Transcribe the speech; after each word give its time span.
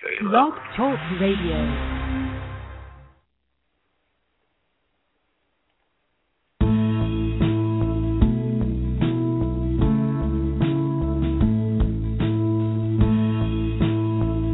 Blog 0.00 0.54
Talk 0.78 0.98
Radio. 1.20 1.60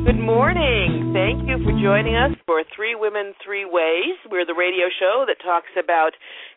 Good 0.05 0.19
morning. 0.19 1.13
Thank 1.15 1.49
you 1.49 1.63
for 1.63 1.71
joining 1.81 2.17
us 2.17 2.33
for 2.45 2.65
Three 2.75 2.97
Women, 2.97 3.33
Three 3.45 3.65
Ways. 3.65 4.19
We're 4.29 4.45
the 4.45 4.55
radio 4.55 4.87
show 4.99 5.25
that 5.29 5.37
talks 5.45 5.71
about 5.79 6.11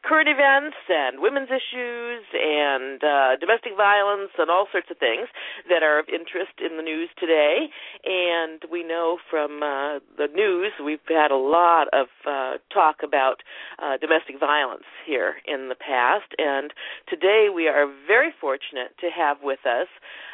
current 0.03 0.29
events 0.29 0.77
and 0.87 1.19
women's 1.19 1.49
issues 1.49 2.23
and 2.33 3.03
uh, 3.03 3.35
domestic 3.39 3.73
violence 3.75 4.31
and 4.37 4.49
all 4.49 4.67
sorts 4.71 4.87
of 4.91 4.97
things 4.97 5.27
that 5.69 5.83
are 5.83 5.99
of 5.99 6.07
interest 6.09 6.59
in 6.63 6.77
the 6.77 6.83
news 6.83 7.09
today. 7.19 7.67
And 8.05 8.61
we 8.71 8.83
know 8.83 9.17
from 9.29 9.63
uh, 9.63 9.99
the 10.17 10.27
news 10.33 10.71
we've 10.83 10.99
had 11.07 11.31
a 11.31 11.37
lot 11.37 11.87
of 11.93 12.07
uh, 12.25 12.57
talk 12.73 12.97
about 13.03 13.41
uh, 13.79 13.97
domestic 13.97 14.39
violence 14.39 14.87
here 15.05 15.35
in 15.45 15.69
the 15.69 15.75
past. 15.75 16.31
And 16.37 16.71
today 17.07 17.47
we 17.53 17.67
are 17.67 17.87
very 18.07 18.31
fortunate 18.39 18.95
to 19.01 19.09
have 19.09 19.37
with 19.43 19.65
us 19.65 19.87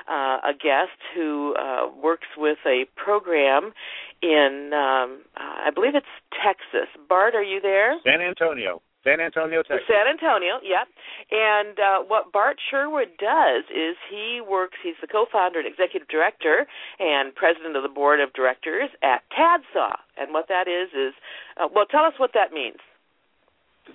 uh, 0.07 0.37
a 0.43 0.53
guest 0.53 0.97
who 1.15 1.55
uh, 1.55 1.89
works 2.01 2.27
with 2.37 2.59
a 2.65 2.85
program 2.95 3.73
in, 4.21 4.71
um, 4.73 5.21
uh, 5.35 5.67
I 5.67 5.71
believe 5.73 5.95
it's 5.95 6.05
Texas. 6.43 6.89
Bart, 7.09 7.35
are 7.35 7.43
you 7.43 7.59
there? 7.61 7.95
San 8.03 8.21
Antonio. 8.21 8.81
San 9.05 9.21
Antonio, 9.21 9.61
Texas. 9.61 9.85
San 9.87 10.09
Antonio, 10.09 10.57
yep. 10.65 10.89
And 11.29 11.77
uh, 11.77 11.99
what 12.07 12.33
Bart 12.33 12.57
Sherwood 12.71 13.13
does 13.21 13.63
is 13.69 13.95
he 14.09 14.41
works, 14.41 14.77
he's 14.81 14.97
the 14.99 15.07
co 15.07 15.25
founder 15.31 15.59
and 15.59 15.67
executive 15.67 16.07
director 16.09 16.65
and 16.99 17.33
president 17.35 17.77
of 17.77 17.83
the 17.83 17.89
board 17.93 18.19
of 18.19 18.33
directors 18.33 18.89
at 19.03 19.21
TADSAW. 19.29 19.95
And 20.17 20.33
what 20.33 20.47
that 20.49 20.67
is, 20.67 20.89
is, 20.97 21.13
uh, 21.61 21.67
well, 21.73 21.85
tell 21.85 22.03
us 22.03 22.13
what 22.17 22.31
that 22.33 22.51
means. 22.51 22.81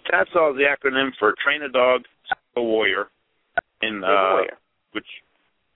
TADSAW 0.06 0.52
is 0.54 0.56
the 0.56 0.66
acronym 0.70 1.10
for 1.18 1.34
Train 1.42 1.62
a 1.62 1.68
Dog, 1.68 2.02
a 2.56 2.62
Warrior, 2.62 3.08
in, 3.82 4.02
a 4.04 4.06
uh, 4.06 4.30
warrior. 4.30 4.58
which, 4.92 5.06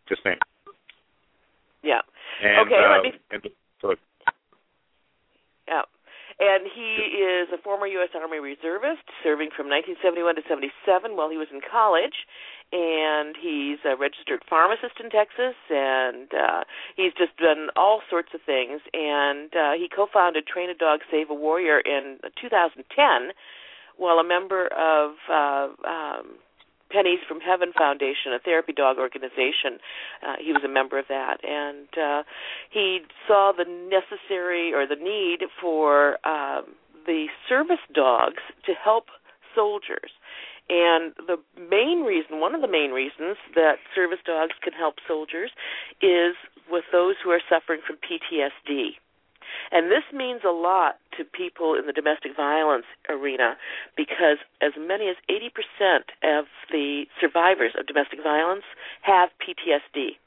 just 0.08 0.24
name. 0.24 0.38
Yeah. 1.82 2.00
And, 2.42 2.66
Okay, 2.68 2.74
uh, 2.78 2.90
let 2.90 3.02
me- 3.02 3.18
and 3.32 3.42
so 3.80 3.94
Yeah. 5.66 5.82
And 6.40 6.66
he 6.66 7.22
is 7.22 7.48
a 7.54 7.62
former 7.62 7.86
U.S. 7.86 8.10
Army 8.14 8.38
reservist, 8.38 9.06
serving 9.22 9.50
from 9.54 9.70
1971 9.70 10.34
to 10.34 10.42
77 10.48 11.16
while 11.16 11.30
he 11.30 11.38
was 11.38 11.46
in 11.52 11.60
college. 11.62 12.26
And 12.72 13.36
he's 13.38 13.78
a 13.86 13.94
registered 13.94 14.42
pharmacist 14.50 14.98
in 14.98 15.10
Texas, 15.10 15.54
and 15.70 16.26
uh, 16.34 16.64
he's 16.96 17.14
just 17.14 17.36
done 17.36 17.70
all 17.76 18.02
sorts 18.10 18.34
of 18.34 18.42
things. 18.42 18.80
And 18.92 19.54
uh, 19.54 19.72
he 19.78 19.86
co-founded 19.86 20.46
Train 20.46 20.70
a 20.70 20.74
Dog, 20.74 21.00
Save 21.10 21.30
a 21.30 21.34
Warrior 21.34 21.78
in 21.78 22.18
2010, 22.40 22.82
while 23.96 24.18
a 24.18 24.26
member 24.26 24.66
of 24.74 25.14
uh, 25.30 25.68
um, 25.86 26.42
Pennies 26.90 27.20
from 27.26 27.40
Heaven 27.40 27.72
Foundation, 27.76 28.32
a 28.34 28.38
therapy 28.38 28.72
dog 28.72 28.98
organization. 28.98 29.78
Uh, 30.22 30.36
he 30.40 30.52
was 30.52 30.62
a 30.64 30.68
member 30.68 30.98
of 30.98 31.06
that, 31.08 31.38
and 31.44 31.88
uh, 31.98 32.22
he 32.70 33.00
saw 33.26 33.52
the 33.56 33.64
necessary 33.64 34.72
or 34.72 34.86
the 34.86 34.96
need 34.96 35.48
for 35.60 36.18
um, 36.26 36.74
the 37.06 37.26
service 37.48 37.82
dogs 37.92 38.42
to 38.66 38.72
help 38.72 39.06
soldiers. 39.54 40.10
And 40.68 41.12
the 41.26 41.36
main 41.58 42.04
reason, 42.04 42.40
one 42.40 42.54
of 42.54 42.62
the 42.62 42.68
main 42.68 42.90
reasons 42.90 43.36
that 43.54 43.76
service 43.94 44.20
dogs 44.24 44.54
can 44.62 44.72
help 44.72 44.94
soldiers 45.06 45.50
is 46.00 46.34
with 46.70 46.84
those 46.90 47.16
who 47.22 47.30
are 47.30 47.42
suffering 47.48 47.80
from 47.86 47.96
PTSD. 47.96 48.96
And 49.72 49.90
this 49.90 50.04
means 50.12 50.42
a 50.46 50.52
lot 50.52 50.96
to 51.18 51.24
people 51.24 51.74
in 51.74 51.86
the 51.86 51.92
domestic 51.92 52.36
violence 52.36 52.86
arena 53.08 53.56
because 53.96 54.38
as 54.60 54.72
many 54.78 55.08
as 55.08 55.16
80% 55.30 56.10
of 56.22 56.46
the 56.70 57.04
survivors 57.20 57.72
of 57.78 57.86
domestic 57.86 58.22
violence 58.22 58.64
have 59.02 59.30
PTSD. 59.40 60.18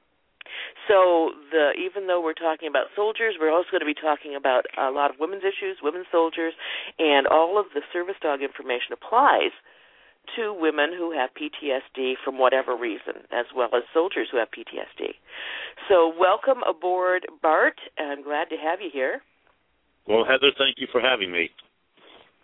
So 0.88 1.32
the 1.52 1.72
even 1.76 2.08
though 2.08 2.22
we're 2.22 2.38
talking 2.38 2.68
about 2.68 2.88
soldiers, 2.96 3.36
we're 3.40 3.52
also 3.52 3.68
going 3.72 3.84
to 3.84 3.86
be 3.86 3.94
talking 3.94 4.36
about 4.36 4.66
a 4.78 4.92
lot 4.92 5.12
of 5.12 5.20
women's 5.20 5.44
issues, 5.44 5.80
women 5.84 6.06
soldiers, 6.12 6.54
and 6.98 7.28
all 7.28 7.60
of 7.60 7.68
the 7.76 7.82
service 7.92 8.16
dog 8.22 8.42
information 8.42 8.94
applies 8.94 9.52
to 10.36 10.54
women 10.54 10.92
who 10.98 11.12
have 11.12 11.30
PTSD 11.34 12.14
from 12.24 12.38
whatever 12.38 12.76
reason, 12.76 13.24
as 13.32 13.46
well 13.56 13.70
as 13.74 13.84
soldiers 13.94 14.28
who 14.32 14.38
have 14.38 14.50
PTSD. 14.52 15.14
So 15.90 16.12
welcome 16.20 16.64
aboard, 16.68 17.26
Bart, 17.42 17.80
and 17.98 18.24
glad 18.24 18.50
to 18.50 18.56
have 18.58 18.82
you 18.82 18.90
here. 18.92 19.22
well, 20.08 20.26
Heather, 20.26 20.52
thank 20.58 20.76
you 20.78 20.88
for 20.92 21.02
having 21.02 21.32
me. 21.32 21.50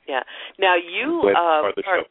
Yeah. 0.08 0.22
Now 0.60 0.76
you 0.76 1.22
uh, 1.32 1.34
part 1.34 1.70
of 1.70 1.76
the 1.76 1.84
are- 1.90 2.00
show. 2.00 2.08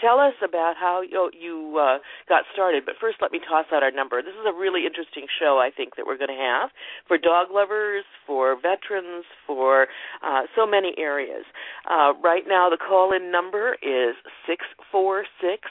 Tell 0.00 0.18
us 0.18 0.34
about 0.42 0.74
how 0.78 1.02
you, 1.02 1.30
you 1.38 1.78
uh, 1.78 1.98
got 2.28 2.44
started. 2.52 2.84
But 2.84 2.94
first, 3.00 3.18
let 3.20 3.32
me 3.32 3.40
toss 3.40 3.66
out 3.72 3.82
our 3.82 3.90
number. 3.90 4.22
This 4.22 4.34
is 4.34 4.46
a 4.46 4.52
really 4.52 4.86
interesting 4.86 5.26
show, 5.40 5.58
I 5.58 5.70
think, 5.74 5.96
that 5.96 6.06
we're 6.06 6.18
going 6.18 6.34
to 6.34 6.42
have 6.42 6.70
for 7.08 7.18
dog 7.18 7.48
lovers, 7.52 8.04
for 8.26 8.56
veterans, 8.56 9.24
for 9.46 9.86
uh, 10.22 10.42
so 10.54 10.66
many 10.66 10.92
areas. 10.98 11.44
Uh, 11.88 12.12
right 12.22 12.44
now, 12.46 12.68
the 12.70 12.78
call-in 12.78 13.30
number 13.30 13.76
is 13.82 14.14
six 14.46 14.64
four 14.90 15.24
six 15.40 15.68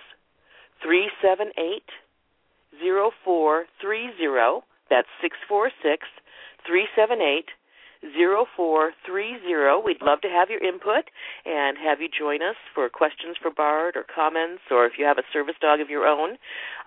three 0.84 1.10
seven 1.22 1.52
eight 1.58 1.90
zero 2.82 3.12
four 3.24 3.66
three 3.82 4.10
zero. 4.18 4.64
That's 4.90 5.08
six 5.22 5.38
four 5.48 5.72
six 5.82 6.08
three 6.68 6.88
seven 6.96 7.22
eight 7.22 7.46
zero 8.14 8.46
four 8.56 8.92
three 9.06 9.38
zero. 9.46 9.82
We'd 9.84 10.02
love 10.02 10.22
to 10.22 10.30
have 10.30 10.50
your 10.50 10.64
input 10.64 11.10
and 11.46 11.78
have 11.78 12.02
you 12.02 12.08
join 12.08 12.42
us 12.42 12.56
for 12.74 12.90
questions 12.90 13.38
for 13.42 13.52
Bart 13.52 13.96
or 13.96 14.04
comments, 14.04 14.64
or 14.70 14.86
if 14.86 14.94
you 14.98 15.06
have 15.06 15.18
a 15.18 15.24
service 15.34 15.56
dog 15.62 15.80
of 15.80 15.90
your 15.90 16.06
own. 16.06 16.38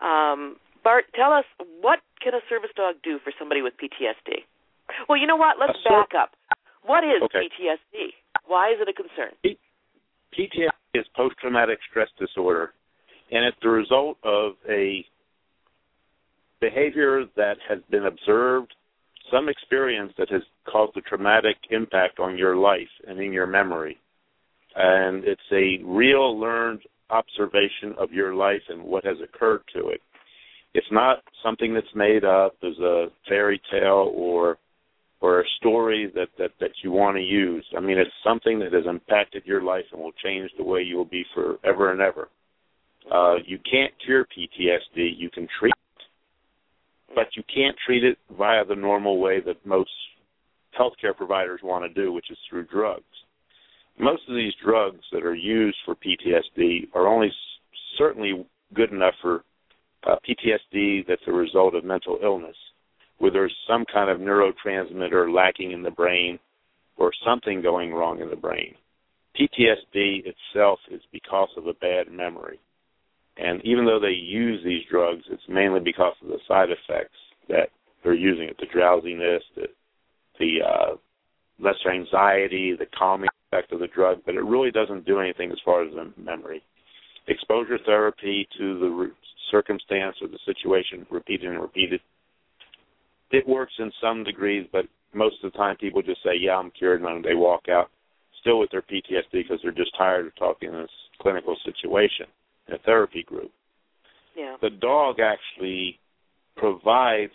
Um, 0.01 0.57
Bart, 0.85 1.05
tell 1.15 1.33
us 1.33 1.45
what 1.81 2.01
can 2.23 2.35
a 2.35 2.41
service 2.49 2.71
dog 2.77 2.97
do 3.03 3.19
for 3.23 3.33
somebody 3.39 3.63
with 3.63 3.75
PTSD? 3.75 4.45
Well, 5.09 5.19
you 5.19 5.27
know 5.27 5.37
what? 5.37 5.57
Let's 5.59 5.79
ser- 5.83 5.91
back 5.91 6.15
up. 6.15 6.31
What 6.83 7.05
is 7.05 7.23
Okay. 7.23 7.49
PTSD? 7.49 8.15
Why 8.47 8.71
is 8.73 8.81
it 8.81 8.89
a 8.89 8.93
concern? 8.93 9.35
PTSD 10.33 10.71
is 10.95 11.07
post-traumatic 11.17 11.79
stress 11.91 12.09
disorder, 12.19 12.73
and 13.31 13.45
it's 13.45 13.59
the 13.61 13.69
result 13.69 14.17
of 14.23 14.57
a 14.69 15.05
behavior 16.61 17.25
that 17.37 17.59
has 17.69 17.79
been 17.91 18.07
observed, 18.07 18.75
some 19.33 19.49
experience 19.49 20.13
that 20.19 20.31
has 20.31 20.43
caused 20.71 20.97
a 20.97 21.01
traumatic 21.03 21.57
impact 21.71 22.19
on 22.19 22.39
your 22.39 22.57
life 22.57 22.89
and 23.07 23.21
in 23.21 23.33
your 23.33 23.47
memory. 23.47 23.99
And 24.77 25.25
it's 25.25 25.41
a 25.53 25.83
real 25.85 26.39
learned 26.39 26.81
observation 27.11 27.95
of 27.99 28.13
your 28.13 28.35
life 28.35 28.63
and 28.69 28.83
what 28.83 29.05
has 29.05 29.17
occurred 29.23 29.63
to 29.75 29.89
it. 29.89 30.01
It's 30.75 30.87
not 30.93 31.23
something 31.43 31.75
that's 31.75 31.87
made 31.95 32.25
up 32.25 32.55
as 32.63 32.79
a 32.79 33.07
fairy 33.29 33.61
tale 33.71 34.13
or 34.15 34.59
or 35.21 35.41
a 35.41 35.45
story 35.59 36.13
that, 36.15 36.29
that, 36.39 36.53
that 36.61 36.71
you 36.85 36.93
want 36.93 37.17
to 37.17 37.23
use. 37.23 37.65
I 37.77 37.81
mean, 37.81 37.99
it's 37.99 38.11
something 38.23 38.61
that 38.61 38.73
has 38.73 38.85
impacted 38.89 39.45
your 39.45 39.63
life 39.63 39.85
and 39.91 40.01
will 40.01 40.13
change 40.25 40.51
the 40.57 40.63
way 40.63 40.83
you 40.83 40.97
will 40.97 41.05
be 41.05 41.25
forever 41.35 41.91
and 41.91 42.01
ever. 42.01 42.29
Uh, 43.13 43.37
you 43.45 43.59
can't 43.69 43.93
cure 44.05 44.25
PTSD. 44.27 45.11
You 45.17 45.29
can 45.31 45.49
treat 45.59 45.75
but 47.15 47.29
you 47.37 47.43
can't 47.53 47.77
treat 47.87 48.05
it 48.05 48.19
via 48.37 48.65
the 48.65 48.75
normal 48.75 49.19
way 49.19 49.41
that 49.41 49.65
most 49.67 49.91
healthcare 50.79 51.17
providers 51.17 51.61
want 51.63 51.85
to 51.85 52.01
do, 52.03 52.13
which 52.13 52.31
is 52.31 52.39
through 52.49 52.67
drugs. 52.67 53.05
Most 53.99 54.23
of 54.29 54.35
these 54.35 54.53
drugs 54.65 55.01
that 55.13 55.25
are 55.25 55.35
used 55.35 55.79
for 55.85 55.97
PTSD 55.97 56.89
are 56.95 57.09
only 57.09 57.33
certainly 57.97 58.47
good 58.75 58.93
enough 58.93 59.15
for 59.21 59.43
uh, 60.07 60.17
PTSD 60.29 61.07
that's 61.07 61.23
a 61.27 61.33
result 61.33 61.75
of 61.75 61.85
mental 61.85 62.19
illness 62.23 62.57
where 63.19 63.33
there's 63.33 63.55
some 63.69 63.85
kind 63.93 64.11
of 64.11 64.19
neurotransmitter 64.19 65.33
lacking 65.33 65.73
in 65.73 65.83
the 65.83 65.91
brain 65.91 66.39
or 66.97 67.11
something 67.27 67.61
going 67.61 67.93
wrong 67.93 68.21
in 68.21 68.31
the 68.31 68.37
brain. 68.37 68.75
PTSD 69.39 70.23
itself 70.25 70.79
is 70.91 71.01
because 71.13 71.49
of 71.57 71.67
a 71.67 71.75
bad 71.75 72.11
memory. 72.11 72.59
And 73.39 73.65
even 73.65 73.85
though 73.85 74.01
they 74.01 74.09
use 74.09 74.61
these 74.65 74.83
drugs, 74.91 75.23
it's 75.31 75.43
mainly 75.49 75.81
because 75.81 76.15
of 76.23 76.29
the 76.29 76.39
side 76.49 76.71
effects 76.71 77.17
that 77.49 77.71
they're 78.03 78.15
using 78.15 78.49
it 78.49 78.57
the 78.59 78.67
drowsiness, 78.73 79.43
the, 79.55 79.67
the 80.39 80.59
uh, 80.67 80.97
lesser 81.61 81.93
anxiety, 81.93 82.75
the 82.77 82.87
calming 82.99 83.31
effect 83.51 83.73
of 83.73 83.81
the 83.81 83.87
drug, 83.87 84.19
but 84.27 84.35
it 84.35 84.43
really 84.43 84.71
doesn't 84.71 85.07
do 85.07 85.21
anything 85.21 85.53
as 85.53 85.59
far 85.65 85.85
as 85.85 85.95
the 85.95 86.13
memory. 86.21 86.63
Exposure 87.29 87.79
therapy 87.85 88.49
to 88.59 88.79
the 88.79 89.11
circumstance 89.51 90.17
or 90.21 90.29
the 90.29 90.39
situation 90.45 91.07
repeated 91.11 91.51
and 91.51 91.61
repeated 91.61 92.01
it 93.31 93.47
works 93.47 93.75
in 93.79 93.93
some 94.01 94.25
degrees, 94.25 94.67
but 94.73 94.87
most 95.13 95.37
of 95.43 95.53
the 95.53 95.59
time 95.59 95.77
people 95.77 96.01
just 96.01 96.23
say, 96.23 96.35
"Yeah, 96.35 96.57
I'm 96.57 96.71
cured," 96.71 97.03
and 97.03 97.23
they 97.23 97.35
walk 97.35 97.69
out 97.69 97.91
still 98.41 98.59
with 98.59 98.71
their 98.71 98.81
PTSD 98.81 99.33
because 99.33 99.61
they're 99.63 99.71
just 99.71 99.95
tired 99.97 100.27
of 100.27 100.35
talking 100.37 100.71
in 100.71 100.81
this 100.81 100.91
clinical 101.21 101.55
situation 101.63 102.27
in 102.69 102.75
a 102.75 102.79
therapy 102.79 103.23
group. 103.23 103.51
Yeah. 104.37 104.57
The 104.61 104.71
dog 104.71 105.17
actually 105.21 105.99
provides 106.57 107.33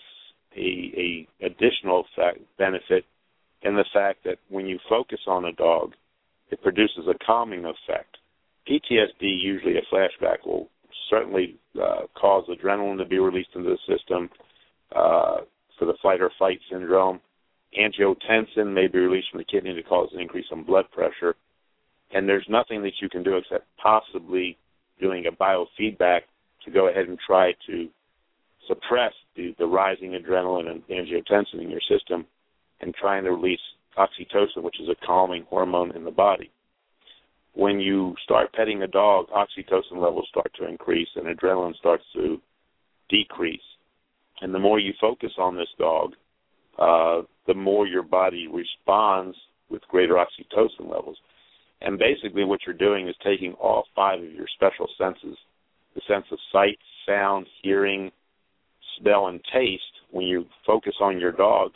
a, 0.56 1.27
a 1.41 1.45
additional 1.45 2.06
fact, 2.15 2.39
benefit 2.57 3.06
in 3.62 3.75
the 3.75 3.85
fact 3.94 4.24
that 4.25 4.38
when 4.50 4.65
you 4.65 4.80
focus 4.89 5.19
on 5.27 5.45
a 5.45 5.53
dog, 5.53 5.94
it 6.51 6.62
produces 6.62 7.07
a 7.07 7.25
calming 7.25 7.65
effect. 7.65 8.18
PTSD, 8.69 9.21
usually 9.21 9.75
a 9.77 9.94
flashback, 9.94 10.45
will 10.45 10.69
certainly 11.09 11.57
uh, 11.81 12.01
cause 12.15 12.45
adrenaline 12.50 12.97
to 12.97 13.06
be 13.06 13.19
released 13.19 13.50
into 13.56 13.69
the 13.69 13.95
system 13.97 14.30
uh, 14.95 15.38
for 15.77 15.85
the 15.85 15.95
fight 16.01 16.21
or 16.21 16.31
flight 16.38 16.59
syndrome. 16.71 17.19
Angiotensin 17.77 18.74
may 18.74 18.88
be 18.88 19.00
released 19.00 19.31
from 19.31 19.39
the 19.39 19.45
kidney 19.45 19.74
to 19.74 19.83
cause 19.83 20.09
an 20.13 20.21
increase 20.21 20.45
in 20.51 20.63
blood 20.63 20.85
pressure. 20.91 21.35
And 22.13 22.30
there's 22.30 22.45
nothing 22.47 22.83
that 22.83 22.94
you 23.01 23.09
can 23.09 23.24
do 23.24 23.38
except 23.38 23.65
possibly 23.81 24.57
doing 25.03 25.25
a 25.27 25.31
biofeedback 25.31 26.21
to 26.63 26.71
go 26.71 26.88
ahead 26.88 27.07
and 27.09 27.19
try 27.27 27.51
to 27.67 27.89
suppress 28.67 29.11
the, 29.35 29.53
the 29.59 29.65
rising 29.65 30.11
adrenaline 30.11 30.69
and 30.71 30.81
angiotensin 30.88 31.61
in 31.61 31.69
your 31.69 31.81
system 31.89 32.25
and 32.79 32.95
trying 32.95 33.25
to 33.25 33.31
release 33.31 33.59
oxytocin, 33.97 34.63
which 34.63 34.79
is 34.79 34.88
a 34.88 35.05
calming 35.05 35.45
hormone 35.50 35.91
in 35.95 36.05
the 36.05 36.11
body. 36.11 36.50
When 37.53 37.79
you 37.79 38.15
start 38.23 38.53
petting 38.53 38.81
a 38.81 38.88
dog, 38.88 39.27
oxytocin 39.29 39.97
levels 39.97 40.27
start 40.29 40.51
to 40.59 40.67
increase 40.67 41.09
and 41.15 41.25
adrenaline 41.25 41.75
starts 41.75 42.06
to 42.13 42.41
decrease. 43.09 43.59
And 44.41 44.53
the 44.56 44.59
more 44.59 44.79
you 44.79 44.94
focus 44.99 45.31
on 45.38 45.56
this 45.56 45.67
dog, 45.77 46.13
uh, 46.79 47.21
the 47.45 47.53
more 47.53 47.85
your 47.85 48.03
body 48.03 48.47
responds 48.47 49.38
with 49.69 49.81
greater 49.89 50.15
oxytocin 50.15 50.89
levels. 50.89 51.17
And 51.83 52.00
basically, 52.00 52.45
what 52.45 52.62
you're 52.65 52.75
doing 52.75 53.07
is 53.07 53.15
taking 53.24 53.53
all 53.53 53.85
five 53.95 54.19
of 54.19 54.31
your 54.31 54.47
special 54.56 54.88
senses 54.97 55.38
the 55.95 56.01
sense 56.07 56.25
of 56.31 56.39
sight, 56.51 56.80
sound, 57.06 57.45
hearing, 57.62 58.12
smell, 58.97 59.27
and 59.27 59.39
taste 59.53 59.83
when 60.09 60.25
you 60.25 60.45
focus 60.65 60.95
on 61.01 61.19
your 61.19 61.31
dog 61.31 61.71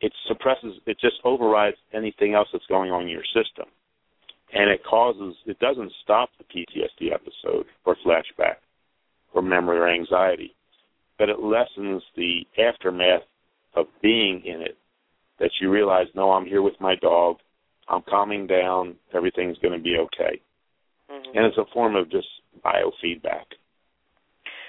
it 0.00 0.12
suppresses 0.26 0.74
it 0.86 0.98
just 1.00 1.16
overrides 1.24 1.76
anything 1.92 2.34
else 2.34 2.48
that's 2.52 2.66
going 2.66 2.90
on 2.90 3.02
in 3.02 3.08
your 3.08 3.24
system. 3.34 3.66
And 4.52 4.70
it 4.70 4.80
causes 4.88 5.34
it 5.46 5.58
doesn't 5.58 5.92
stop 6.02 6.30
the 6.38 6.44
PTSD 6.44 7.12
episode 7.12 7.66
or 7.84 7.96
flashback 8.06 8.56
or 9.34 9.42
memory 9.42 9.78
or 9.78 9.88
anxiety 9.88 10.54
but 11.18 11.28
it 11.28 11.40
lessens 11.40 12.02
the 12.16 12.46
aftermath 12.58 13.22
of 13.74 13.86
being 14.00 14.40
in 14.44 14.62
it 14.62 14.78
that 15.38 15.50
you 15.60 15.70
realize 15.70 16.06
no 16.14 16.32
I'm 16.32 16.46
here 16.46 16.62
with 16.62 16.80
my 16.80 16.94
dog 16.96 17.36
I'm 17.88 18.02
calming 18.08 18.46
down. 18.46 18.96
Everything's 19.14 19.58
going 19.58 19.76
to 19.76 19.82
be 19.82 19.96
okay. 19.98 20.40
Mm-hmm. 21.08 21.32
and 21.32 21.46
it's 21.46 21.56
a 21.56 21.64
form 21.72 21.96
of 21.96 22.10
just 22.10 22.28
biofeedback 22.60 23.56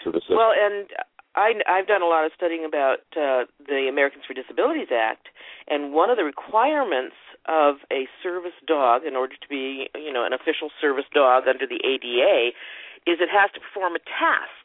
to 0.03 0.11
the 0.11 0.23
system. 0.23 0.39
Well 0.39 0.55
and 0.55 0.87
I, 1.35 1.51
I've 1.67 1.85
done 1.85 2.01
a 2.01 2.07
lot 2.07 2.23
of 2.23 2.31
studying 2.31 2.63
about 2.63 3.03
uh, 3.11 3.43
the 3.67 3.91
Americans 3.91 4.23
for 4.23 4.33
Disabilities 4.33 4.87
Act, 4.87 5.27
and 5.67 5.93
one 5.93 6.09
of 6.09 6.17
the 6.17 6.23
requirements 6.23 7.19
of 7.45 7.83
a 7.91 8.07
service 8.23 8.55
dog, 8.65 9.03
in 9.05 9.15
order 9.15 9.35
to 9.35 9.47
be, 9.47 9.91
you 9.95 10.11
know, 10.11 10.25
an 10.25 10.33
official 10.33 10.71
service 10.81 11.05
dog 11.13 11.43
under 11.43 11.67
the 11.67 11.79
ADA, 11.83 12.55
is 13.03 13.19
it 13.19 13.29
has 13.29 13.51
to 13.51 13.59
perform 13.59 13.95
a 13.95 14.03
task 14.07 14.63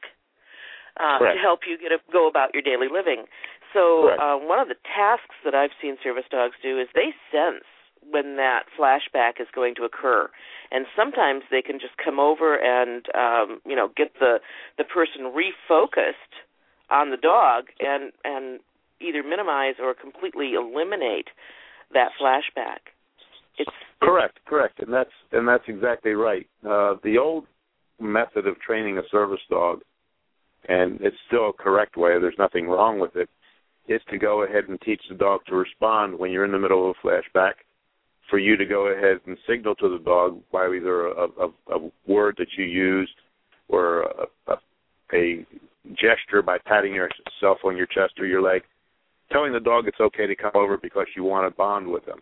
uh, 0.99 1.19
to 1.19 1.39
help 1.43 1.67
you 1.67 1.77
get 1.77 1.93
a, 1.93 1.99
go 2.13 2.27
about 2.31 2.55
your 2.55 2.63
daily 2.63 2.87
living. 2.87 3.27
So 3.75 4.15
uh, 4.15 4.39
one 4.39 4.63
of 4.63 4.69
the 4.71 4.79
tasks 4.87 5.35
that 5.45 5.55
I've 5.55 5.75
seen 5.83 5.99
service 6.03 6.31
dogs 6.31 6.55
do 6.63 6.79
is 6.79 6.87
they 6.95 7.11
sense 7.35 7.67
when 8.11 8.37
that 8.37 8.65
flashback 8.79 9.41
is 9.41 9.49
going 9.55 9.75
to 9.75 9.85
occur 9.85 10.29
and 10.71 10.87
sometimes 10.97 11.43
they 11.51 11.63
can 11.63 11.79
just 11.79 11.95
come 12.03 12.19
over 12.19 12.57
and 12.57 13.07
um 13.15 13.61
you 13.67 13.77
know 13.77 13.89
get 13.97 14.13
the 14.21 14.39
the 14.79 14.85
person 14.85 15.33
refocused 15.33 16.35
on 16.91 17.11
the 17.11 17.17
dog 17.17 17.65
and 17.81 18.13
and 18.25 18.61
either 19.01 19.23
minimize 19.23 19.75
or 19.81 19.95
completely 19.95 20.53
eliminate 20.55 21.29
that 21.93 22.11
flashback. 22.21 22.93
It's 23.59 23.71
correct, 24.03 24.39
correct, 24.47 24.81
and 24.81 24.93
that's 24.93 25.11
and 25.33 25.47
that's 25.47 25.65
exactly 25.69 26.13
right. 26.13 26.47
Uh, 26.65 26.95
the 27.03 27.19
old 27.19 27.47
method 28.01 28.47
of 28.47 28.61
training 28.61 28.99
a 28.99 29.03
service 29.11 29.41
dog, 29.49 29.81
and 30.69 31.01
it's 31.01 31.17
still 31.29 31.51
a 31.51 31.53
correct 31.53 31.97
way. 31.97 32.19
There's 32.21 32.35
nothing 32.39 32.67
wrong 32.69 32.99
with 32.99 33.17
it. 33.17 33.29
Is 33.87 34.01
to 34.11 34.19
go 34.19 34.45
ahead 34.45 34.65
and 34.69 34.81
teach 34.81 35.03
the 35.09 35.15
dog 35.15 35.41
to 35.47 35.55
respond 35.55 36.19
when 36.19 36.31
you're 36.31 36.45
in 36.45 36.53
the 36.53 36.59
middle 36.59 36.91
of 36.91 36.97
a 36.97 37.07
flashback. 37.07 37.53
For 38.31 38.39
you 38.39 38.57
to 38.57 38.65
go 38.65 38.89
ahead 38.89 39.21
and 39.27 39.37
signal 39.49 39.75
to 39.77 39.89
the 39.89 40.03
dog 40.03 40.41
by 40.51 40.67
either 40.67 41.09
a, 41.09 41.25
a, 41.25 41.77
a 41.77 41.91
word 42.07 42.37
that 42.39 42.49
you 42.57 42.65
used 42.65 43.15
or 43.69 44.03
a, 44.49 44.53
a, 45.13 45.47
gesture 46.01 46.43
by 46.43 46.59
patting 46.65 46.95
yourself 46.95 47.59
on 47.65 47.77
your 47.77 47.87
chest 47.87 48.15
or 48.19 48.27
your 48.27 48.43
leg, 48.43 48.63
telling 49.31 49.53
the 49.53 49.61
dog 49.61 49.87
it's 49.87 50.01
okay 50.01 50.27
to 50.27 50.35
come 50.35 50.53
over 50.55 50.77
because 50.77 51.07
you 51.15 51.23
want 51.23 51.49
to 51.49 51.57
bond 51.57 51.87
with 51.87 52.05
them. 52.07 52.19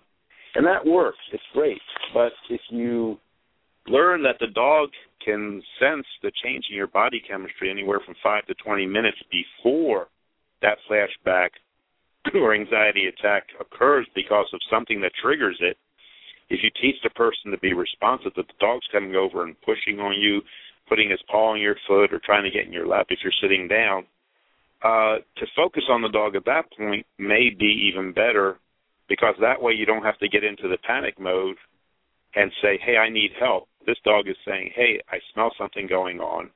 And 0.55 0.67
that 0.67 0.85
works. 0.85 1.19
It's 1.33 1.43
great. 1.55 1.81
But 2.13 2.33
if 2.51 2.61
you 2.69 3.19
learn 3.87 4.23
that 4.25 4.37
the 4.41 4.49
dog 4.49 4.91
can 5.25 5.63
sense 5.81 6.07
the 6.23 6.33
change 6.45 6.65
in 6.71 6.77
your 6.77 6.87
body 6.89 7.23
chemistry 7.27 7.71
anywhere 7.71 8.01
from 8.05 8.15
5 8.23 8.47
to 8.47 8.55
20 8.55 8.87
minutes 8.87 9.19
before 9.31 10.09
that 10.61 10.79
flashback 10.91 11.51
or 12.35 12.55
anxiety 12.55 13.07
attack 13.07 13.45
occurs 13.61 14.07
because 14.15 14.47
of 14.53 14.61
something 14.71 15.01
that 15.01 15.13
triggers 15.21 15.57
it, 15.61 15.77
if 16.53 16.61
you 16.63 16.71
teach 16.81 16.97
the 17.03 17.11
person 17.11 17.51
to 17.51 17.59
be 17.59 17.73
responsive 17.73 18.33
that 18.37 18.47
the 18.47 18.61
dog's 18.61 18.87
coming 18.93 19.17
over 19.17 19.43
and 19.43 19.61
pushing 19.63 19.99
on 19.99 20.21
you, 20.21 20.43
putting 20.87 21.09
his 21.09 21.21
paw 21.31 21.53
on 21.53 21.61
your 21.61 21.77
foot 21.89 22.13
or 22.13 22.21
trying 22.23 22.45
to 22.45 22.51
get 22.51 22.67
in 22.67 22.73
your 22.73 22.87
lap 22.87 23.07
if 23.09 23.21
you're 23.25 23.33
sitting 23.41 23.67
down. 23.67 24.05
Uh, 24.85 25.17
to 25.37 25.47
focus 25.57 25.85
on 25.89 26.03
the 26.03 26.11
dog 26.11 26.37
at 26.37 26.45
that 26.45 26.65
point 26.77 27.07
may 27.19 27.49
be 27.49 27.89
even 27.89 28.13
better 28.13 28.59
because 29.09 29.35
that 29.41 29.63
way 29.63 29.73
you 29.73 29.87
don't 29.87 30.05
have 30.05 30.19
to 30.19 30.29
get 30.29 30.45
into 30.45 30.69
the 30.69 30.77
panic 30.87 31.19
mode 31.19 31.57
and 32.35 32.53
say, 32.61 32.79
hey, 32.85 32.97
I 32.99 33.09
need 33.09 33.31
help. 33.39 33.69
This 33.87 33.99
dog 34.05 34.29
is 34.29 34.37
saying, 34.47 34.73
hey, 34.75 35.01
I 35.11 35.19
smell 35.33 35.53
something 35.57 35.87
going 35.87 36.21
on. 36.21 36.51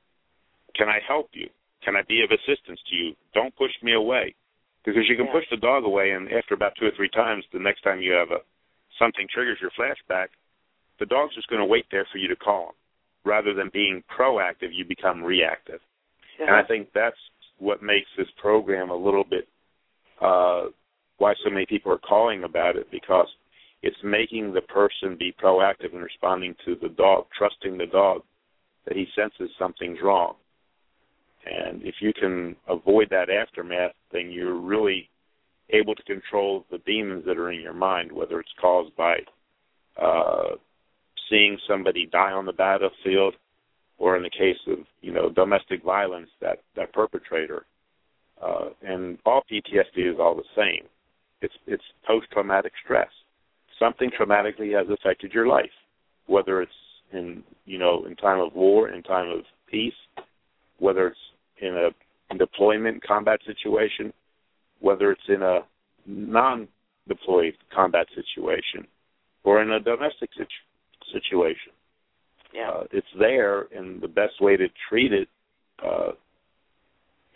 Can 0.75 0.89
I 0.89 0.99
help 1.07 1.31
you? 1.33 1.49
Can 1.83 1.97
I 1.97 2.03
be 2.07 2.23
of 2.23 2.31
assistance 2.31 2.81
to 2.91 2.97
you? 2.97 3.13
Don't 3.33 3.57
push 3.57 3.73
me 3.83 3.95
away. 3.95 4.35
Because 4.85 5.09
you 5.09 5.17
can 5.17 5.27
yeah. 5.27 5.33
push 5.33 5.45
the 5.51 5.57
dog 5.57 5.85
away, 5.85 6.11
and 6.11 6.31
after 6.33 6.55
about 6.55 6.73
two 6.79 6.87
or 6.87 6.93
three 6.97 7.09
times, 7.11 7.45
the 7.53 7.59
next 7.59 7.83
time 7.83 8.01
you 8.01 8.13
have 8.13 8.31
a 8.31 8.45
something 8.99 9.27
triggers 9.33 9.59
your 9.61 9.71
flashback, 9.79 10.29
the 10.99 11.07
dog's 11.07 11.35
just 11.35 11.49
going 11.49 11.61
to 11.61 11.67
wait 11.67 11.87
there 11.91 12.07
for 12.11 12.19
you 12.19 12.29
to 12.29 12.37
call 12.37 12.69
him 12.69 12.75
rather 13.27 13.53
than 13.53 13.71
being 13.73 14.03
proactive, 14.17 14.71
you 14.73 14.85
become 14.87 15.23
reactive. 15.23 15.81
Yeah. 16.39 16.47
And 16.47 16.57
I 16.57 16.63
think 16.63 16.89
that's 16.95 17.17
what 17.59 17.83
makes 17.83 18.09
this 18.17 18.29
program 18.41 18.91
a 18.91 18.97
little 18.97 19.25
bit 19.25 19.49
uh, 20.23 20.67
why 21.19 21.35
so 21.45 21.51
many 21.51 21.67
people 21.67 21.93
are 21.93 21.99
calling 21.99 22.45
about 22.45 22.77
it 22.77 22.87
because 22.91 23.27
it's 23.83 23.97
making 24.03 24.55
the 24.55 24.61
person 24.63 25.17
be 25.19 25.35
proactive 25.43 25.93
in 25.93 26.01
responding 26.01 26.55
to 26.65 26.77
the 26.81 26.89
dog, 26.89 27.27
trusting 27.37 27.77
the 27.77 27.87
dog 27.87 28.23
that 28.87 28.97
he 28.97 29.07
senses 29.15 29.51
something's 29.59 29.99
wrong. 30.03 30.35
And 31.45 31.83
if 31.83 31.97
you 32.01 32.13
can 32.13 32.57
avoid 32.69 33.09
that 33.11 33.31
aftermath, 33.31 33.93
then 34.13 34.31
you're 34.31 34.59
really 34.59 35.09
able 35.71 35.95
to 35.95 36.03
control 36.05 36.65
the 36.71 36.79
demons 36.79 37.25
that 37.27 37.39
are 37.39 37.51
in 37.51 37.61
your 37.61 37.75
mind, 37.75 38.13
whether 38.13 38.39
it's 38.41 38.55
caused 38.61 38.95
by 38.97 39.17
uh, 40.01 40.55
seeing 41.29 41.59
somebody 41.69 42.07
die 42.07 42.33
on 42.33 42.47
the 42.47 42.53
battlefield, 42.53 43.35
or 43.99 44.17
in 44.17 44.23
the 44.23 44.31
case 44.31 44.59
of 44.69 44.79
you 45.01 45.13
know 45.13 45.31
domestic 45.31 45.83
violence, 45.83 46.29
that 46.41 46.59
that 46.77 46.93
perpetrator. 46.93 47.65
Uh, 48.43 48.69
and 48.83 49.19
all 49.25 49.43
PTSD 49.51 50.13
is 50.13 50.17
all 50.21 50.35
the 50.35 50.43
same. 50.55 50.87
It's 51.41 51.55
it's 51.67 51.83
post 52.07 52.27
traumatic 52.33 52.73
stress. 52.85 53.09
Something 53.79 54.11
traumatically 54.11 54.77
has 54.77 54.89
affected 54.91 55.33
your 55.33 55.47
life, 55.47 55.71
whether 56.27 56.63
it's 56.63 56.73
in 57.13 57.43
you 57.65 57.79
know 57.79 58.05
in 58.07 58.15
time 58.17 58.41
of 58.41 58.55
war, 58.55 58.91
in 58.91 59.03
time 59.03 59.31
of 59.31 59.41
peace, 59.71 59.95
whether 60.79 61.09
it's 61.09 61.19
in 61.61 61.75
a 61.75 62.37
deployment 62.37 63.03
combat 63.03 63.41
situation, 63.47 64.13
whether 64.81 65.11
it's 65.11 65.29
in 65.29 65.43
a 65.43 65.61
non-deployed 66.07 67.55
combat 67.75 68.07
situation, 68.15 68.87
or 69.45 69.63
in 69.63 69.71
a 69.71 69.81
domestic 69.81 70.31
situation 70.31 70.67
situation. 71.13 71.73
Yeah. 72.55 72.71
Uh, 72.71 72.85
it's 72.93 73.07
there, 73.19 73.67
and 73.77 74.01
the 74.01 74.09
best 74.09 74.41
way 74.41 74.57
to 74.57 74.67
treat 74.89 75.13
it 75.13 75.29
uh, 75.85 76.13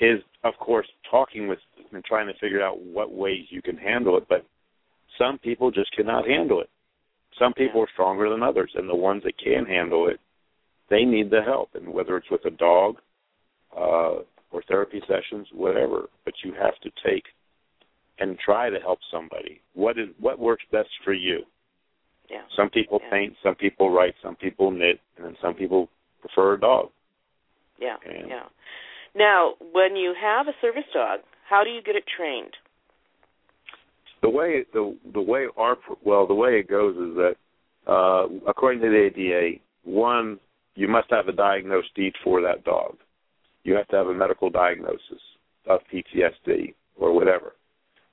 is, 0.00 0.20
of 0.44 0.54
course, 0.59 0.87
talking 1.11 1.49
with 1.49 1.59
and 1.92 2.04
trying 2.04 2.28
to 2.28 2.38
figure 2.40 2.62
out 2.62 2.80
what 2.80 3.12
ways 3.12 3.44
you 3.50 3.61
can 3.61 3.76
handle 3.76 4.16
it. 4.16 4.25
But 4.28 4.47
some 5.18 5.38
people 5.38 5.70
just 5.70 5.90
cannot 5.97 6.26
handle 6.26 6.61
it. 6.61 6.70
Some 7.38 7.52
people 7.52 7.80
yeah. 7.80 7.85
are 7.85 7.92
stronger 7.92 8.30
than 8.30 8.42
others, 8.42 8.70
and 8.75 8.88
the 8.88 8.94
ones 8.94 9.23
that 9.25 9.38
can 9.38 9.66
handle 9.66 10.09
it, 10.09 10.20
they 10.88 11.04
need 11.04 11.30
the 11.30 11.42
help. 11.44 11.70
And 11.75 11.92
whether 11.92 12.16
it's 12.16 12.30
with 12.30 12.44
a 12.44 12.50
dog 12.50 12.97
uh, 13.76 14.23
or 14.50 14.62
therapy 14.69 15.00
sessions, 15.07 15.47
whatever, 15.52 16.09
but 16.25 16.35
you 16.45 16.52
have 16.52 16.75
to 16.83 16.90
take 17.04 17.25
and 18.19 18.38
try 18.38 18.69
to 18.71 18.78
help 18.78 18.99
somebody. 19.11 19.61
What 19.75 19.99
is 19.99 20.09
what 20.19 20.38
works 20.38 20.64
best 20.71 20.90
for 21.04 21.12
you? 21.12 21.40
Yeah. 22.30 22.42
Some 22.57 22.71
people 22.71 23.00
yeah. 23.02 23.11
paint, 23.11 23.35
some 23.42 23.54
people 23.54 23.90
write, 23.90 24.14
some 24.23 24.37
people 24.37 24.71
knit, 24.71 25.00
and 25.16 25.26
then 25.26 25.37
some 25.42 25.54
people 25.54 25.88
prefer 26.21 26.54
a 26.54 26.61
dog. 26.61 26.90
Yeah. 27.80 27.97
And 28.04 28.28
yeah. 28.28 28.45
Now, 29.14 29.54
when 29.73 29.97
you 29.97 30.14
have 30.21 30.47
a 30.47 30.52
service 30.61 30.85
dog, 30.92 31.21
How 31.50 31.64
do 31.64 31.71
you 31.71 31.83
get 31.83 31.97
it 31.97 32.04
trained? 32.16 32.54
The 34.23 34.30
way 34.30 34.64
the 34.73 34.97
the 35.12 35.21
way 35.21 35.47
our 35.57 35.76
well 36.04 36.26
the 36.26 36.35
way 36.35 36.61
it 36.61 36.69
goes 36.69 36.95
is 36.95 37.16
that 37.16 37.35
uh, 37.88 38.28
according 38.47 38.80
to 38.83 38.88
the 38.88 39.07
ADA, 39.07 39.59
one 39.83 40.38
you 40.76 40.87
must 40.87 41.09
have 41.11 41.26
a 41.26 41.33
diagnosed 41.33 41.88
need 41.99 42.14
for 42.23 42.40
that 42.42 42.62
dog. 42.64 42.97
You 43.64 43.75
have 43.75 43.88
to 43.88 43.97
have 43.97 44.07
a 44.07 44.14
medical 44.14 44.50
diagnosis 44.50 45.21
of 45.67 45.81
PTSD 45.93 46.75
or 46.97 47.12
whatever. 47.12 47.55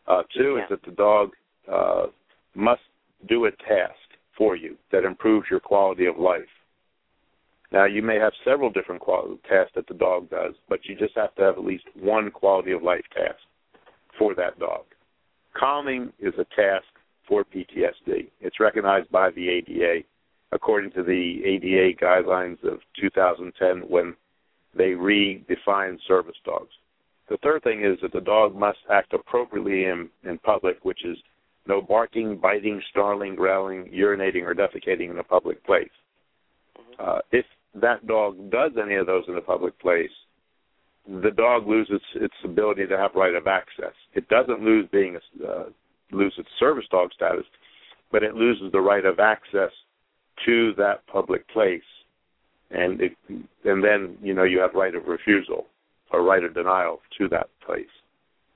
Uh, 0.08 0.24
two 0.36 0.56
yeah. 0.58 0.64
is 0.64 0.70
that 0.70 0.84
the 0.84 0.92
dog 0.92 1.32
uh, 1.72 2.08
must 2.56 2.82
do 3.28 3.46
a 3.46 3.52
task 3.52 3.96
for 4.38 4.56
you 4.56 4.78
that 4.92 5.04
improves 5.04 5.48
your 5.50 5.60
quality 5.60 6.06
of 6.06 6.18
life. 6.18 6.44
Now, 7.72 7.86
you 7.86 8.02
may 8.02 8.18
have 8.18 8.32
several 8.46 8.70
different 8.70 9.02
quality 9.02 9.40
tasks 9.50 9.74
that 9.76 9.88
the 9.88 9.94
dog 9.94 10.30
does, 10.30 10.54
but 10.70 10.86
you 10.86 10.96
just 10.96 11.16
have 11.16 11.36
to 11.36 11.42
have 11.42 11.58
at 11.58 11.66
least 11.66 11.84
one 12.00 12.32
quality 12.32 12.72
of 12.72 12.82
life 12.82 13.04
task 13.14 13.40
for 14.18 14.34
that 14.36 14.58
dog. 14.60 14.86
Calming 15.54 16.14
is 16.20 16.34
a 16.36 16.46
task 16.56 16.86
for 17.28 17.44
PTSD. 17.44 18.30
It's 18.40 18.60
recognized 18.60 19.12
by 19.12 19.32
the 19.32 19.50
ADA 19.50 20.04
according 20.54 20.92
to 20.92 21.04
the 21.04 21.42
ADA 21.44 21.98
guidelines 22.02 22.64
of 22.64 22.80
2010 23.00 23.90
when 23.90 24.16
they 24.78 24.92
redefine 24.92 25.98
service 26.08 26.36
dogs. 26.46 26.72
The 27.30 27.38
third 27.44 27.64
thing 27.64 27.84
is 27.84 27.98
that 28.02 28.14
the 28.14 28.22
dog 28.22 28.56
must 28.56 28.80
act 28.92 29.14
appropriately 29.14 29.86
in, 29.86 30.10
in 30.24 30.38
public, 30.40 30.84
which 30.84 31.04
is 31.04 31.18
no 31.68 31.82
barking, 31.82 32.38
biting, 32.38 32.82
snarling, 32.94 33.36
growling, 33.36 33.92
urinating, 33.94 34.44
or 34.44 34.56
defecating 34.56 35.12
in 35.12 35.20
a 35.20 35.24
public 35.24 35.64
place. 35.66 35.90
Uh, 37.00 37.20
if 37.32 37.46
that 37.76 38.08
dog 38.08 38.50
does 38.50 38.72
any 38.82 38.96
of 38.96 39.06
those 39.06 39.26
in 39.28 39.36
a 39.36 39.42
public 39.42 39.78
place, 39.80 40.10
the 41.08 41.32
dog 41.32 41.68
loses 41.68 42.02
its 42.16 42.34
ability 42.44 42.86
to 42.88 42.98
have 42.98 43.12
right 43.16 43.36
of 43.36 43.48
access. 43.48 43.94
It 44.14 44.28
doesn't 44.30 44.62
lose 44.62 44.88
being 44.92 45.18
a, 45.18 45.48
uh, 45.48 45.64
lose 46.12 46.34
its 46.38 46.50
service 46.60 46.86
dog 46.90 47.10
status, 47.14 47.46
but 48.12 48.24
it 48.24 48.36
loses 48.36 48.72
the 48.72 48.82
right 48.82 49.06
of 49.06 49.20
access 49.20 49.72
to 50.46 50.74
that 50.78 51.06
public 51.08 51.48
place, 51.50 51.82
and 52.72 53.02
it, 53.02 53.12
and 53.30 53.84
then 53.84 54.18
you 54.22 54.34
know 54.34 54.44
you 54.44 54.60
have 54.60 54.74
right 54.74 54.96
of 54.96 55.06
refusal 55.06 55.66
or 56.12 56.24
right 56.24 56.44
of 56.44 56.54
denial 56.54 57.02
to 57.18 57.28
that 57.30 57.50
place 57.66 57.86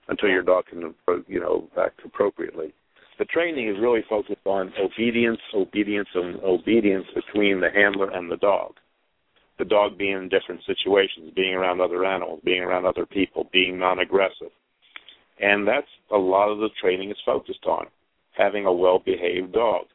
until 0.07 0.29
your 0.29 0.43
dog 0.43 0.65
can 0.67 0.93
you 1.27 1.39
know 1.39 1.67
act 1.77 2.01
appropriately. 2.05 2.73
The 3.19 3.25
training 3.25 3.69
is 3.69 3.75
really 3.79 4.03
focused 4.09 4.45
on 4.45 4.73
obedience, 4.79 5.39
obedience, 5.53 6.09
and 6.15 6.39
obedience 6.41 7.05
between 7.13 7.59
the 7.59 7.69
handler 7.69 8.09
and 8.09 8.31
the 8.31 8.37
dog. 8.37 8.73
The 9.59 9.65
dog 9.65 9.97
being 9.97 10.17
in 10.17 10.29
different 10.29 10.61
situations, 10.65 11.31
being 11.35 11.53
around 11.53 11.81
other 11.81 12.03
animals, 12.03 12.41
being 12.43 12.63
around 12.63 12.87
other 12.87 13.05
people, 13.05 13.47
being 13.53 13.77
non-aggressive, 13.77 14.49
and 15.39 15.67
that's 15.67 15.87
a 16.11 16.17
lot 16.17 16.49
of 16.49 16.57
the 16.59 16.69
training 16.81 17.11
is 17.11 17.17
focused 17.25 17.65
on 17.65 17.85
having 18.31 18.65
a 18.65 18.73
well-behaved 18.73 19.51
dog, 19.51 19.85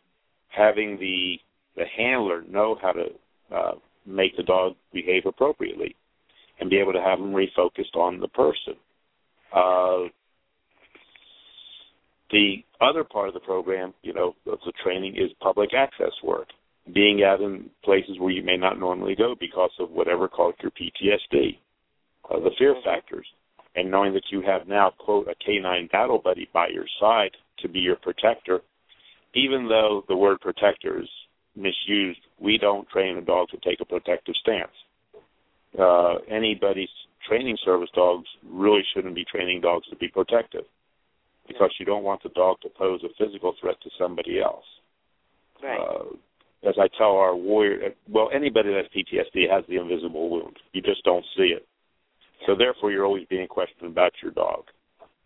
having 0.49 0.99
the 0.99 1.39
the 1.77 1.85
handler 1.97 2.43
know 2.49 2.79
how 2.81 2.93
to 2.93 3.07
uh, 3.55 3.73
make 4.07 4.37
the 4.37 4.43
dog 4.43 4.75
behave 4.93 5.27
appropriately 5.27 5.97
and 6.61 6.71
be 6.71 6.79
able 6.79 6.93
to 6.93 7.01
have 7.01 7.19
them 7.19 7.33
refocused 7.33 7.95
on 7.95 8.21
the 8.21 8.29
person. 8.29 8.75
Uh, 9.53 10.09
the 12.31 12.57
other 12.81 13.05
part 13.05 13.29
of 13.29 13.35
the 13.35 13.41
program, 13.41 13.95
you 14.03 14.13
know, 14.13 14.35
of 14.47 14.59
the 14.65 14.73
training 14.83 15.15
is 15.17 15.31
public 15.41 15.71
access 15.75 16.13
work, 16.25 16.49
being 16.93 17.23
out 17.23 17.41
in 17.41 17.71
places 17.85 18.19
where 18.19 18.33
you 18.33 18.43
may 18.43 18.57
not 18.57 18.79
normally 18.79 19.15
go 19.15 19.35
because 19.39 19.71
of 19.79 19.91
whatever 19.91 20.29
caused 20.29 20.59
your 20.63 20.73
PTSD, 20.73 21.59
uh, 22.31 22.41
the 22.41 22.51
fear 22.59 22.75
factors, 22.85 23.27
and 23.77 23.91
knowing 23.91 24.13
that 24.15 24.25
you 24.31 24.43
have 24.43 24.67
now, 24.67 24.93
quote, 24.99 25.29
a 25.29 25.35
canine 25.45 25.89
battle 25.93 26.19
buddy 26.19 26.49
by 26.53 26.69
your 26.69 26.87
side 27.01 27.31
to 27.61 27.69
be 27.69 27.79
your 27.79 27.97
protector, 27.97 28.61
even 29.35 29.69
though 29.69 30.03
the 30.09 30.17
word 30.17 30.41
protector 30.41 31.01
is 31.01 31.09
misused. 31.57 32.21
We 32.39 32.59
don't 32.59 32.89
train 32.89 33.17
a 33.17 33.23
dog 33.23 33.49
to 33.51 33.59
take 33.59 33.81
a 33.81 33.85
protective 33.85 34.35
stance. 34.41 34.73
Uh, 35.79 36.17
anybody's 36.31 36.89
training 37.29 37.57
service 37.65 37.91
dogs 37.95 38.27
really 38.49 38.83
shouldn't 38.95 39.15
be 39.15 39.25
training 39.25 39.61
dogs 39.61 39.87
to 39.91 39.97
be 39.97 40.09
protective 40.09 40.65
because 41.49 41.71
you 41.79 41.87
don't 41.87 42.03
want 42.03 42.23
the 42.23 42.29
dog 42.31 42.57
to 42.63 42.69
pose 42.69 43.01
a 43.05 43.25
physical 43.25 43.55
threat 43.61 43.77
to 43.83 43.91
somebody 43.99 44.41
else. 44.41 44.65
Right. 45.63 45.79
Uh, 45.79 46.69
as 46.69 46.75
I 46.79 46.89
tell 46.99 47.17
our 47.17 47.37
warrior, 47.37 47.95
well, 48.09 48.31
anybody 48.35 48.71
that 48.71 48.85
has 48.85 48.87
PTSD 48.95 49.51
has 49.51 49.65
the 49.69 49.77
invisible 49.77 50.31
wound. 50.31 50.57
You 50.73 50.83
just 50.83 51.05
don't 51.05 51.25
see 51.37 51.55
it. 51.55 51.67
So 52.47 52.55
therefore, 52.57 52.91
you're 52.91 53.05
always 53.05 53.27
being 53.29 53.47
questioned 53.47 53.91
about 53.91 54.13
your 54.23 54.33
dog. 54.33 54.65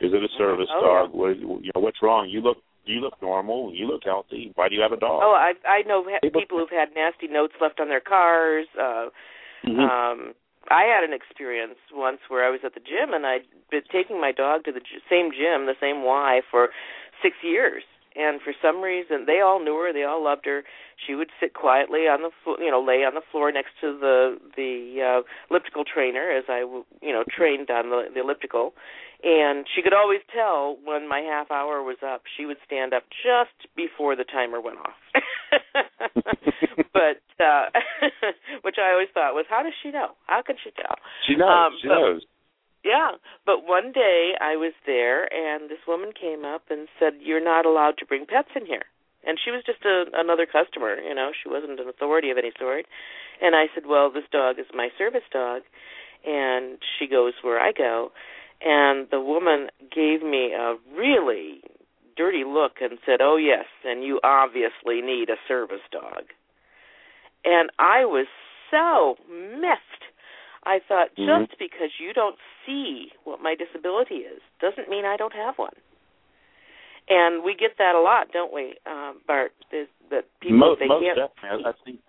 Is 0.01 0.13
it 0.13 0.23
a 0.23 0.29
service 0.39 0.69
oh, 0.75 0.81
dog? 0.81 1.11
Yeah. 1.13 1.21
What, 1.21 1.39
you 1.65 1.71
know, 1.75 1.81
what's 1.81 2.03
wrong? 2.03 2.29
You 2.29 2.41
look 2.41 2.59
you 2.90 3.00
look 3.00 3.20
normal. 3.23 3.73
You 3.75 3.87
look 3.87 4.02
healthy. 4.04 4.52
Why 4.54 4.68
do 4.68 4.75
you 4.75 4.82
have 4.82 4.92
a 4.92 5.00
dog? 5.00 5.20
Oh, 5.23 5.35
I 5.35 5.54
I 5.68 5.82
know 5.82 6.04
people 6.32 6.59
who've 6.59 6.70
had 6.70 6.94
nasty 6.94 7.28
notes 7.28 7.54
left 7.61 7.80
on 7.80 7.88
their 7.88 8.00
cars. 8.00 8.66
Uh, 8.78 9.09
mm-hmm. 9.66 9.80
Um, 9.80 10.35
I 10.70 10.85
had 10.85 11.02
an 11.04 11.14
experience 11.14 11.78
once 11.92 12.18
where 12.28 12.47
I 12.47 12.50
was 12.50 12.61
at 12.64 12.75
the 12.75 12.80
gym 12.80 13.14
and 13.14 13.26
I'd 13.26 13.49
been 13.70 13.82
taking 13.90 14.20
my 14.20 14.32
dog 14.32 14.64
to 14.64 14.73
the 14.73 14.82
same 15.09 15.30
gym, 15.30 15.66
the 15.66 15.78
same 15.80 16.04
Y, 16.04 16.42
for 16.50 16.68
six 17.23 17.37
years. 17.42 17.82
And 18.17 18.40
for 18.43 18.52
some 18.61 18.81
reason, 18.81 19.25
they 19.26 19.40
all 19.40 19.62
knew 19.62 19.76
her. 19.76 19.93
They 19.93 20.02
all 20.02 20.23
loved 20.23 20.45
her. 20.47 20.64
She 21.07 21.14
would 21.14 21.31
sit 21.40 21.55
quietly 21.55 22.09
on 22.11 22.23
the, 22.23 22.31
flo- 22.43 22.59
you 22.59 22.71
know, 22.71 22.83
lay 22.83 23.05
on 23.07 23.14
the 23.14 23.23
floor 23.31 23.52
next 23.52 23.71
to 23.81 23.97
the 23.99 24.37
the 24.57 24.99
uh, 24.99 25.23
elliptical 25.50 25.85
trainer 25.85 26.31
as 26.31 26.45
I, 26.49 26.61
you 27.02 27.12
know, 27.12 27.25
trained 27.29 27.71
on 27.71 27.90
the, 27.90 28.09
the 28.12 28.21
elliptical 28.21 28.75
and 29.23 29.67
she 29.75 29.83
could 29.83 29.93
always 29.93 30.21
tell 30.33 30.79
when 30.85 31.09
my 31.09 31.21
half 31.21 31.50
hour 31.50 31.83
was 31.83 31.99
up. 32.00 32.23
She 32.37 32.47
would 32.47 32.57
stand 32.64 32.95
up 32.95 33.05
just 33.23 33.69
before 33.76 34.17
the 34.17 34.25
timer 34.25 34.61
went 34.61 34.79
off. 34.79 34.97
but 36.93 37.21
uh 37.43 37.69
which 38.62 38.76
I 38.81 38.93
always 38.93 39.09
thought 39.12 39.35
was 39.35 39.45
how 39.49 39.62
does 39.62 39.75
she 39.83 39.90
know? 39.90 40.17
How 40.26 40.43
can 40.43 40.57
she 40.62 40.71
tell? 40.71 40.97
She 41.29 41.37
knows. 41.37 41.49
Um, 41.49 41.73
she 41.83 41.88
but, 41.88 41.95
knows. 41.95 42.23
Yeah, 42.85 43.13
but 43.45 43.67
one 43.67 43.93
day 43.93 44.33
I 44.41 44.57
was 44.57 44.73
there 44.87 45.29
and 45.33 45.69
this 45.69 45.85
woman 45.87 46.13
came 46.19 46.45
up 46.45 46.63
and 46.71 46.89
said 46.99 47.15
you're 47.21 47.45
not 47.45 47.67
allowed 47.67 47.99
to 47.99 48.07
bring 48.07 48.27
pets 48.27 48.49
in 48.57 48.65
here. 48.67 48.85
And 49.27 49.39
she 49.43 49.51
was 49.51 49.63
just 49.67 49.85
a 49.85 50.05
another 50.15 50.47
customer, 50.47 50.97
you 50.97 51.15
know, 51.15 51.31
she 51.37 51.51
wasn't 51.51 51.79
an 51.79 51.89
authority 51.89 52.31
of 52.31 52.39
any 52.39 52.53
sort. 52.59 52.87
And 53.43 53.55
I 53.55 53.67
said, 53.75 53.85
"Well, 53.87 54.11
this 54.11 54.25
dog 54.33 54.59
is 54.59 54.67
my 54.73 54.89
service 54.97 55.29
dog." 55.31 55.63
And 56.27 56.79
she 56.99 57.07
goes 57.07 57.35
where 57.43 57.61
I 57.61 57.73
go 57.73 58.13
and 58.61 59.09
the 59.11 59.21
woman 59.21 59.69
gave 59.95 60.23
me 60.23 60.53
a 60.53 60.77
really 60.95 61.63
dirty 62.17 62.45
look 62.45 62.81
and 62.81 62.99
said, 63.07 63.21
"Oh 63.21 63.37
yes, 63.37 63.67
and 63.85 64.05
you 64.05 64.21
obviously 64.23 65.01
need 65.01 65.31
a 65.31 65.37
service 65.49 65.85
dog." 65.91 66.25
And 67.45 67.71
I 67.79 68.05
was 68.05 68.27
so 68.71 69.17
miffed. 69.29 70.05
I 70.64 70.79
thought 70.87 71.09
mm-hmm. 71.19 71.45
just 71.45 71.59
because 71.59 71.90
you 71.99 72.12
don't 72.12 72.37
see 72.67 73.09
what 73.25 73.40
my 73.40 73.55
disability 73.55 74.26
is 74.26 74.40
doesn't 74.61 74.88
mean 74.88 75.05
I 75.05 75.17
don't 75.17 75.35
have 75.35 75.55
one. 75.57 75.73
And 77.09 77.43
we 77.43 77.57
get 77.59 77.73
that 77.79 77.95
a 77.95 78.00
lot, 78.00 78.29
don't 78.33 78.52
we, 78.52 78.75
um, 78.87 79.21
Bart? 79.26 79.52
Is 79.73 79.88
that 80.11 80.25
people 80.40 80.59
most, 80.59 80.81
they 80.81 80.87
most 80.87 81.02
can't. 81.02 81.19
Definitely. 81.19 81.64
I 81.67 81.73
think 81.85 82.00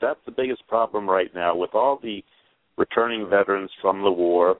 that's 0.00 0.20
the 0.26 0.32
biggest 0.32 0.66
problem 0.68 1.08
right 1.08 1.30
now 1.34 1.56
with 1.56 1.70
all 1.74 1.98
the 2.02 2.22
returning 2.76 3.28
veterans 3.30 3.70
from 3.80 4.02
the 4.02 4.10
war 4.10 4.56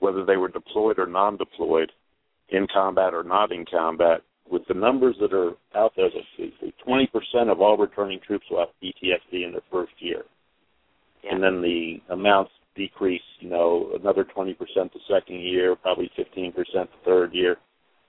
whether 0.00 0.24
they 0.24 0.36
were 0.36 0.48
deployed 0.48 0.98
or 0.98 1.06
non-deployed, 1.06 1.92
in 2.48 2.66
combat 2.72 3.14
or 3.14 3.22
not 3.22 3.52
in 3.52 3.64
combat, 3.70 4.22
with 4.50 4.62
the 4.66 4.74
numbers 4.74 5.14
that 5.20 5.32
are 5.32 5.52
out 5.76 5.92
there, 5.96 6.08
that 6.10 6.72
20% 6.86 7.52
of 7.52 7.60
all 7.60 7.76
returning 7.76 8.18
troops 8.26 8.46
will 8.50 8.58
have 8.58 8.68
PTSD 8.82 9.44
in 9.44 9.52
their 9.52 9.60
first 9.70 9.92
year, 9.98 10.24
yeah. 11.22 11.34
and 11.34 11.42
then 11.42 11.62
the 11.62 11.96
amounts 12.10 12.52
decrease. 12.76 13.22
You 13.40 13.50
know, 13.50 13.90
another 13.98 14.24
20% 14.24 14.56
the 14.56 15.00
second 15.08 15.40
year, 15.40 15.76
probably 15.76 16.10
15% 16.18 16.54
the 16.54 16.86
third 17.04 17.32
year, 17.32 17.56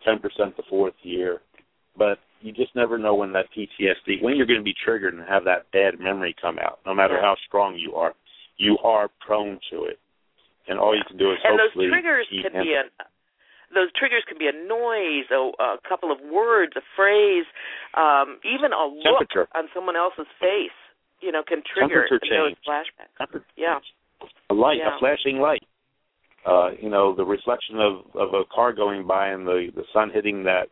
10% 0.07 0.21
the 0.55 0.63
fourth 0.69 0.93
year, 1.03 1.41
but 1.97 2.19
you 2.41 2.51
just 2.51 2.75
never 2.75 2.97
know 2.97 3.15
when 3.15 3.33
that 3.33 3.45
PTSD, 3.55 4.21
when 4.23 4.35
you're 4.35 4.47
going 4.47 4.59
to 4.59 4.63
be 4.63 4.75
triggered 4.83 5.13
and 5.13 5.23
have 5.27 5.43
that 5.45 5.71
bad 5.71 5.99
memory 5.99 6.35
come 6.41 6.57
out. 6.57 6.79
No 6.85 6.93
matter 6.93 7.19
how 7.21 7.35
strong 7.47 7.75
you 7.75 7.95
are, 7.95 8.13
you 8.57 8.77
are 8.83 9.09
prone 9.25 9.59
to 9.71 9.85
it 9.85 9.99
and 10.67 10.79
all 10.79 10.95
you 10.95 11.03
can 11.07 11.17
do 11.17 11.31
is 11.31 11.37
and 11.43 11.59
hopefully 11.59 11.91
those 11.91 11.99
triggers 11.99 12.27
can 12.29 12.53
be 12.63 12.73
a 12.77 12.83
those 13.71 13.87
triggers 13.95 14.23
can 14.27 14.35
be 14.35 14.51
a 14.51 14.57
noise, 14.67 15.31
a, 15.31 15.39
a 15.39 15.79
couple 15.87 16.11
of 16.11 16.19
words, 16.27 16.75
a 16.75 16.83
phrase, 16.91 17.47
um, 17.95 18.35
even 18.43 18.75
a 18.75 18.83
look 18.83 19.31
on 19.55 19.71
someone 19.71 19.95
else's 19.95 20.27
face. 20.43 20.75
You 21.21 21.31
know, 21.31 21.43
can 21.47 21.61
trigger 21.73 22.07
those 22.09 22.55
flashbacks. 22.67 23.41
Yeah, 23.55 23.79
a 24.49 24.53
light, 24.53 24.77
Yeah. 24.77 24.95
a 24.95 24.99
flashing 24.99 25.39
light. 25.39 25.63
Uh, 26.45 26.71
you 26.81 26.89
know, 26.89 27.13
the 27.13 27.23
reflection 27.25 27.79
of 27.79 28.15
of 28.15 28.33
a 28.33 28.43
car 28.53 28.73
going 28.73 29.05
by 29.05 29.27
and 29.29 29.45
the 29.45 29.71
the 29.75 29.83
sun 29.93 30.09
hitting 30.09 30.43
that 30.43 30.69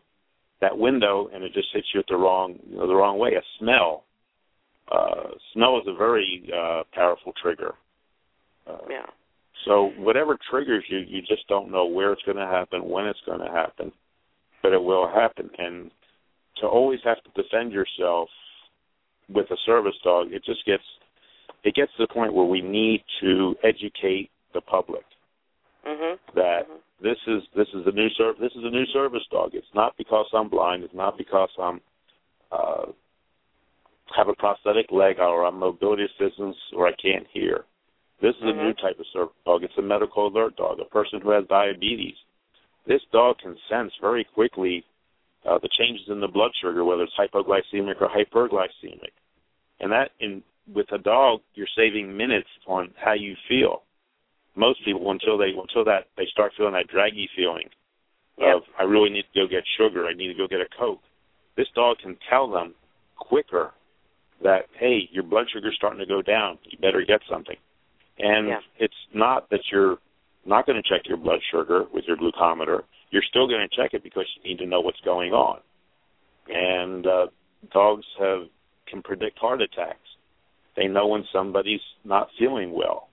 that 0.61 0.77
window, 0.77 1.29
and 1.33 1.43
it 1.43 1.53
just 1.53 1.69
hits 1.73 1.87
you 1.93 1.99
at 1.99 2.07
the 2.07 2.15
wrong 2.15 2.59
you 2.69 2.77
know, 2.77 2.87
the 2.87 2.95
wrong 2.95 3.17
way. 3.17 3.35
A 3.35 3.41
smell. 3.59 4.03
Uh, 4.91 5.29
smell 5.53 5.77
is 5.77 5.87
a 5.87 5.93
very 5.93 6.49
uh, 6.51 6.81
powerful 6.93 7.31
trigger. 7.41 7.75
Uh, 8.65 8.77
yeah. 8.89 9.05
So 9.65 9.91
whatever 9.97 10.37
triggers 10.49 10.83
you, 10.89 10.99
you 10.99 11.21
just 11.21 11.47
don't 11.47 11.69
know 11.71 11.85
where 11.85 12.11
it's 12.11 12.23
going 12.23 12.37
to 12.37 12.47
happen, 12.47 12.89
when 12.89 13.05
it's 13.05 13.19
going 13.25 13.39
to 13.39 13.51
happen, 13.51 13.91
but 14.63 14.73
it 14.73 14.81
will 14.81 15.07
happen. 15.07 15.49
And 15.57 15.91
to 16.57 16.67
always 16.67 16.99
have 17.03 17.17
to 17.23 17.41
defend 17.41 17.71
yourself 17.71 18.29
with 19.29 19.49
a 19.51 19.57
service 19.65 19.95
dog, 20.03 20.27
it 20.31 20.43
just 20.43 20.65
gets 20.65 20.83
it 21.63 21.75
gets 21.75 21.91
to 21.97 22.05
the 22.07 22.13
point 22.13 22.33
where 22.33 22.45
we 22.45 22.61
need 22.61 23.03
to 23.21 23.55
educate 23.63 24.29
the 24.53 24.61
public 24.61 25.03
mm-hmm. 25.85 26.15
that 26.35 26.63
mm-hmm. 26.63 27.03
this 27.03 27.17
is 27.27 27.43
this 27.55 27.67
is 27.73 27.85
a 27.85 27.91
new 27.91 28.07
ser- 28.17 28.39
this 28.39 28.51
is 28.51 28.63
a 28.63 28.69
new 28.69 28.85
service 28.93 29.23
dog. 29.31 29.51
It's 29.53 29.67
not 29.75 29.93
because 29.97 30.25
I'm 30.33 30.49
blind. 30.49 30.83
It's 30.83 30.93
not 30.93 31.17
because 31.17 31.49
I'm 31.61 31.81
uh, 32.51 32.85
have 34.15 34.27
a 34.27 34.33
prosthetic 34.33 34.91
leg 34.91 35.19
or 35.19 35.45
I'm 35.45 35.59
mobility 35.59 36.05
assistance 36.05 36.55
or 36.75 36.87
I 36.87 36.93
can't 37.01 37.27
hear. 37.31 37.65
This 38.21 38.35
is 38.35 38.43
mm-hmm. 38.43 38.59
a 38.59 38.63
new 38.63 38.73
type 38.73 38.99
of 38.99 39.05
service 39.13 39.35
dog. 39.45 39.63
It's 39.63 39.77
a 39.77 39.81
medical 39.81 40.27
alert 40.27 40.55
dog. 40.55 40.79
A 40.79 40.85
person 40.85 41.21
who 41.21 41.31
has 41.31 41.45
diabetes. 41.47 42.15
This 42.87 43.01
dog 43.11 43.37
can 43.39 43.55
sense 43.69 43.91
very 44.01 44.25
quickly 44.33 44.83
uh, 45.47 45.57
the 45.59 45.69
changes 45.79 46.07
in 46.09 46.19
the 46.19 46.27
blood 46.27 46.51
sugar, 46.61 46.83
whether 46.83 47.03
it's 47.03 47.13
hypoglycemic 47.17 48.01
or 48.01 48.09
hyperglycemic. 48.09 49.13
And 49.79 49.91
that, 49.91 50.11
in 50.19 50.43
with 50.73 50.91
a 50.91 50.97
dog, 50.97 51.39
you're 51.55 51.67
saving 51.75 52.15
minutes 52.15 52.49
on 52.67 52.91
how 52.95 53.13
you 53.13 53.35
feel. 53.47 53.83
Most 54.55 54.83
people, 54.83 55.09
until 55.11 55.37
they 55.37 55.49
until 55.49 55.85
that 55.85 56.07
they 56.17 56.25
start 56.31 56.51
feeling 56.57 56.73
that 56.73 56.87
draggy 56.87 57.29
feeling 57.35 57.69
yep. 58.37 58.57
of 58.57 58.61
I 58.77 58.83
really 58.83 59.09
need 59.09 59.25
to 59.33 59.41
go 59.41 59.47
get 59.47 59.63
sugar, 59.77 60.05
I 60.05 60.13
need 60.13 60.27
to 60.27 60.33
go 60.33 60.47
get 60.47 60.59
a 60.59 60.67
coke. 60.77 61.01
This 61.55 61.67
dog 61.75 61.97
can 62.01 62.17
tell 62.29 62.49
them 62.49 62.73
quicker 63.17 63.71
that 64.43 64.65
hey, 64.79 65.09
your 65.11 65.23
blood 65.23 65.45
sugar's 65.53 65.75
starting 65.75 65.99
to 65.99 66.05
go 66.05 66.21
down. 66.21 66.57
You 66.65 66.77
better 66.79 67.03
get 67.05 67.21
something. 67.29 67.57
And 68.17 68.47
yeah. 68.49 68.59
it's 68.77 68.93
not 69.13 69.49
that 69.49 69.61
you're 69.71 69.97
not 70.45 70.65
going 70.65 70.81
to 70.81 70.87
check 70.87 71.07
your 71.07 71.17
blood 71.17 71.39
sugar 71.51 71.85
with 71.93 72.05
your 72.05 72.17
glucometer. 72.17 72.81
You're 73.11 73.23
still 73.29 73.47
going 73.47 73.67
to 73.67 73.75
check 73.75 73.93
it 73.93 74.03
because 74.03 74.25
you 74.37 74.49
need 74.49 74.59
to 74.59 74.65
know 74.65 74.81
what's 74.81 74.99
going 75.01 75.31
on. 75.31 75.59
And 76.47 77.05
uh, 77.05 77.27
dogs 77.71 78.05
have 78.19 78.43
can 78.87 79.01
predict 79.01 79.37
heart 79.37 79.61
attacks. 79.61 79.99
They 80.75 80.87
know 80.87 81.07
when 81.07 81.23
somebody's 81.31 81.81
not 82.05 82.29
feeling 82.37 82.71
well, 82.73 83.09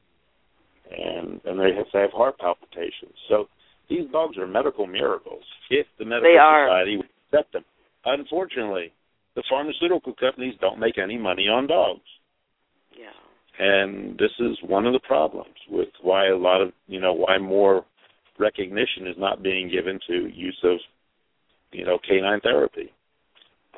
and 0.90 1.40
and 1.44 1.58
they 1.58 1.74
have, 1.76 1.86
they 1.92 2.00
have 2.00 2.12
heart 2.12 2.38
palpitations. 2.38 3.14
So 3.28 3.48
these 3.88 4.10
dogs 4.10 4.38
are 4.38 4.46
medical 4.46 4.86
miracles 4.86 5.42
if 5.70 5.86
the 5.98 6.04
medical 6.04 6.30
society 6.30 6.96
would 6.96 7.08
accept 7.32 7.52
them. 7.52 7.64
Unfortunately, 8.04 8.92
the 9.34 9.42
pharmaceutical 9.48 10.14
companies 10.14 10.54
don't 10.60 10.78
make 10.78 10.98
any 10.98 11.18
money 11.18 11.48
on 11.48 11.66
dogs. 11.66 12.00
Yeah. 12.98 13.10
And 13.58 14.18
this 14.18 14.30
is 14.38 14.56
one 14.62 14.86
of 14.86 14.92
the 14.92 15.00
problems 15.00 15.54
with 15.68 15.88
why 16.02 16.28
a 16.28 16.36
lot 16.36 16.60
of 16.60 16.72
you 16.86 17.00
know 17.00 17.12
why 17.12 17.38
more 17.38 17.84
recognition 18.38 19.06
is 19.06 19.16
not 19.18 19.42
being 19.42 19.68
given 19.70 19.98
to 20.06 20.28
use 20.28 20.58
of 20.64 20.78
you 21.72 21.84
know 21.84 21.98
canine 21.98 22.40
therapy 22.40 22.92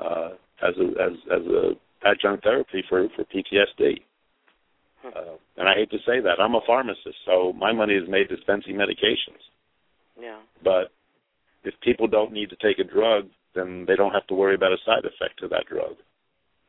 uh, 0.00 0.31
as 0.62 0.75
a 0.79 1.03
as 1.03 1.12
as 1.33 1.47
a 1.47 1.73
adjunct 2.07 2.45
therapy 2.45 2.83
for 2.88 3.09
for 3.15 3.25
PTSD. 3.25 4.03
Uh, 5.05 5.38
and 5.57 5.69
I 5.69 5.75
hate 5.75 5.91
to 5.91 5.99
say 5.99 6.21
that 6.21 6.41
I'm 6.41 6.57
a 6.57 6.61
pharmacist, 6.67 7.17
so 7.25 7.53
my 7.53 7.73
money 7.73 7.95
is 7.95 8.09
made 8.09 8.29
dispensing 8.29 8.75
medications. 8.75 9.41
Yeah. 10.21 10.41
But 10.62 10.91
if 11.62 11.75
people 11.83 12.09
don't 12.09 12.33
need 12.33 12.50
to 12.50 12.57
take 12.57 12.79
a 12.79 12.85
drug, 12.85 13.29
then 13.55 13.85
they 13.87 13.95
don't 13.95 14.12
have 14.12 14.27
to 14.27 14.35
worry 14.35 14.57
about 14.57 14.73
a 14.73 14.83
side 14.85 15.05
effect 15.05 15.38
to 15.38 15.49
that 15.49 15.67
drug. 15.67 15.95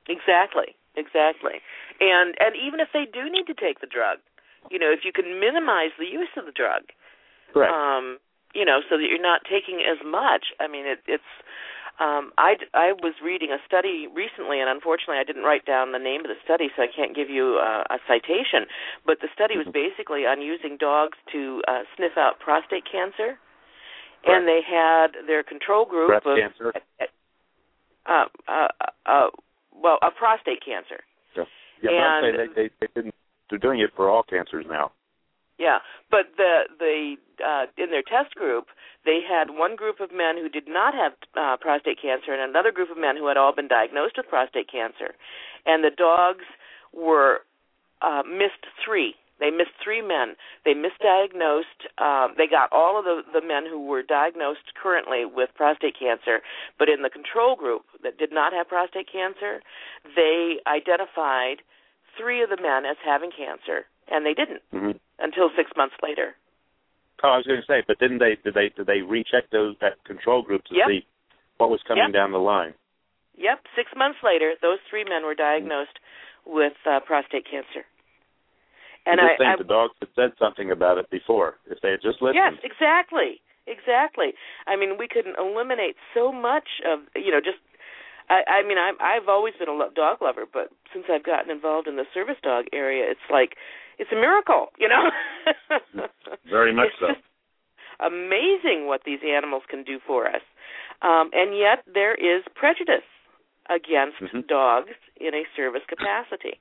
Exactly. 0.07 0.75
Exactly. 0.95 1.61
And 1.99 2.35
and 2.39 2.55
even 2.55 2.79
if 2.79 2.89
they 2.93 3.05
do 3.05 3.29
need 3.29 3.47
to 3.47 3.53
take 3.53 3.81
the 3.81 3.87
drug, 3.87 4.19
you 4.69 4.79
know, 4.79 4.91
if 4.91 5.05
you 5.05 5.11
can 5.11 5.39
minimize 5.39 5.95
the 5.97 6.05
use 6.05 6.31
of 6.37 6.45
the 6.45 6.51
drug, 6.51 6.91
Correct. 7.53 7.73
um, 7.73 8.17
you 8.53 8.65
know, 8.65 8.81
so 8.89 8.97
that 8.97 9.05
you're 9.05 9.21
not 9.21 9.41
taking 9.45 9.81
as 9.85 9.97
much. 10.05 10.53
I 10.59 10.67
mean, 10.67 10.85
it, 10.85 10.99
it's. 11.07 11.31
Um, 11.99 12.31
I 12.37 12.55
I 12.73 12.93
was 12.95 13.13
reading 13.21 13.51
a 13.51 13.59
study 13.67 14.07
recently, 14.07 14.61
and 14.61 14.69
unfortunately, 14.69 15.19
I 15.19 15.27
didn't 15.27 15.43
write 15.43 15.65
down 15.65 15.91
the 15.91 15.99
name 15.99 16.21
of 16.21 16.31
the 16.31 16.39
study, 16.43 16.71
so 16.75 16.81
I 16.81 16.87
can't 16.87 17.13
give 17.13 17.29
you 17.29 17.59
uh, 17.59 17.83
a 17.91 17.99
citation. 18.07 18.71
But 19.05 19.19
the 19.19 19.27
study 19.35 19.57
was 19.57 19.67
basically 19.67 20.23
on 20.23 20.41
using 20.41 20.77
dogs 20.79 21.17
to 21.33 21.61
uh, 21.67 21.83
sniff 21.97 22.15
out 22.15 22.39
prostate 22.39 22.87
cancer, 22.89 23.35
and 24.25 24.47
they 24.47 24.61
had 24.63 25.27
their 25.27 25.43
control 25.43 25.83
group 25.85 26.07
Breast 26.07 26.25
of 26.25 26.39
cancer. 26.39 26.73
uh, 28.07 28.25
uh, 28.47 28.67
uh, 29.05 29.27
well, 29.75 29.99
a 30.01 30.11
prostate 30.11 30.63
cancer. 30.63 31.03
Yeah, 31.81 31.91
but 31.91 32.03
I'm 32.03 32.23
saying 32.23 32.51
they, 32.55 32.63
they 32.63 32.69
they 32.79 32.87
didn't. 32.95 33.15
They're 33.49 33.59
doing 33.59 33.79
it 33.79 33.91
for 33.95 34.09
all 34.09 34.23
cancers 34.23 34.65
now. 34.69 34.91
Yeah, 35.59 35.79
but 36.09 36.31
the 36.37 36.71
the 36.79 37.15
uh, 37.43 37.65
in 37.77 37.91
their 37.91 38.01
test 38.01 38.33
group, 38.35 38.67
they 39.03 39.19
had 39.19 39.51
one 39.51 39.75
group 39.75 39.99
of 39.99 40.09
men 40.09 40.37
who 40.37 40.47
did 40.47 40.67
not 40.67 40.93
have 40.95 41.11
uh, 41.35 41.57
prostate 41.59 42.01
cancer, 42.01 42.31
and 42.31 42.41
another 42.41 42.71
group 42.71 42.89
of 42.89 42.97
men 42.97 43.17
who 43.17 43.27
had 43.27 43.35
all 43.35 43.53
been 43.53 43.67
diagnosed 43.67 44.15
with 44.15 44.27
prostate 44.27 44.71
cancer, 44.71 45.13
and 45.65 45.83
the 45.83 45.91
dogs 45.91 46.45
were 46.93 47.41
uh, 48.01 48.23
missed 48.23 48.65
three. 48.83 49.15
They 49.39 49.51
missed 49.51 49.75
three 49.83 50.01
men. 50.01 50.35
They 50.63 50.73
misdiagnosed. 50.73 51.87
Um, 51.97 52.35
they 52.37 52.47
got 52.47 52.71
all 52.71 52.97
of 52.97 53.03
the 53.03 53.21
the 53.33 53.45
men 53.45 53.63
who 53.67 53.85
were 53.85 54.03
diagnosed 54.03 54.71
currently 54.81 55.25
with 55.25 55.49
prostate 55.55 55.99
cancer, 55.99 56.39
but 56.77 56.87
in 56.87 57.03
the 57.03 57.09
control 57.09 57.57
group 57.57 57.83
that 58.03 58.17
did 58.17 58.31
not 58.31 58.53
have 58.53 58.69
prostate 58.69 59.11
cancer, 59.11 59.59
they 60.15 60.59
identified 60.67 61.63
three 62.17 62.43
of 62.43 62.49
the 62.49 62.61
men 62.61 62.85
as 62.85 62.97
having 63.03 63.31
cancer, 63.31 63.85
and 64.11 64.25
they 64.25 64.33
didn't 64.33 64.61
Mm-hmm. 64.73 64.97
until 65.19 65.49
six 65.55 65.71
months 65.77 65.95
later. 66.03 66.35
Oh, 67.23 67.29
I 67.29 67.37
was 67.37 67.45
going 67.45 67.59
to 67.59 67.67
say, 67.67 67.83
but 67.85 67.99
didn't 67.99 68.19
they? 68.19 68.37
Did 68.43 68.53
they? 68.53 68.69
Did 68.75 68.87
they 68.87 69.01
recheck 69.01 69.49
those 69.51 69.75
that 69.81 70.03
control 70.05 70.41
group 70.41 70.63
to 70.65 70.75
Yep. 70.75 70.87
see 70.87 71.05
what 71.57 71.69
was 71.69 71.81
coming 71.87 72.05
Yep. 72.05 72.13
down 72.13 72.31
the 72.31 72.39
line? 72.39 72.73
Yep, 73.37 73.59
six 73.75 73.91
months 73.95 74.19
later, 74.23 74.55
those 74.61 74.79
three 74.89 75.03
men 75.03 75.23
were 75.23 75.35
diagnosed 75.35 75.99
with 76.45 76.73
uh, 76.85 76.99
prostate 76.99 77.45
cancer. 77.49 77.85
And 79.05 79.19
I 79.21 79.35
think 79.37 79.57
the 79.57 79.63
dogs 79.63 79.93
had 79.99 80.09
said 80.15 80.31
something 80.37 80.71
about 80.71 80.97
it 80.97 81.09
before. 81.09 81.55
If 81.69 81.79
they 81.81 81.91
had 81.91 82.01
just 82.01 82.21
listened. 82.21 82.35
yes, 82.35 82.53
exactly, 82.63 83.41
exactly. 83.65 84.33
I 84.67 84.75
mean, 84.75 84.97
we 84.99 85.07
couldn't 85.07 85.35
eliminate 85.39 85.95
so 86.13 86.31
much 86.31 86.67
of 86.85 86.99
you 87.15 87.31
know 87.31 87.39
just. 87.39 87.57
I, 88.29 88.61
I 88.61 88.67
mean, 88.67 88.77
I'm, 88.77 88.93
I've 89.01 89.27
always 89.27 89.55
been 89.57 89.69
a 89.69 89.89
dog 89.95 90.21
lover, 90.21 90.45
but 90.45 90.69
since 90.93 91.05
I've 91.09 91.23
gotten 91.23 91.49
involved 91.49 91.87
in 91.87 91.95
the 91.95 92.05
service 92.13 92.37
dog 92.43 92.65
area, 92.71 93.09
it's 93.09 93.25
like 93.31 93.55
it's 93.99 94.11
a 94.11 94.15
miracle, 94.15 94.67
you 94.79 94.87
know. 94.87 95.09
Very 96.49 96.73
much 96.73 96.89
so. 96.99 97.07
Amazing 97.99 98.87
what 98.87 99.01
these 99.05 99.19
animals 99.27 99.63
can 99.69 99.83
do 99.83 99.99
for 100.07 100.25
us, 100.25 100.41
um, 101.01 101.29
and 101.33 101.57
yet 101.57 101.83
there 101.85 102.15
is 102.15 102.43
prejudice 102.55 103.03
against 103.69 104.17
Mhm. 104.21 104.47
dogs 104.47 104.95
in 105.19 105.35
a 105.35 105.43
service 105.55 105.83
capacity. 105.87 106.59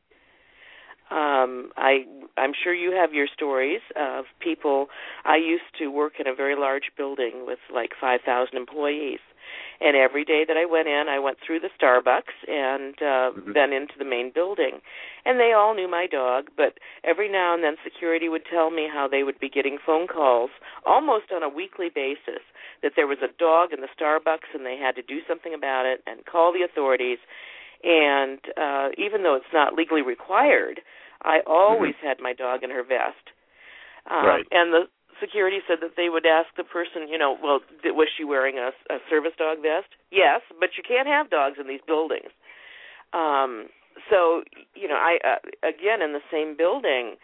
Um, 1.11 1.73
I 1.77 2.05
I'm 2.37 2.53
sure 2.53 2.75
you 2.75 2.91
have 2.93 3.15
your 3.15 3.27
stories 3.29 3.81
of 3.97 4.27
people. 4.41 4.91
I 5.25 5.37
used 5.37 5.71
to 5.79 5.89
work 5.91 6.21
in 6.21 6.27
a 6.27 6.35
very 6.35 6.55
large 6.55 6.91
building 6.97 7.47
with 7.47 7.59
like 7.73 7.95
5,000 7.99 8.57
employees, 8.57 9.21
and 9.81 9.97
every 9.97 10.25
day 10.25 10.45
that 10.47 10.57
I 10.57 10.65
went 10.65 10.89
in, 10.89 11.09
I 11.09 11.19
went 11.19 11.39
through 11.41 11.61
the 11.61 11.71
Starbucks 11.79 12.35
and 12.49 12.95
uh, 13.03 13.31
Mhm. 13.33 13.55
then 13.55 13.73
into 13.73 13.99
the 13.99 14.05
main 14.05 14.31
building, 14.31 14.81
and 15.25 15.39
they 15.39 15.53
all 15.53 15.75
knew 15.75 15.89
my 15.89 16.07
dog. 16.07 16.51
But 16.57 16.79
every 17.05 17.29
now 17.29 17.55
and 17.55 17.63
then, 17.63 17.77
security 17.85 18.29
would 18.29 18.45
tell 18.47 18.71
me 18.71 18.89
how 18.89 19.07
they 19.09 19.23
would 19.23 19.39
be 19.39 19.49
getting 19.49 19.79
phone 19.79 20.07
calls 20.07 20.51
almost 20.85 21.33
on 21.33 21.43
a 21.43 21.49
weekly 21.49 21.89
basis 21.89 22.43
that 22.83 22.93
there 22.97 23.07
was 23.07 23.19
a 23.23 23.29
dog 23.39 23.73
in 23.73 23.81
the 23.81 23.89
Starbucks 23.89 24.55
and 24.55 24.65
they 24.65 24.77
had 24.77 24.95
to 24.97 25.03
do 25.03 25.21
something 25.27 25.55
about 25.55 25.87
it 25.87 26.03
and 26.07 26.25
call 26.27 26.53
the 26.53 26.63
authorities. 26.63 27.19
And 27.85 28.39
uh, 28.57 28.89
even 28.97 29.23
though 29.23 29.35
it's 29.35 29.53
not 29.53 29.75
legally 29.75 30.03
required, 30.03 30.81
I 31.23 31.41
always 31.47 31.95
had 32.03 32.21
my 32.21 32.33
dog 32.33 32.63
in 32.63 32.71
her 32.71 32.83
vest. 32.83 33.31
Um, 34.11 34.27
Right. 34.27 34.47
And 34.51 34.73
the 34.73 34.89
security 35.21 35.59
said 35.67 35.79
that 35.81 35.97
they 35.97 36.09
would 36.09 36.27
ask 36.27 36.49
the 36.57 36.65
person, 36.65 37.09
you 37.09 37.19
know, 37.19 37.37
well, 37.43 37.61
was 37.85 38.09
she 38.17 38.25
wearing 38.25 38.59
a, 38.59 38.71
a 38.93 38.99
service 39.09 39.33
dog 39.39 39.59
vest? 39.63 39.89
Yes, 40.11 40.41
but 40.61 40.71
you 40.77 40.83
can't 40.87 41.09
have 41.09 41.31
dogs 41.31 41.57
in 41.61 41.69
these 41.69 41.81
buildings. 41.87 42.31
Um, 43.13 43.69
so, 44.11 44.43
you 44.75 44.89
know, 44.89 44.97
I 44.97 45.19
uh, 45.25 45.67
again 45.67 46.03
in 46.03 46.13
the 46.13 46.23
same 46.31 46.57
building, 46.57 47.17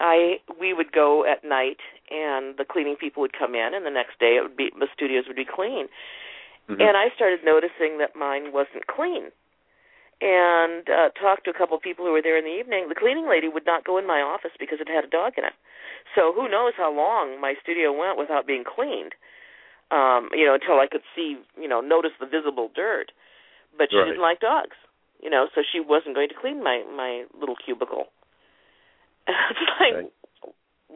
I 0.00 0.40
we 0.58 0.72
would 0.72 0.92
go 0.92 1.24
at 1.24 1.44
night, 1.44 1.78
and 2.10 2.56
the 2.56 2.64
cleaning 2.64 2.96
people 2.96 3.20
would 3.20 3.36
come 3.36 3.54
in, 3.54 3.74
and 3.74 3.84
the 3.84 3.90
next 3.90 4.18
day 4.18 4.36
it 4.36 4.42
would 4.42 4.56
be 4.56 4.70
the 4.78 4.88
studios 4.94 5.24
would 5.26 5.36
be 5.36 5.44
clean. 5.44 5.88
Mhm. 6.68 6.80
And 6.80 6.96
I 6.96 7.10
started 7.14 7.44
noticing 7.44 7.98
that 7.98 8.16
mine 8.16 8.52
wasn't 8.52 8.86
clean. 8.86 9.30
And 10.20 10.88
uh 10.88 11.10
talked 11.12 11.44
to 11.44 11.50
a 11.50 11.58
couple 11.58 11.76
of 11.76 11.82
people 11.82 12.04
who 12.04 12.12
were 12.12 12.22
there 12.22 12.38
in 12.38 12.44
the 12.44 12.56
evening. 12.58 12.88
The 12.88 12.94
cleaning 12.94 13.28
lady 13.28 13.48
would 13.48 13.66
not 13.66 13.84
go 13.84 13.98
in 13.98 14.06
my 14.06 14.20
office 14.20 14.52
because 14.58 14.80
it 14.80 14.88
had 14.88 15.04
a 15.04 15.08
dog 15.12 15.34
in 15.36 15.44
it. 15.44 15.52
So 16.14 16.32
who 16.32 16.48
knows 16.48 16.72
how 16.76 16.90
long 16.94 17.40
my 17.40 17.54
studio 17.62 17.92
went 17.92 18.16
without 18.16 18.46
being 18.46 18.64
cleaned. 18.64 19.12
Um, 19.90 20.30
you 20.32 20.46
know, 20.46 20.54
until 20.54 20.80
I 20.80 20.86
could 20.90 21.02
see, 21.14 21.36
you 21.60 21.68
know, 21.68 21.80
notice 21.80 22.12
the 22.18 22.26
visible 22.26 22.70
dirt. 22.74 23.12
But 23.76 23.88
she 23.92 23.98
Right. 23.98 24.06
didn't 24.08 24.22
like 24.22 24.40
dogs. 24.40 24.76
You 25.22 25.30
know, 25.30 25.48
so 25.54 25.62
she 25.62 25.80
wasn't 25.80 26.14
going 26.14 26.28
to 26.28 26.34
clean 26.34 26.62
my 26.62 26.82
my 26.88 27.24
little 27.38 27.56
cubicle. 27.56 28.06
it's 29.28 29.60
like 29.80 29.94
Right. 29.94 30.12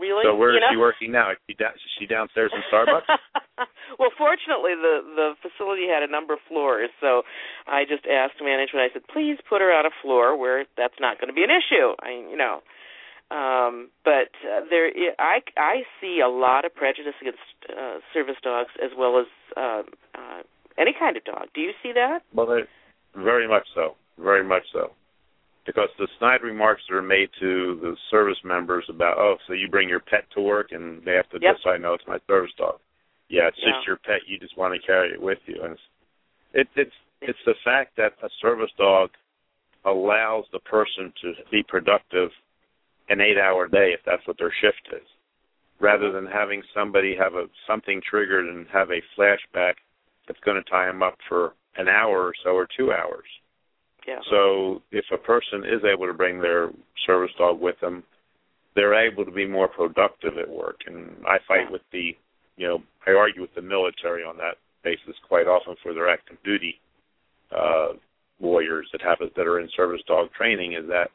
Really. 0.00 0.24
So 0.24 0.34
where 0.34 0.56
you 0.56 0.58
is 0.58 0.64
know? 0.64 0.72
she 0.72 0.80
working 0.80 1.12
now? 1.12 1.30
Is 1.30 1.38
she, 1.46 1.54
down, 1.54 1.76
is 1.76 1.92
she 2.00 2.06
downstairs 2.06 2.50
in 2.56 2.64
Starbucks? 2.72 3.04
well, 4.00 4.10
fortunately, 4.16 4.72
the 4.72 5.04
the 5.04 5.28
facility 5.44 5.86
had 5.86 6.02
a 6.02 6.10
number 6.10 6.32
of 6.34 6.40
floors, 6.48 6.88
so 7.00 7.22
I 7.68 7.84
just 7.84 8.08
asked 8.08 8.40
management. 8.40 8.88
I 8.88 8.92
said, 8.92 9.04
please 9.12 9.36
put 9.44 9.60
her 9.60 9.70
on 9.70 9.84
a 9.84 9.94
floor 10.02 10.36
where 10.36 10.64
that's 10.76 10.96
not 10.98 11.20
going 11.20 11.28
to 11.28 11.36
be 11.36 11.44
an 11.44 11.52
issue. 11.52 11.92
I, 12.00 12.16
you 12.16 12.40
know, 12.40 12.64
um, 13.28 13.92
but 14.02 14.32
uh, 14.42 14.64
there, 14.72 14.88
I 15.20 15.44
I 15.56 15.84
see 16.00 16.24
a 16.24 16.28
lot 16.28 16.64
of 16.64 16.74
prejudice 16.74 17.14
against 17.20 17.44
uh, 17.68 18.00
service 18.16 18.40
dogs 18.42 18.72
as 18.82 18.90
well 18.96 19.20
as 19.20 19.28
uh, 19.56 19.82
uh, 20.16 20.42
any 20.80 20.96
kind 20.98 21.16
of 21.16 21.24
dog. 21.24 21.52
Do 21.54 21.60
you 21.60 21.72
see 21.82 21.92
that? 21.92 22.24
Well, 22.32 22.46
they, 22.46 22.64
very 23.14 23.46
much 23.46 23.68
so. 23.74 23.94
Very 24.18 24.44
much 24.44 24.64
so 24.72 24.92
because 25.66 25.88
the 25.98 26.08
snide 26.18 26.42
remarks 26.42 26.82
that 26.88 26.96
are 26.96 27.02
made 27.02 27.28
to 27.40 27.78
the 27.82 27.96
service 28.10 28.38
members 28.44 28.84
about, 28.88 29.18
oh, 29.18 29.36
so 29.46 29.52
you 29.52 29.68
bring 29.68 29.88
your 29.88 30.00
pet 30.00 30.24
to 30.34 30.40
work 30.40 30.72
and 30.72 31.02
they 31.04 31.12
have 31.12 31.28
to 31.30 31.38
yep. 31.40 31.56
decide, 31.56 31.82
no, 31.82 31.94
it's 31.94 32.04
my 32.08 32.18
service 32.26 32.52
dog. 32.56 32.78
Yeah, 33.28 33.46
it's 33.48 33.58
yeah. 33.60 33.72
just 33.72 33.86
your 33.86 33.96
pet. 33.96 34.26
You 34.26 34.38
just 34.38 34.58
want 34.58 34.74
to 34.74 34.86
carry 34.86 35.12
it 35.12 35.22
with 35.22 35.38
you, 35.46 35.62
and 35.62 35.72
it's 35.72 35.80
it, 36.52 36.68
it's 36.74 36.96
it's 37.22 37.38
the 37.46 37.54
fact 37.64 37.96
that 37.96 38.12
a 38.24 38.28
service 38.42 38.72
dog 38.76 39.10
allows 39.84 40.44
the 40.52 40.58
person 40.60 41.12
to 41.22 41.32
be 41.50 41.62
productive 41.62 42.30
an 43.08 43.20
eight-hour 43.20 43.68
day 43.68 43.92
if 43.94 44.00
that's 44.04 44.26
what 44.26 44.36
their 44.38 44.52
shift 44.60 44.88
is, 44.92 45.06
rather 45.80 46.06
mm-hmm. 46.06 46.24
than 46.24 46.32
having 46.32 46.62
somebody 46.74 47.14
have 47.16 47.34
a 47.34 47.46
something 47.68 48.00
triggered 48.08 48.46
and 48.46 48.66
have 48.72 48.90
a 48.90 49.02
flashback 49.16 49.74
that's 50.26 50.40
going 50.44 50.60
to 50.60 50.68
tie 50.70 50.86
them 50.86 51.02
up 51.02 51.16
for 51.28 51.54
an 51.76 51.86
hour 51.86 52.26
or 52.26 52.32
so 52.42 52.50
or 52.50 52.66
two 52.76 52.92
hours. 52.92 53.26
Yeah. 54.10 54.18
So 54.28 54.82
if 54.90 55.04
a 55.12 55.18
person 55.18 55.62
is 55.64 55.82
able 55.84 56.06
to 56.08 56.12
bring 56.12 56.40
their 56.40 56.70
service 57.06 57.30
dog 57.38 57.60
with 57.60 57.78
them, 57.80 58.02
they're 58.74 59.06
able 59.06 59.24
to 59.24 59.30
be 59.30 59.46
more 59.46 59.68
productive 59.68 60.36
at 60.36 60.48
work. 60.48 60.80
And 60.86 61.10
I 61.24 61.38
fight 61.46 61.66
yeah. 61.66 61.70
with 61.70 61.82
the, 61.92 62.16
you 62.56 62.66
know, 62.66 62.82
I 63.06 63.12
argue 63.12 63.40
with 63.40 63.54
the 63.54 63.62
military 63.62 64.24
on 64.24 64.36
that 64.38 64.56
basis 64.82 65.14
quite 65.28 65.46
often 65.46 65.76
for 65.80 65.94
their 65.94 66.10
active 66.10 66.38
duty 66.44 66.80
uh, 67.56 67.92
warriors 68.40 68.88
that 68.90 69.00
have 69.02 69.18
that 69.20 69.46
are 69.46 69.60
in 69.60 69.68
service 69.76 70.02
dog 70.08 70.32
training. 70.32 70.72
Is 70.72 70.88
that 70.88 71.10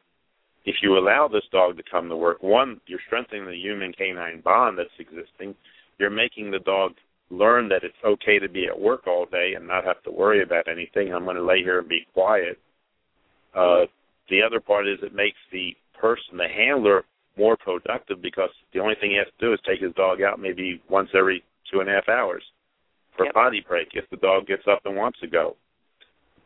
if 0.64 0.76
you 0.82 0.98
allow 0.98 1.28
this 1.28 1.44
dog 1.52 1.76
to 1.76 1.84
come 1.92 2.08
to 2.08 2.16
work, 2.16 2.42
one, 2.42 2.80
you're 2.88 3.00
strengthening 3.08 3.46
the 3.46 3.58
human 3.58 3.92
canine 3.92 4.40
bond 4.42 4.78
that's 4.78 4.90
existing. 5.00 5.54
You're 6.00 6.10
making 6.10 6.52
the 6.52 6.60
dog 6.60 6.94
learn 7.30 7.68
that 7.70 7.84
it's 7.84 7.96
okay 8.06 8.40
to 8.40 8.48
be 8.48 8.68
at 8.68 8.80
work 8.80 9.06
all 9.06 9.26
day 9.26 9.54
and 9.56 9.68
not 9.68 9.84
have 9.84 10.02
to 10.04 10.12
worry 10.12 10.44
about 10.44 10.70
anything. 10.70 11.14
I'm 11.14 11.26
going 11.26 11.36
to 11.36 11.44
lay 11.44 11.60
here 11.60 11.80
and 11.80 11.90
be 11.90 12.06
quiet 12.14 12.58
uh, 13.56 13.86
the 14.30 14.42
other 14.42 14.60
part 14.60 14.88
is 14.88 15.00
it 15.02 15.14
makes 15.14 15.38
the 15.52 15.76
person, 16.00 16.38
the 16.38 16.48
handler, 16.48 17.04
more 17.38 17.58
productive 17.58 18.22
because 18.22 18.50
the 18.74 18.80
only 18.80 18.96
thing 19.00 19.12
he 19.12 19.18
has 19.18 19.28
to 19.28 19.46
do 19.46 19.54
is 19.54 19.60
take 19.68 19.82
his 19.82 19.94
dog 19.96 20.22
out 20.22 20.40
maybe 20.40 20.82
once 20.90 21.10
every 21.18 21.44
two 21.72 21.80
and 21.80 21.90
a 21.90 21.94
half 21.94 22.08
hours 22.08 22.44
for 23.18 23.26
yep. 23.26 23.34
potty 23.34 23.64
break 23.68 23.90
if 23.94 24.10
the 24.10 24.18
dog 24.18 24.48
gets 24.48 24.64
up 24.70 24.82
and 24.86 24.96
wants 24.96 25.20
to 25.20 25.28
go. 25.28 25.56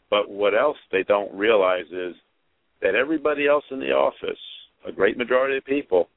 But 0.09 0.29
what 0.29 0.55
else 0.55 0.77
they 0.91 1.03
don't 1.03 1.33
realize 1.33 1.85
is 1.91 2.15
that 2.81 2.95
everybody 2.95 3.47
else 3.47 3.63
in 3.71 3.79
the 3.79 3.91
office, 3.91 4.39
a 4.87 4.91
great 4.91 5.17
majority 5.17 5.57
of 5.57 5.65
people, 5.65 6.09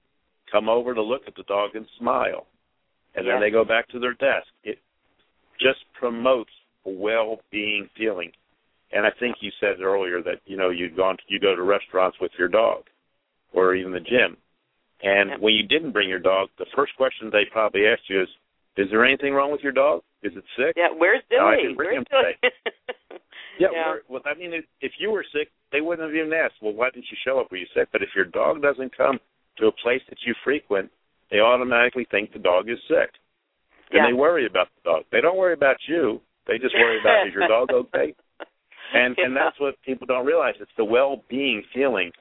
come 0.51 0.69
over 0.69 0.95
to 0.95 1.03
look 1.03 1.23
at 1.27 1.35
the 1.35 1.43
dog 1.45 1.71
and 1.75 1.87
smile. 1.99 2.47
And 3.15 3.27
yes. 3.27 3.35
then 3.35 3.41
they 3.41 3.51
go 3.51 3.65
back 3.65 3.89
to 3.89 3.99
their 3.99 4.15
desk. 4.15 4.47
It 4.65 4.79
just 5.61 5.81
promotes 5.99 6.51
a 6.87 6.91
well 6.91 7.41
being 7.51 7.89
feeling. 7.97 8.33
And 8.93 9.07
I 9.07 9.11
think 9.19 9.37
you 9.41 9.51
said 9.59 9.81
earlier 9.81 10.23
that 10.23 10.41
you 10.45 10.57
know 10.57 10.71
you'd 10.71 10.97
gone 10.97 11.17
to, 11.17 11.23
you 11.29 11.41
go 11.41 11.57
to 11.57 11.63
restaurants 11.63 12.19
with 12.21 12.31
your 12.39 12.49
dog, 12.49 12.85
or 13.53 13.75
even 13.75 13.93
the 13.93 14.01
gym, 14.01 14.37
and 15.03 15.43
when 15.43 15.55
you 15.55 15.67
didn't 15.67 15.93
bring 15.93 16.09
your 16.09 16.21
dog, 16.21 16.49
the 16.59 16.67
first 16.77 16.95
question 16.97 17.31
they 17.31 17.45
probably 17.51 17.87
asked 17.87 18.09
you 18.09 18.23
is, 18.23 18.29
"Is 18.77 18.89
there 18.91 19.05
anything 19.05 19.35
wrong 19.35 19.51
with 19.51 19.63
your 19.63 19.73
dog? 19.73 20.03
Is 20.23 20.37
it 20.37 20.45
sick?" 20.57 20.75
Yeah, 20.77 20.91
where's 20.97 21.23
Billy? 21.29 21.41
No, 21.41 21.47
I 21.49 21.57
didn't 21.57 21.77
bring 21.77 21.91
where's 21.91 21.99
him 21.99 22.07
today. 22.11 23.19
yeah, 23.59 23.69
yeah. 23.73 23.95
well, 24.09 24.23
I 24.25 24.35
mean, 24.35 24.63
if 24.81 24.93
you 24.99 25.11
were 25.11 25.25
sick, 25.33 25.49
they 25.73 25.81
wouldn't 25.81 26.07
have 26.07 26.15
even 26.15 26.33
asked. 26.33 26.63
Well, 26.63 26.75
why 26.75 26.91
didn't 26.91 27.11
you 27.11 27.17
show 27.25 27.41
up? 27.41 27.51
Were 27.51 27.57
you 27.57 27.67
sick? 27.75 27.89
But 27.93 28.03
if 28.03 28.11
your 28.15 28.27
dog 28.27 28.63
doesn't 28.63 28.97
come 28.97 29.19
to 29.59 29.67
a 29.67 29.73
place 29.73 30.03
that 30.09 30.19
you 30.25 30.35
frequent, 30.45 30.91
they 31.31 31.41
automatically 31.41 32.07
think 32.11 32.33
the 32.33 32.39
dog 32.39 32.69
is 32.69 32.79
sick, 32.87 33.11
and 33.91 34.05
yeah. 34.05 34.07
they 34.07 34.13
worry 34.13 34.47
about 34.47 34.69
the 34.77 34.91
dog. 34.91 35.05
They 35.11 35.21
don't 35.21 35.37
worry 35.37 35.55
about 35.55 35.77
you. 35.89 36.21
They 36.47 36.59
just 36.59 36.75
worry 36.75 37.01
about 37.01 37.27
is 37.27 37.35
your 37.35 37.49
dog 37.49 37.71
okay? 37.73 38.15
And 38.93 39.17
and 39.19 39.37
that's 39.37 39.59
what 39.59 39.75
people 39.85 40.07
don't 40.07 40.27
realize. 40.27 40.55
It's 40.61 40.71
the 40.77 40.85
well-being 40.85 41.63
feeling. 41.75 42.13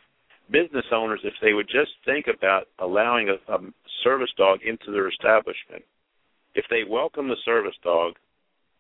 Business 0.50 0.86
owners, 0.92 1.22
if 1.24 1.34
they 1.42 1.54
would 1.54 1.68
just 1.68 1.92
think 2.06 2.26
about 2.28 2.68
allowing 2.80 3.30
a, 3.30 3.54
a 3.54 3.60
service 4.04 4.32
dog 4.38 4.60
into 4.66 4.92
their 4.92 5.08
establishment, 5.08 5.84
if 6.56 6.66
they 6.70 6.84
welcome 6.88 7.30
the 7.30 7.38
service 7.46 7.76
dog, 7.84 8.14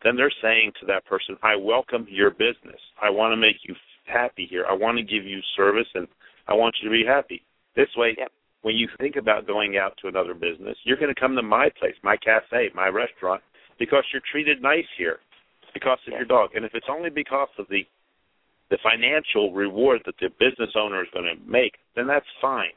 then 0.03 0.17
they're 0.17 0.33
saying 0.41 0.73
to 0.79 0.85
that 0.87 1.05
person, 1.05 1.37
"I 1.43 1.55
welcome 1.55 2.07
your 2.09 2.31
business. 2.31 2.79
I 3.01 3.09
want 3.09 3.31
to 3.31 3.37
make 3.37 3.57
you 3.63 3.75
happy 4.05 4.47
here. 4.49 4.65
I 4.69 4.73
want 4.73 4.97
to 4.97 5.03
give 5.03 5.25
you 5.25 5.39
service, 5.55 5.87
and 5.95 6.07
I 6.47 6.53
want 6.53 6.75
you 6.81 6.89
to 6.89 6.93
be 6.93 7.05
happy." 7.05 7.43
This 7.75 7.89
way, 7.95 8.15
yep. 8.17 8.31
when 8.63 8.75
you 8.75 8.89
think 8.99 9.15
about 9.15 9.47
going 9.47 9.77
out 9.77 9.97
to 10.01 10.07
another 10.07 10.33
business, 10.33 10.77
you're 10.83 10.97
going 10.97 11.13
to 11.13 11.19
come 11.19 11.35
to 11.35 11.41
my 11.41 11.69
place, 11.79 11.95
my 12.03 12.17
cafe, 12.17 12.69
my 12.73 12.87
restaurant, 12.87 13.41
because 13.79 14.03
you're 14.11 14.23
treated 14.29 14.61
nice 14.61 14.87
here 14.97 15.19
because 15.73 15.99
of 16.07 16.13
yes. 16.13 16.19
your 16.19 16.25
dog. 16.25 16.51
And 16.55 16.65
if 16.65 16.73
it's 16.73 16.87
only 16.89 17.09
because 17.09 17.49
of 17.57 17.67
the 17.69 17.85
the 18.69 18.79
financial 18.81 19.51
reward 19.51 20.01
that 20.05 20.15
the 20.21 20.29
business 20.39 20.71
owner 20.79 21.03
is 21.03 21.09
going 21.13 21.27
to 21.27 21.35
make, 21.43 21.75
then 21.95 22.07
that's 22.07 22.25
fine. 22.41 22.71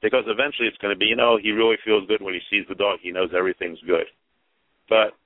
Because 0.00 0.22
eventually 0.28 0.68
it's 0.68 0.78
going 0.78 0.94
to 0.94 0.98
be, 0.98 1.06
you 1.06 1.16
know, 1.16 1.36
he 1.36 1.50
really 1.50 1.74
feels 1.84 2.06
good 2.06 2.22
when 2.22 2.34
he 2.34 2.40
sees 2.48 2.64
the 2.68 2.76
dog. 2.76 3.00
He 3.02 3.10
knows 3.10 3.30
everything's 3.36 3.80
good. 3.84 4.06
But 4.88 5.18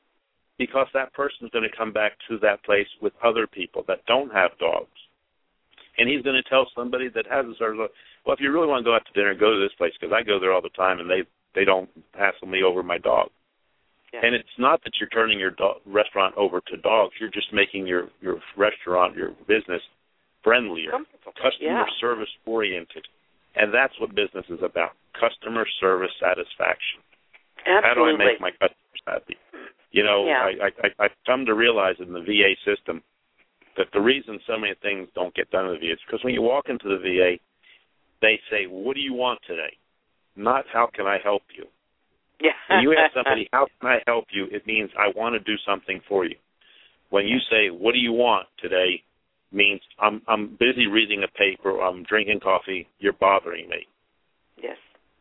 because 0.58 0.86
that 0.94 1.12
person 1.12 1.44
is 1.44 1.50
going 1.52 1.68
to 1.68 1.76
come 1.76 1.92
back 1.92 2.12
to 2.28 2.38
that 2.40 2.64
place 2.64 2.88
with 3.02 3.12
other 3.22 3.46
people 3.46 3.84
that 3.88 4.06
don't 4.06 4.32
have 4.32 4.56
dogs. 4.58 4.96
And 5.98 6.08
he's 6.08 6.22
going 6.22 6.40
to 6.42 6.48
tell 6.48 6.66
somebody 6.74 7.08
that 7.14 7.26
has 7.30 7.44
a 7.44 7.54
sort 7.58 7.72
of, 7.72 7.90
well, 8.24 8.34
if 8.34 8.40
you 8.40 8.52
really 8.52 8.68
want 8.68 8.84
to 8.84 8.88
go 8.88 8.94
out 8.94 9.04
to 9.04 9.12
dinner, 9.12 9.34
go 9.34 9.52
to 9.52 9.60
this 9.60 9.76
place 9.76 9.92
because 10.00 10.16
I 10.16 10.22
go 10.22 10.40
there 10.40 10.52
all 10.52 10.62
the 10.62 10.70
time 10.70 11.00
and 11.00 11.08
they 11.08 11.28
they 11.54 11.64
don't 11.64 11.88
hassle 12.12 12.48
me 12.48 12.62
over 12.62 12.82
my 12.82 12.98
dog. 12.98 13.30
Yeah. 14.16 14.26
And 14.26 14.34
it's 14.34 14.56
not 14.58 14.82
that 14.84 14.92
you're 14.98 15.10
turning 15.10 15.38
your 15.38 15.50
do- 15.50 15.80
restaurant 15.84 16.34
over 16.36 16.60
to 16.68 16.76
dogs. 16.78 17.14
You're 17.20 17.30
just 17.30 17.52
making 17.52 17.86
your 17.86 18.08
your 18.20 18.40
restaurant, 18.56 19.16
your 19.16 19.30
business 19.46 19.82
friendlier, 20.42 20.92
customer 21.24 21.84
yeah. 21.84 21.84
service 22.00 22.28
oriented. 22.46 23.04
And 23.56 23.72
that's 23.72 23.92
what 24.00 24.14
business 24.14 24.44
is 24.48 24.60
about. 24.62 24.92
Customer 25.18 25.66
service 25.80 26.12
satisfaction. 26.20 27.00
Absolutely. 27.66 27.82
How 27.82 27.94
do 27.94 28.04
I 28.04 28.16
make 28.16 28.40
my 28.40 28.50
customers 28.50 29.02
happy? 29.06 29.36
You 29.92 30.04
know, 30.04 30.26
yeah. 30.26 30.48
I, 30.60 30.86
I 30.86 31.04
I've 31.04 31.16
come 31.26 31.46
to 31.46 31.54
realize 31.54 31.96
in 31.98 32.12
the 32.12 32.20
VA 32.20 32.54
system 32.64 33.02
that 33.76 33.86
the 33.92 34.00
reason 34.00 34.38
so 34.46 34.58
many 34.58 34.74
things 34.82 35.08
don't 35.14 35.34
get 35.34 35.50
done 35.50 35.66
in 35.66 35.72
the 35.72 35.78
VA 35.78 35.92
is 35.94 35.98
because 36.06 36.22
when 36.24 36.34
you 36.34 36.42
walk 36.42 36.68
into 36.68 36.88
the 36.88 36.98
VA, 36.98 37.36
they 38.20 38.38
say, 38.50 38.66
"What 38.66 38.94
do 38.94 39.00
you 39.00 39.14
want 39.14 39.40
today?" 39.46 39.76
Not 40.36 40.64
"How 40.72 40.88
can 40.94 41.06
I 41.06 41.18
help 41.22 41.42
you?" 41.56 41.66
Yeah. 42.40 42.52
when 42.68 42.80
you 42.80 42.94
ask 42.96 43.14
somebody, 43.14 43.48
"How 43.52 43.66
can 43.80 43.90
I 43.90 44.02
help 44.06 44.26
you?" 44.30 44.46
it 44.50 44.66
means 44.66 44.90
I 44.98 45.08
want 45.16 45.34
to 45.34 45.40
do 45.40 45.56
something 45.66 46.00
for 46.08 46.24
you. 46.24 46.36
When 47.10 47.26
you 47.26 47.38
say, 47.50 47.70
"What 47.70 47.92
do 47.92 47.98
you 47.98 48.12
want 48.12 48.48
today?" 48.58 49.02
means 49.52 49.80
I'm 49.98 50.22
I'm 50.26 50.56
busy 50.58 50.86
reading 50.86 51.22
a 51.22 51.28
paper, 51.28 51.70
or 51.70 51.86
I'm 51.86 52.02
drinking 52.04 52.40
coffee. 52.40 52.88
You're 52.98 53.12
bothering 53.14 53.68
me. 53.68 53.86
Yes. 54.60 54.76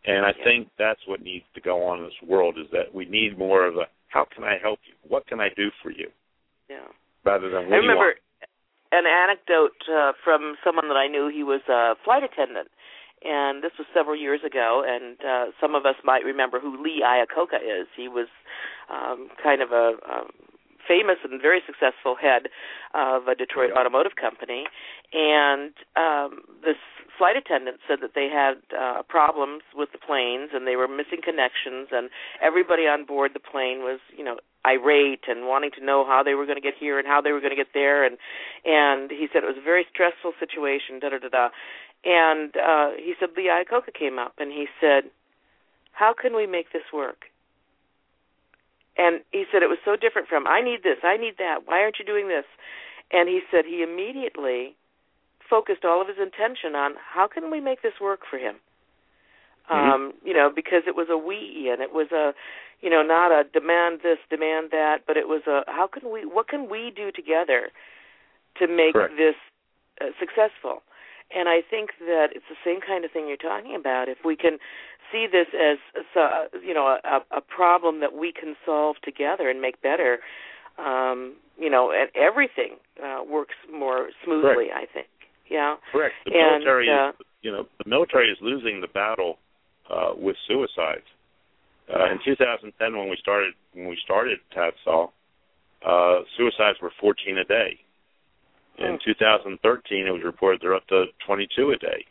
And 0.06 0.26
I 0.26 0.34
Yeah. 0.38 0.44
think 0.44 0.70
that's 0.78 1.06
what 1.08 1.22
needs 1.22 1.46
to 1.56 1.62
go 1.62 1.84
on 1.84 2.00
in 2.00 2.06
this 2.06 2.22
world 2.22 2.58
is 2.58 2.70
that 2.72 2.94
we 2.94 3.06
need 3.06 3.38
more 3.38 3.66
of 3.66 3.78
a 3.78 3.88
how 4.08 4.26
can 4.26 4.44
I 4.44 4.58
help 4.58 4.80
you? 4.86 4.94
What 5.08 5.28
can 5.28 5.40
I 5.40 5.50
do 5.50 5.72
for 5.82 5.92
you? 5.92 6.12
Yeah. 6.70 6.88
Rather 7.24 7.50
than 7.50 7.66
what 7.66 7.74
I 7.74 7.82
do 7.82 7.84
you 7.84 7.90
remember 7.90 8.16
an 8.92 9.06
anecdote 9.06 9.76
uh, 9.92 10.14
from 10.24 10.56
someone 10.64 10.88
that 10.88 10.96
I 10.98 11.08
knew. 11.08 11.28
He 11.28 11.44
was 11.44 11.62
a 11.68 11.96
flight 12.04 12.24
attendant, 12.24 12.70
and 13.26 13.64
this 13.64 13.72
was 13.78 13.88
several 13.94 14.16
years 14.16 14.42
ago. 14.46 14.84
And 14.86 15.18
uh, 15.22 15.52
some 15.60 15.76
of 15.76 15.86
us 15.86 15.96
might 16.04 16.24
remember 16.24 16.60
who 16.60 16.82
Lee 16.82 17.04
Iacocca 17.06 17.58
is. 17.58 17.88
He 17.96 18.08
was 18.08 18.28
um, 18.90 19.30
kind 19.42 19.62
of 19.62 19.72
a, 19.72 19.98
a 20.06 20.24
famous 20.88 21.18
and 21.24 21.42
very 21.42 21.62
successful 21.66 22.16
head 22.16 22.48
of 22.94 23.28
a 23.28 23.36
Detroit 23.36 23.72
automotive 23.78 24.16
company. 24.16 24.66
And 25.14 25.74
um, 25.96 26.42
this 26.64 26.78
flight 27.18 27.36
attendant 27.38 27.78
said 27.88 28.00
that 28.02 28.12
they 28.14 28.30
had 28.30 28.62
uh, 28.76 29.02
problems 29.08 29.64
with 29.74 29.90
the 29.92 29.98
planes 29.98 30.52
and 30.54 30.68
they 30.68 30.76
were 30.76 30.88
missing 30.88 31.22
connections, 31.24 31.90
and 31.92 32.10
everybody 32.42 32.84
on 32.84 33.06
board 33.06 33.32
the 33.34 33.40
plane 33.40 33.80
was, 33.80 34.00
you 34.16 34.24
know, 34.24 34.38
irate 34.66 35.26
and 35.28 35.46
wanting 35.46 35.70
to 35.78 35.86
know 35.86 36.06
how 36.06 36.24
they 36.24 36.34
were 36.34 36.46
going 36.46 36.58
to 36.58 36.62
get 36.62 36.74
here 36.80 36.98
and 36.98 37.08
how 37.08 37.22
they 37.22 37.32
were 37.32 37.40
going 37.40 37.52
to 37.52 37.56
get 37.56 37.70
there 37.74 38.04
and 38.04 38.18
and 38.66 39.12
he 39.12 39.28
said 39.32 39.44
it 39.44 39.48
was 39.48 39.62
a 39.62 39.64
very 39.64 39.86
stressful 39.94 40.34
situation 40.40 41.00
da 41.00 41.10
da 41.10 41.20
da 41.20 41.30
da 41.30 41.50
and 42.06 42.56
uh 42.56 42.92
he 42.98 43.14
said 43.20 43.30
Lee 43.36 43.50
Iacocca 43.50 43.94
came 43.94 44.20
up. 44.20 44.34
And 44.38 44.52
he 44.52 44.68
said 44.80 45.06
how 45.92 46.14
can 46.14 46.36
we 46.36 46.46
make 46.46 46.72
this 46.74 46.84
work? 46.94 47.26
And 48.98 49.22
he 49.32 49.46
said 49.52 49.64
it 49.64 49.70
was 49.70 49.80
so 49.84 49.96
different 49.96 50.28
from 50.28 50.48
I 50.48 50.62
need 50.62 50.84
this 50.84 50.98
I 51.04 51.18
need 51.18 51.36
that 51.38 51.60
why 51.66 51.82
aren't 51.82 52.00
you 52.00 52.06
doing 52.06 52.28
this? 52.28 52.46
And 53.12 53.30
he 53.30 53.42
said 53.52 53.66
he 53.66 53.84
immediately 53.84 54.76
focused 55.50 55.86
all 55.86 56.02
of 56.02 56.08
his 56.08 56.18
intention 56.18 56.76
on 56.76 56.96
how 57.14 57.28
can 57.28 57.52
we 57.52 57.60
make 57.60 57.82
this 57.82 57.94
work 58.02 58.22
for 58.30 58.38
him? 58.38 58.56
Um, 59.68 60.14
you 60.24 60.34
know, 60.34 60.52
because 60.56 60.84
it 60.86 60.96
was 60.96 61.08
a 61.10 61.18
we 61.18 61.70
and 61.72 61.82
it 61.82 61.92
was 61.92 62.12
a 62.12 62.34
you 62.82 62.90
know, 62.90 63.02
not 63.02 63.32
a 63.32 63.44
demand 63.52 64.02
this, 64.04 64.20
demand 64.30 64.70
that, 64.72 65.00
but 65.08 65.18
it 65.18 65.28
was 65.28 65.42
a 65.48 65.64
how 65.68 65.88
can 65.88 66.12
we 66.12 66.26
what 66.26 66.48
can 66.48 66.70
we 66.70 66.92
do 66.96 67.12
together 67.12 67.70
to 68.60 68.68
make 68.68 68.94
Correct. 68.94 69.14
this 69.18 69.36
uh, 70.02 70.12
successful? 70.20 70.84
And 71.34 71.50
I 71.50 71.62
think 71.68 71.92
that 72.00 72.28
it's 72.36 72.46
the 72.50 72.60
same 72.64 72.80
kind 72.86 73.04
of 73.06 73.12
thing 73.12 73.28
you're 73.28 73.38
talking 73.38 73.76
about. 73.76 74.08
If 74.10 74.20
we 74.24 74.36
can 74.36 74.58
see 75.12 75.28
this 75.32 75.48
as, 75.54 75.78
you 76.64 76.74
know, 76.74 76.98
a, 77.04 77.38
a 77.38 77.42
problem 77.42 78.00
that 78.02 78.14
we 78.14 78.32
can 78.32 78.56
solve 78.66 78.98
together 79.04 79.50
and 79.50 79.62
make 79.62 79.82
better, 79.82 80.20
um, 80.78 81.36
you 81.58 81.70
know, 81.70 81.92
and 81.92 82.10
everything 82.16 82.78
uh, 83.04 83.24
works 83.24 83.56
more 83.72 84.10
smoothly. 84.24 84.70
Correct. 84.70 84.90
I 84.90 84.94
think. 84.94 85.08
Yeah. 85.50 85.76
Correct. 85.92 86.16
The 86.26 86.32
and, 86.34 86.64
military 86.64 86.90
uh, 86.90 87.10
is, 87.10 87.16
you 87.42 87.52
know, 87.52 87.66
the 87.84 87.90
military 87.90 88.32
is 88.32 88.38
losing 88.42 88.82
the 88.82 88.88
battle 88.88 89.38
uh, 89.90 90.12
with 90.18 90.36
suicides. 90.48 91.06
Uh, 91.88 92.12
in 92.12 92.20
2010, 92.26 92.98
when 92.98 93.10
we 93.10 93.18
started 93.22 93.54
when 93.74 93.88
we 93.88 93.98
started 94.04 94.40
TADSAW, 94.56 95.10
uh, 95.86 96.24
suicides 96.36 96.80
were 96.82 96.92
14 97.00 97.38
a 97.38 97.44
day. 97.44 97.80
In 98.78 99.00
2013, 99.06 100.06
it 100.06 100.12
was 100.12 100.22
reported 100.24 100.60
they're 100.62 100.76
up 100.76 100.86
to 100.88 101.06
22 101.26 101.72
a 101.72 101.78
day, 101.78 102.06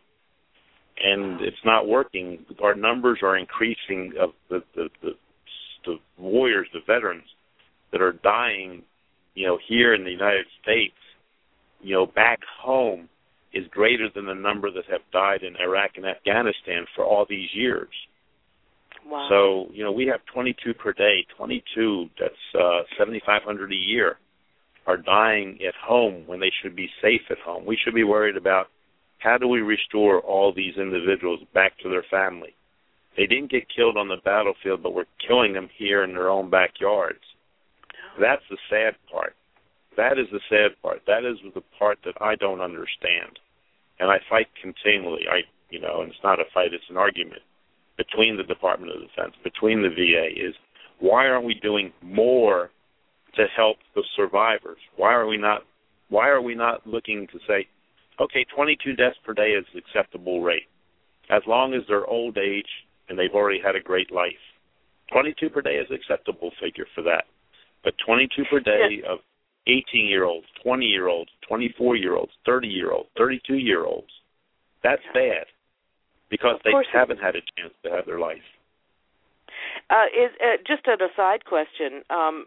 and 1.03 1.41
it's 1.43 1.57
not 1.65 1.87
working. 1.87 2.45
Our 2.63 2.75
numbers 2.75 3.19
are 3.23 3.37
increasing 3.37 4.15
of 4.19 4.31
the 4.49 4.63
the, 4.75 4.89
the 5.03 5.11
the 5.85 5.99
warriors, 6.19 6.69
the 6.73 6.81
veterans 6.87 7.29
that 7.93 8.01
are 8.01 8.13
dying, 8.13 8.83
you 9.35 9.47
know, 9.47 9.59
here 9.69 9.95
in 9.95 10.05
the 10.05 10.11
United 10.11 10.47
States, 10.63 10.95
you 11.81 11.95
know, 11.95 12.07
back 12.07 12.41
home 12.63 13.09
is 13.53 13.65
greater 13.71 14.09
than 14.15 14.27
the 14.27 14.35
number 14.35 14.71
that 14.71 14.85
have 14.91 15.03
died 15.13 15.43
in 15.43 15.55
Iraq 15.57 15.93
and 15.97 16.07
Afghanistan 16.07 16.87
for 16.97 17.05
all 17.05 17.27
these 17.29 17.49
years. 17.55 17.91
Wow. 19.07 19.27
So, 19.29 19.73
you 19.73 19.85
know, 19.85 19.93
we 19.93 20.07
have 20.07 20.21
22 20.33 20.75
per 20.75 20.93
day, 20.93 21.27
22, 21.37 22.09
that's 22.19 22.35
uh, 22.59 22.83
7,500 22.99 23.71
a 23.71 23.75
year, 23.75 24.17
are 24.87 24.97
dying 24.97 25.59
at 25.67 25.75
home 25.75 26.25
when 26.27 26.41
they 26.41 26.53
should 26.63 26.77
be 26.77 26.89
safe 27.01 27.23
at 27.31 27.39
home. 27.39 27.65
We 27.65 27.79
should 27.83 27.95
be 27.95 28.05
worried 28.05 28.37
about 28.37 28.67
how 29.19 29.39
do 29.39 29.49
we 29.49 29.61
restore 29.61 30.21
all 30.21 30.53
these 30.53 30.77
individuals 30.77 31.41
back 31.55 31.73
to 31.83 31.89
their 31.89 32.05
family. 32.11 32.55
They 33.17 33.27
didn't 33.27 33.51
get 33.51 33.75
killed 33.75 33.97
on 33.97 34.09
the 34.09 34.21
battlefield, 34.25 34.83
but 34.83 34.95
we're 34.95 35.05
killing 35.27 35.53
them 35.53 35.69
here 35.77 36.05
in 36.05 36.13
their 36.13 36.29
own 36.29 36.51
backyards. 36.51 37.25
That's 38.21 38.43
the 38.51 38.59
sad 38.69 38.97
part. 39.11 39.35
That 39.97 40.19
is 40.19 40.27
the 40.33 40.41
sad 40.51 40.81
part. 40.83 41.03
That 41.07 41.25
is 41.25 41.39
the 41.55 41.63
part 41.79 41.99
that 42.05 42.21
I 42.21 42.35
don't 42.35 42.61
understand. 42.61 43.39
And 44.01 44.11
I 44.11 44.19
fight 44.29 44.49
continually. 44.61 45.23
I, 45.31 45.43
you 45.71 45.81
know, 45.81 46.03
and 46.03 46.11
it's 46.11 46.25
not 46.25 46.41
a 46.41 46.45
fight, 46.53 46.75
it's 46.75 46.91
an 46.91 46.97
argument 46.97 47.43
between 47.97 48.37
the 48.37 48.43
Department 48.43 48.93
of 48.93 49.01
Defense, 49.01 49.35
between 49.43 49.83
the 49.83 49.89
VA, 49.89 50.49
is 50.49 50.55
why 50.99 51.29
aren't 51.29 51.45
we 51.45 51.55
doing 51.55 51.93
more 52.03 52.71
to 53.37 53.47
help 53.57 53.77
the 53.95 54.03
survivors? 54.17 54.79
Why 54.97 55.15
are 55.15 55.27
we 55.27 55.37
not? 55.37 55.63
Why 56.09 56.29
are 56.29 56.43
we 56.43 56.55
not 56.55 56.87
looking 56.87 57.27
to 57.33 57.39
say, 57.49 57.67
okay, 58.21 58.45
22 58.55 58.95
deaths 58.95 59.17
per 59.25 59.33
day 59.35 59.53
is 59.59 59.65
an 59.73 59.81
acceptable 59.81 60.43
rate, 60.43 60.69
as 61.31 61.43
long 61.47 61.75
as 61.75 61.83
they're 61.89 62.07
old 62.07 62.39
age 62.39 62.69
and 63.09 63.19
they've 63.19 63.35
already 63.35 63.61
had 63.61 63.77
a 63.77 63.81
great 63.81 64.13
life. 64.13 64.33
22 65.13 65.51
per 65.51 65.61
day 65.61 65.77
is 65.77 65.87
an 65.91 65.97
acceptable 65.97 66.51
figure 66.63 66.87
for 66.95 67.03
that, 67.03 67.25
but 67.83 67.95
22 68.07 68.45
per 68.51 68.61
day 68.61 69.03
of 69.09 69.19
18 69.67 70.07
year 70.07 70.25
olds, 70.25 70.47
20 70.63 70.85
year 70.87 71.09
olds, 71.09 71.31
24 71.49 71.97
year 71.97 72.17
olds, 72.17 72.33
30 72.47 72.69
year 72.69 72.93
olds, 72.93 73.09
32 73.17 73.57
year 73.57 73.85
olds, 73.85 74.11
that's 74.83 75.03
bad 75.13 75.45
because 76.31 76.59
they 76.65 76.73
haven't 76.93 77.19
had 77.19 77.37
a 77.37 77.43
chance 77.57 77.75
to 77.83 77.91
have 77.91 78.07
their 78.07 78.19
life. 78.19 78.43
Uh, 79.91 80.07
is 80.17 80.31
uh, 80.41 80.57
just 80.67 80.87
an 80.87 80.97
aside 81.03 81.45
question. 81.45 82.03
Um, 82.09 82.47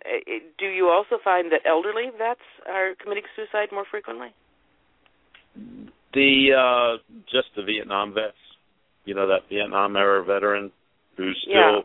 do 0.58 0.66
you 0.66 0.90
also 0.90 1.22
find 1.24 1.52
that 1.52 1.62
elderly 1.66 2.10
vets 2.18 2.42
are 2.68 2.96
committing 3.02 3.24
suicide 3.36 3.70
more 3.72 3.86
frequently? 3.90 4.30
The 6.14 6.54
uh 6.58 6.98
just 7.32 7.48
the 7.56 7.64
Vietnam 7.64 8.14
vets, 8.14 8.38
you 9.06 9.14
know 9.14 9.28
that 9.28 9.50
Vietnam 9.50 9.96
era 9.96 10.24
veteran 10.24 10.72
who's 11.16 11.38
still 11.42 11.54
Yeah. 11.54 11.82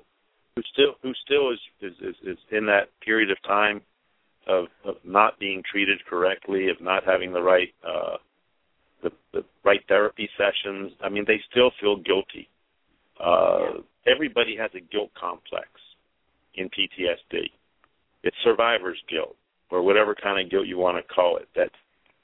who 0.56 0.62
still 0.72 0.94
who 1.02 1.12
still 1.24 1.50
is, 1.52 1.60
is 1.80 1.92
is 2.00 2.16
is 2.22 2.38
in 2.50 2.66
that 2.66 2.88
period 3.00 3.30
of 3.30 3.36
time 3.42 3.82
of 4.46 4.66
of 4.84 4.96
not 5.04 5.38
being 5.38 5.62
treated 5.70 6.04
correctly, 6.06 6.70
of 6.70 6.80
not 6.80 7.04
having 7.04 7.32
the 7.32 7.42
right 7.42 7.74
uh 7.86 8.16
the 9.02 9.10
the 9.32 9.44
right 9.64 9.82
therapy 9.86 10.30
sessions. 10.38 10.92
I 11.02 11.08
mean, 11.10 11.24
they 11.26 11.40
still 11.50 11.72
feel 11.80 11.96
guilty. 11.96 12.48
Uh 13.20 13.82
everybody 14.06 14.56
has 14.56 14.70
a 14.74 14.80
guilt 14.80 15.10
complex 15.18 15.68
in 16.54 16.68
PTSD. 16.68 17.50
It's 18.22 18.36
survivor's 18.44 19.02
guilt 19.08 19.36
or 19.70 19.82
whatever 19.82 20.14
kind 20.14 20.44
of 20.44 20.50
guilt 20.50 20.66
you 20.66 20.78
want 20.78 20.96
to 20.98 21.14
call 21.14 21.36
it. 21.38 21.48
That 21.54 21.70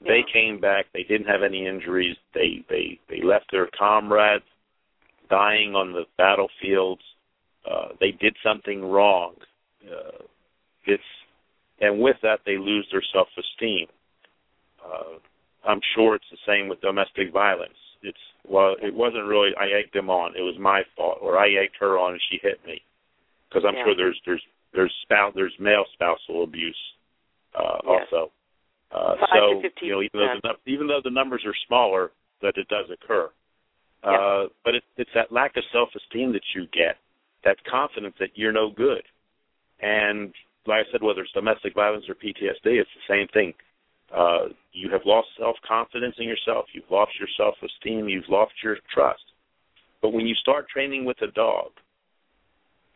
they 0.01 0.19
Yeah. 0.19 0.31
came 0.33 0.59
back, 0.59 0.91
they 0.93 1.03
didn't 1.03 1.27
have 1.27 1.43
any 1.43 1.65
injuries, 1.65 2.17
they 2.33 2.63
they 2.69 2.99
they 3.07 3.21
left 3.21 3.51
their 3.51 3.67
comrades 3.67 4.45
dying 5.29 5.75
on 5.75 5.91
the 5.93 6.05
battlefields. 6.17 7.03
Uh 7.65 7.89
they 7.99 8.11
did 8.11 8.35
something 8.43 8.85
wrong. 8.85 9.35
Uh 9.89 10.23
it's 10.85 11.03
and 11.81 11.99
with 11.99 12.17
that 12.21 12.41
they 12.45 12.57
lose 12.57 12.87
their 12.91 13.01
self-esteem. 13.13 13.87
Uh 14.83 15.19
I'm 15.65 15.81
sure 15.95 16.15
it's 16.15 16.29
the 16.31 16.37
same 16.45 16.69
with 16.69 16.79
domestic 16.81 17.31
violence. 17.33 17.77
It's 18.01 18.17
well, 18.47 18.75
it 18.81 18.93
wasn't 18.93 19.25
really 19.25 19.51
I 19.59 19.67
egged 19.77 19.95
him 19.95 20.09
on. 20.09 20.35
It 20.35 20.41
was 20.41 20.55
my 20.59 20.83
fault, 20.95 21.19
or 21.21 21.37
I 21.37 21.49
egged 21.51 21.75
her 21.79 21.97
on 21.97 22.13
and 22.13 22.21
she 22.29 22.39
hit 22.41 22.65
me. 22.65 22.81
Because 23.49 23.65
I'm 23.67 23.75
Yeah. 23.75 23.83
sure 23.83 23.95
there's 23.95 24.19
there's 24.25 24.43
there's 24.73 24.93
spouse 25.01 25.33
there's 25.35 25.53
male 25.59 25.85
spousal 25.93 26.43
abuse 26.43 26.77
uh, 27.55 27.79
Yes. 27.85 28.07
also. 28.11 28.31
Uh, 28.91 29.15
so 29.33 29.61
to 29.61 29.69
15%. 29.69 29.81
you 29.81 29.91
know, 29.91 30.01
even 30.01 30.19
though 30.19 30.39
the, 30.41 30.71
even 30.71 30.87
though 30.87 31.01
the 31.03 31.11
numbers 31.11 31.43
are 31.45 31.53
smaller, 31.67 32.11
that 32.41 32.57
it 32.57 32.67
does 32.69 32.89
occur. 32.89 33.29
Yeah. 34.03 34.11
Uh, 34.11 34.47
but 34.63 34.75
it, 34.75 34.83
it's 34.97 35.11
that 35.13 35.31
lack 35.31 35.57
of 35.57 35.63
self-esteem 35.71 36.31
that 36.33 36.41
you 36.55 36.65
get, 36.73 36.97
that 37.43 37.57
confidence 37.65 38.15
that 38.19 38.29
you're 38.35 38.51
no 38.53 38.71
good. 38.71 39.03
And 39.81 40.33
like 40.65 40.87
I 40.87 40.91
said, 40.91 41.03
whether 41.03 41.21
it's 41.21 41.31
domestic 41.33 41.75
violence 41.75 42.05
or 42.09 42.15
PTSD, 42.15 42.65
it's 42.65 42.89
the 42.95 43.13
same 43.13 43.27
thing. 43.33 43.53
Uh, 44.15 44.49
you 44.73 44.89
have 44.89 45.01
lost 45.05 45.27
self-confidence 45.37 46.15
in 46.17 46.27
yourself. 46.27 46.65
You've 46.73 46.89
lost 46.89 47.11
your 47.19 47.29
self-esteem. 47.37 48.09
You've 48.09 48.29
lost 48.29 48.53
your 48.63 48.77
trust. 48.93 49.21
But 50.01 50.13
when 50.13 50.25
you 50.25 50.35
start 50.35 50.67
training 50.69 51.05
with 51.05 51.21
a 51.21 51.31
dog, 51.31 51.71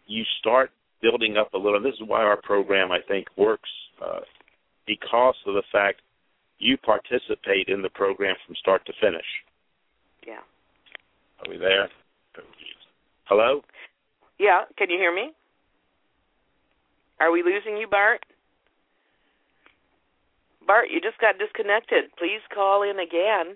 you 0.08 0.24
start 0.40 0.72
building 1.02 1.38
up 1.38 1.54
a 1.54 1.58
little. 1.58 1.82
This 1.82 1.94
is 1.96 2.08
why 2.08 2.24
our 2.24 2.42
program, 2.42 2.92
I 2.92 3.00
think, 3.08 3.28
works 3.38 3.70
uh, 4.04 4.22
because 4.88 5.36
of 5.46 5.54
the 5.54 5.64
fact 5.72 6.02
you 6.60 6.78
participate 6.78 7.68
in 7.68 7.82
the 7.82 7.90
program 7.90 8.36
from 8.46 8.56
start 8.56 8.86
to 8.86 8.94
finish. 9.02 9.26
Yeah. 10.26 10.40
Are 11.46 11.50
we 11.50 11.58
there? 11.58 11.90
Hello? 13.26 13.62
Yeah. 14.40 14.62
Can 14.78 14.90
you 14.90 14.98
hear 14.98 15.14
me? 15.14 15.32
Are 17.20 17.32
we 17.32 17.44
losing 17.44 17.78
you, 17.78 17.88
Bart? 17.88 18.26
Bart, 20.66 20.88
you 20.92 21.02
just 21.02 21.20
got 21.20 21.38
disconnected. 21.38 22.06
Please 22.18 22.42
call 22.54 22.84
in 22.84 23.00
again. 23.00 23.56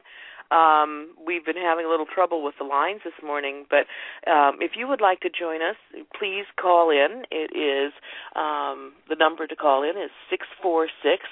Um, 0.50 1.12
we've 1.20 1.44
been 1.46 1.58
having 1.60 1.86
a 1.86 1.90
little 1.90 2.06
trouble 2.06 2.44
with 2.44 2.56
the 2.58 2.64
lines 2.64 3.02
this 3.04 3.18
morning, 3.24 3.66
but 3.70 3.84
um, 4.32 4.60
if 4.62 4.72
you 4.78 4.88
would 4.88 5.02
like 5.02 5.20
to 5.22 5.30
join 5.30 5.62
us, 5.62 5.76
please 6.18 6.46
call 6.60 6.90
in. 6.90 7.24
It 7.32 7.52
is 7.52 7.92
um, 8.36 8.94
the 9.10 9.16
number 9.20 9.46
to 9.46 9.56
call 9.56 9.84
in 9.84 10.02
is 10.02 10.10
six 10.30 10.48
four 10.64 10.88
six 11.04 11.24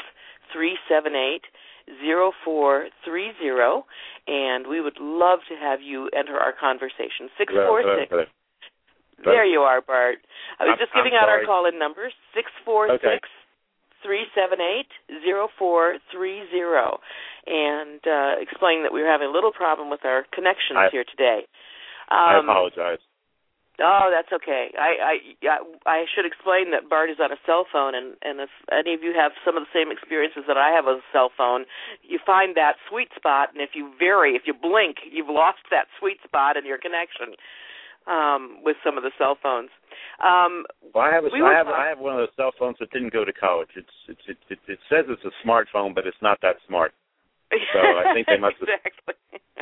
three 0.52 0.76
seven 0.90 1.16
eight 1.16 1.48
zero 2.04 2.34
four 2.44 2.88
three 3.06 3.32
zero, 3.42 3.86
and 4.28 4.68
we 4.68 4.82
would 4.82 5.00
love 5.00 5.40
to 5.48 5.56
have 5.56 5.80
you 5.82 6.10
enter 6.12 6.36
our 6.36 6.52
conversation. 6.52 7.32
Six 7.38 7.54
four 7.68 7.84
six. 8.04 8.12
There 9.24 9.46
you 9.46 9.62
are, 9.62 9.80
Bart. 9.80 10.18
I 10.60 10.66
was 10.66 10.76
I'm- 10.76 10.80
just 10.80 10.94
giving 10.94 11.16
out 11.16 11.30
our 11.30 11.46
call-in 11.46 11.80
number 11.80 12.12
six 12.36 12.52
four 12.66 12.88
six 13.16 13.30
three 14.06 14.26
seven 14.38 14.62
eight 14.62 14.88
zero 15.26 15.50
four 15.58 15.98
three 16.14 16.44
zero, 16.54 17.00
and 17.48 18.00
uh, 18.06 18.38
explaining 18.40 18.84
that 18.84 18.94
we 18.94 19.02
were 19.02 19.10
having 19.10 19.28
a 19.28 19.32
little 19.32 19.52
problem 19.52 19.90
with 19.90 20.06
our 20.06 20.26
connections 20.32 20.78
I- 20.78 20.90
here 20.92 21.04
today. 21.04 21.48
I 22.10 22.38
Um, 22.38 22.48
apologize. 22.48 23.00
Oh, 23.76 24.08
that's 24.08 24.32
okay. 24.32 24.72
I, 24.80 25.20
I 25.44 25.60
I 25.86 26.06
should 26.16 26.24
explain 26.24 26.72
that 26.72 26.88
Bart 26.88 27.10
is 27.10 27.20
on 27.20 27.34
a 27.34 27.40
cell 27.46 27.66
phone, 27.68 27.94
and 27.94 28.16
and 28.22 28.40
if 28.40 28.50
any 28.72 28.94
of 28.94 29.04
you 29.04 29.12
have 29.12 29.34
some 29.44 29.58
of 29.58 29.64
the 29.68 29.74
same 29.76 29.92
experiences 29.92 30.44
that 30.48 30.56
I 30.56 30.70
have 30.72 30.86
with 30.86 31.04
a 31.04 31.08
cell 31.12 31.30
phone, 31.36 31.66
you 32.02 32.18
find 32.24 32.56
that 32.56 32.80
sweet 32.88 33.10
spot, 33.16 33.50
and 33.52 33.60
if 33.60 33.76
you 33.76 33.92
vary, 34.00 34.38
if 34.40 34.44
you 34.48 34.54
blink, 34.54 35.04
you've 35.12 35.28
lost 35.28 35.60
that 35.72 35.88
sweet 36.00 36.24
spot 36.24 36.56
in 36.56 36.66
your 36.66 36.78
connection 36.78 37.36
um, 38.08 38.60
with 38.64 38.78
some 38.84 38.98
of 38.98 39.04
the 39.04 39.12
cell 39.18 39.38
phones. 39.42 39.70
Um, 40.24 40.66
Well, 40.94 41.04
I 41.04 41.12
have 41.14 41.26
a, 41.26 41.30
we 41.34 41.42
I 41.42 41.54
have 41.54 41.68
talk- 41.68 41.76
I 41.76 41.88
have 41.88 42.00
one 42.00 42.14
of 42.14 42.20
those 42.20 42.36
cell 42.36 42.52
phones 42.58 42.78
that 42.80 42.92
didn't 42.92 43.12
go 43.14 43.26
to 43.26 43.34
college. 43.34 43.70
It's 43.76 43.96
it's 44.08 44.22
it, 44.28 44.38
it, 44.50 44.60
it 44.68 44.80
says 44.90 45.06
it's 45.10 45.26
a 45.26 45.34
smartphone, 45.48 45.94
but 45.96 46.06
it's 46.08 46.22
not 46.22 46.40
that 46.42 46.58
smart. 46.68 46.94
So 47.52 47.80
I 47.80 48.10
think 48.14 48.28
they 48.28 48.38
must 48.38 48.56
have. 48.60 48.70
exactly. 48.70 49.16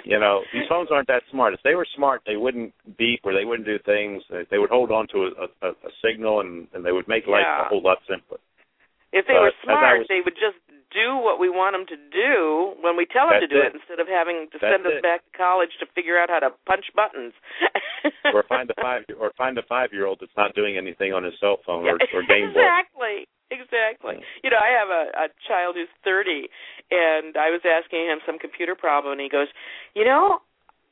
You 0.06 0.20
know, 0.20 0.42
these 0.52 0.68
phones 0.68 0.90
aren't 0.92 1.08
that 1.08 1.24
smart. 1.32 1.54
If 1.54 1.62
they 1.64 1.76
were 1.76 1.88
smart, 1.96 2.22
they 2.26 2.36
wouldn't 2.36 2.74
beep 2.98 3.22
or 3.24 3.34
they 3.34 3.46
wouldn't 3.46 3.66
do 3.68 3.80
things. 3.86 4.24
They 4.52 4.58
would 4.58 4.70
hold 4.70 4.92
on 4.92 5.08
to 5.14 5.32
a, 5.32 5.68
a, 5.68 5.70
a 5.72 5.92
signal 6.04 6.42
and, 6.42 6.68
and 6.74 6.84
they 6.84 6.92
would 6.92 7.08
make 7.08 7.26
life 7.28 7.46
Yeah. 7.46 7.66
a 7.66 7.70
whole 7.70 7.82
lot 7.82 8.00
simpler. 8.10 8.40
If 9.14 9.28
they 9.28 9.34
But 9.38 9.42
were 9.48 9.54
smart, 9.64 10.00
was- 10.00 10.08
they 10.10 10.20
would 10.26 10.36
just 10.36 10.58
do 10.94 11.18
what 11.18 11.42
we 11.42 11.50
want 11.50 11.74
them 11.74 11.86
to 11.90 11.98
do 12.14 12.78
when 12.86 12.94
we 12.96 13.10
tell 13.10 13.28
them 13.28 13.42
to 13.42 13.50
do 13.50 13.58
it. 13.60 13.74
it, 13.74 13.82
instead 13.82 13.98
of 14.00 14.06
having 14.08 14.48
to 14.54 14.58
That's 14.62 14.70
send 14.78 14.86
us 14.86 15.02
it. 15.02 15.04
back 15.04 15.26
to 15.26 15.32
college 15.34 15.74
to 15.82 15.86
figure 15.98 16.16
out 16.22 16.30
how 16.30 16.40
to 16.40 16.54
punch 16.70 16.86
buttons. 16.96 17.34
or 18.34 18.46
find 18.54 18.70
a 18.70 18.78
five 18.78 19.04
or 19.20 19.34
find 19.36 19.58
a 19.58 19.66
five 19.68 19.90
year 19.92 20.06
old 20.06 20.22
that's 20.22 20.38
not 20.38 20.54
doing 20.54 20.78
anything 20.78 21.12
on 21.12 21.26
his 21.26 21.34
cell 21.42 21.58
phone 21.66 21.84
or, 21.90 21.98
or 22.14 22.22
Game 22.24 22.54
Boy. 22.54 22.62
exactly. 22.62 23.18
Exactly. 23.52 24.18
Mm. 24.18 24.26
You 24.42 24.50
know, 24.50 24.58
I 24.58 24.74
have 24.74 24.90
a, 24.90 25.04
a 25.14 25.28
child 25.46 25.76
who's 25.78 25.92
30, 26.02 26.50
and 26.90 27.38
I 27.38 27.54
was 27.54 27.62
asking 27.62 28.02
him 28.10 28.18
some 28.26 28.40
computer 28.42 28.74
problem, 28.74 29.12
and 29.14 29.22
he 29.22 29.30
goes, 29.30 29.46
"You 29.94 30.06
know, 30.06 30.42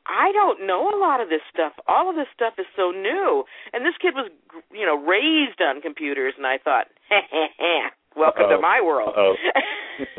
I 0.05 0.29
don't 0.31 0.67
know 0.69 0.85
a 0.93 0.97
lot 1.01 1.21
of 1.21 1.29
this 1.29 1.41
stuff. 1.49 1.73
All 1.89 2.05
of 2.09 2.15
this 2.15 2.29
stuff 2.35 2.53
is 2.61 2.69
so 2.77 2.91
new." 2.91 3.45
And 3.73 3.81
this 3.81 3.97
kid 3.97 4.13
was, 4.13 4.29
you 4.69 4.85
know, 4.85 4.93
raised 4.93 5.57
on 5.57 5.81
computers, 5.81 6.35
and 6.37 6.45
I 6.45 6.59
thought, 6.61 6.85
"Welcome 8.15 8.49
to 8.53 8.55
Uh-oh. 8.55 8.61
my 8.61 8.77
world." 8.79 9.15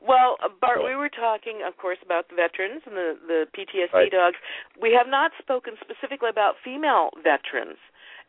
Well, 0.00 0.38
Bart, 0.60 0.80
we 0.82 0.96
were 0.96 1.10
talking, 1.10 1.60
of 1.66 1.76
course, 1.76 1.98
about 2.04 2.28
the 2.30 2.34
veterans 2.34 2.82
and 2.86 2.96
the 2.96 3.18
the 3.26 3.40
PTSD 3.52 3.92
Right. 3.92 4.10
dogs. 4.10 4.36
We 4.80 4.92
have 4.96 5.06
not 5.06 5.30
spoken 5.38 5.74
specifically 5.80 6.30
about 6.30 6.54
female 6.64 7.10
veterans 7.22 7.76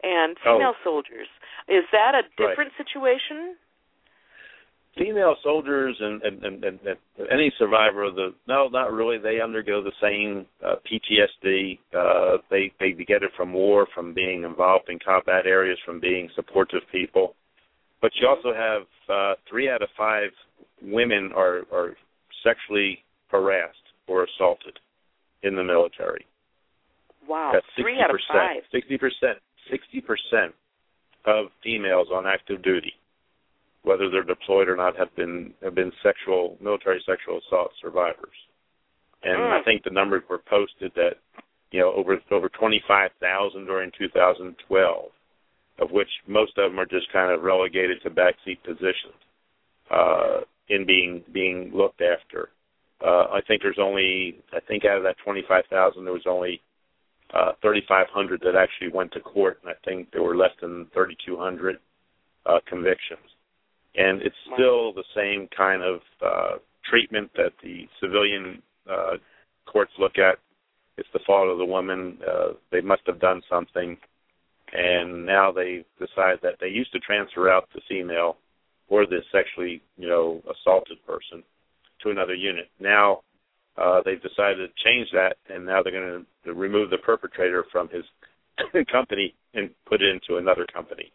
and 0.04 0.38
Oh. 0.46 0.58
female 0.58 0.76
soldiers. 0.84 1.28
Is 1.70 1.86
that 1.94 2.14
a 2.14 2.24
different 2.36 2.74
situation? 2.78 3.56
Female 4.98 5.38
soldiers 5.42 5.96
and, 6.02 6.22
and, 6.24 6.44
and, 6.44 6.64
and, 6.66 6.80
and 6.86 6.98
any 7.32 7.50
survivor 7.58 8.04
of 8.04 8.16
the 8.16 8.34
no, 8.48 8.68
not 8.68 8.92
really. 8.92 9.18
They 9.18 9.40
undergo 9.40 9.82
the 9.82 9.94
same 10.02 10.46
uh, 10.62 10.76
PTSD. 10.86 11.80
Uh, 11.96 12.40
they 12.50 12.74
they 12.82 12.92
get 12.92 13.24
it 13.24 13.32
from 13.38 13.54
war, 13.54 13.88
from 13.96 14.14
being 14.14 14.44
involved 14.44 14.90
in 14.90 15.00
combat 15.00 15.46
areas, 15.48 15.80
from 15.86 16.02
being 16.02 16.30
supportive 16.36 16.82
people. 16.92 17.36
But 18.02 18.12
you 18.20 18.28
also 18.28 18.54
have 18.54 18.84
uh, 19.10 19.36
three 19.50 19.70
out 19.70 19.82
of 19.82 19.90
five 19.98 20.32
women 20.82 21.32
are 21.36 21.62
are 21.72 21.96
sexually 22.44 23.04
harassed 23.30 23.78
or 24.08 24.26
assaulted 24.26 24.80
in 25.44 25.56
the 25.56 25.64
military. 25.64 26.26
Wow, 27.28 27.52
That's 27.54 27.66
three 27.80 27.96
60%, 27.96 28.04
out 28.04 28.10
of 28.10 28.20
five. 28.28 28.64
60%, 28.74 29.36
60% 29.72 30.54
of 31.26 31.46
females 31.64 32.08
on 32.14 32.26
active 32.26 32.64
duty, 32.64 32.94
whether 33.84 34.10
they're 34.10 34.24
deployed 34.24 34.68
or 34.68 34.76
not, 34.76 34.98
have 34.98 35.16
been 35.16 35.54
have 35.64 35.76
been 35.76 35.92
sexual 36.04 36.58
military 36.60 37.02
sexual 37.06 37.40
assault 37.48 37.72
survivors. 37.82 38.36
And 39.24 39.38
Mm. 39.40 39.60
I 39.60 39.64
think 39.64 39.84
the 39.84 39.92
numbers 39.92 40.24
were 40.28 40.40
posted 40.40 40.92
that 40.96 41.18
you 41.72 41.80
know 41.80 41.94
over 41.94 42.20
over 42.32 42.50
25,000 42.50 43.66
during 43.66 43.92
2012, 43.98 45.12
of 45.82 45.92
which 45.92 46.10
most 46.28 46.58
of 46.58 46.72
them 46.72 46.80
are 46.80 46.86
just 46.86 47.12
kind 47.12 47.32
of 47.34 47.42
relegated 47.42 48.02
to 48.04 48.10
backseat 48.10 48.62
positions 48.64 49.18
uh, 49.90 50.42
in 50.70 50.86
being 50.86 51.24
being 51.34 51.72
looked 51.74 52.02
after. 52.02 52.50
Uh, 53.04 53.26
I 53.34 53.42
think 53.48 53.64
there's 53.64 53.80
only 53.82 54.38
I 54.54 54.60
think 54.60 54.86
out 54.86 54.98
of 54.98 55.04
that 55.04 55.16
25,000 55.26 56.06
there 56.06 56.14
was 56.14 56.28
only 56.30 56.62
uh, 57.34 57.54
3,500 57.62 58.42
that 58.42 58.56
actually 58.56 58.92
went 58.94 59.12
to 59.14 59.20
court, 59.20 59.60
and 59.64 59.72
I 59.72 59.76
think 59.86 60.12
there 60.12 60.22
were 60.22 60.36
less 60.36 60.52
than 60.62 60.88
3,200 60.94 61.78
uh, 62.46 62.60
convictions. 62.68 63.26
And 63.96 64.22
it's 64.22 64.36
still 64.54 64.94
the 64.94 65.04
same 65.16 65.48
kind 65.56 65.82
of 65.82 66.00
uh, 66.26 66.58
treatment 66.90 67.32
that 67.36 67.54
the 67.64 67.88
civilian 68.02 68.62
uh, 68.90 69.18
courts 69.66 69.92
look 69.98 70.18
at. 70.18 70.40
It's 70.98 71.10
the 71.14 71.20
fault 71.26 71.50
of 71.50 71.58
the 71.58 71.66
woman. 71.66 72.18
Uh, 72.26 72.54
they 72.72 72.82
must 72.82 73.02
have 73.06 73.20
done 73.20 73.42
something, 73.50 73.98
and 74.74 75.26
now 75.26 75.52
they 75.52 75.86
decide 76.00 76.40
that 76.44 76.56
they 76.60 76.68
used 76.68 76.92
to 76.94 77.00
transfer 77.00 77.50
out 77.50 77.68
the 77.74 77.82
female 77.90 78.38
or 78.88 79.06
the 79.06 79.20
sexually, 79.32 79.82
you 79.98 80.08
know, 80.08 80.42
assaulted 80.50 80.98
person 81.06 81.44
to 82.04 82.10
another 82.10 82.36
unit. 82.36 82.70
Now 82.80 83.22
uh, 83.78 84.02
they've 84.04 84.22
decided 84.22 84.58
to 84.58 84.84
change 84.84 85.08
that, 85.14 85.38
and 85.50 85.66
now 85.66 85.82
they're 85.82 85.94
going 85.94 86.26
to 86.46 86.54
remove 86.54 86.90
the 86.90 86.98
perpetrator 86.98 87.66
from 87.72 87.90
his 87.90 88.04
company 88.92 89.34
and 89.54 89.70
put 89.86 90.02
it 90.02 90.10
into 90.10 90.38
another 90.38 90.66
company. 90.74 91.12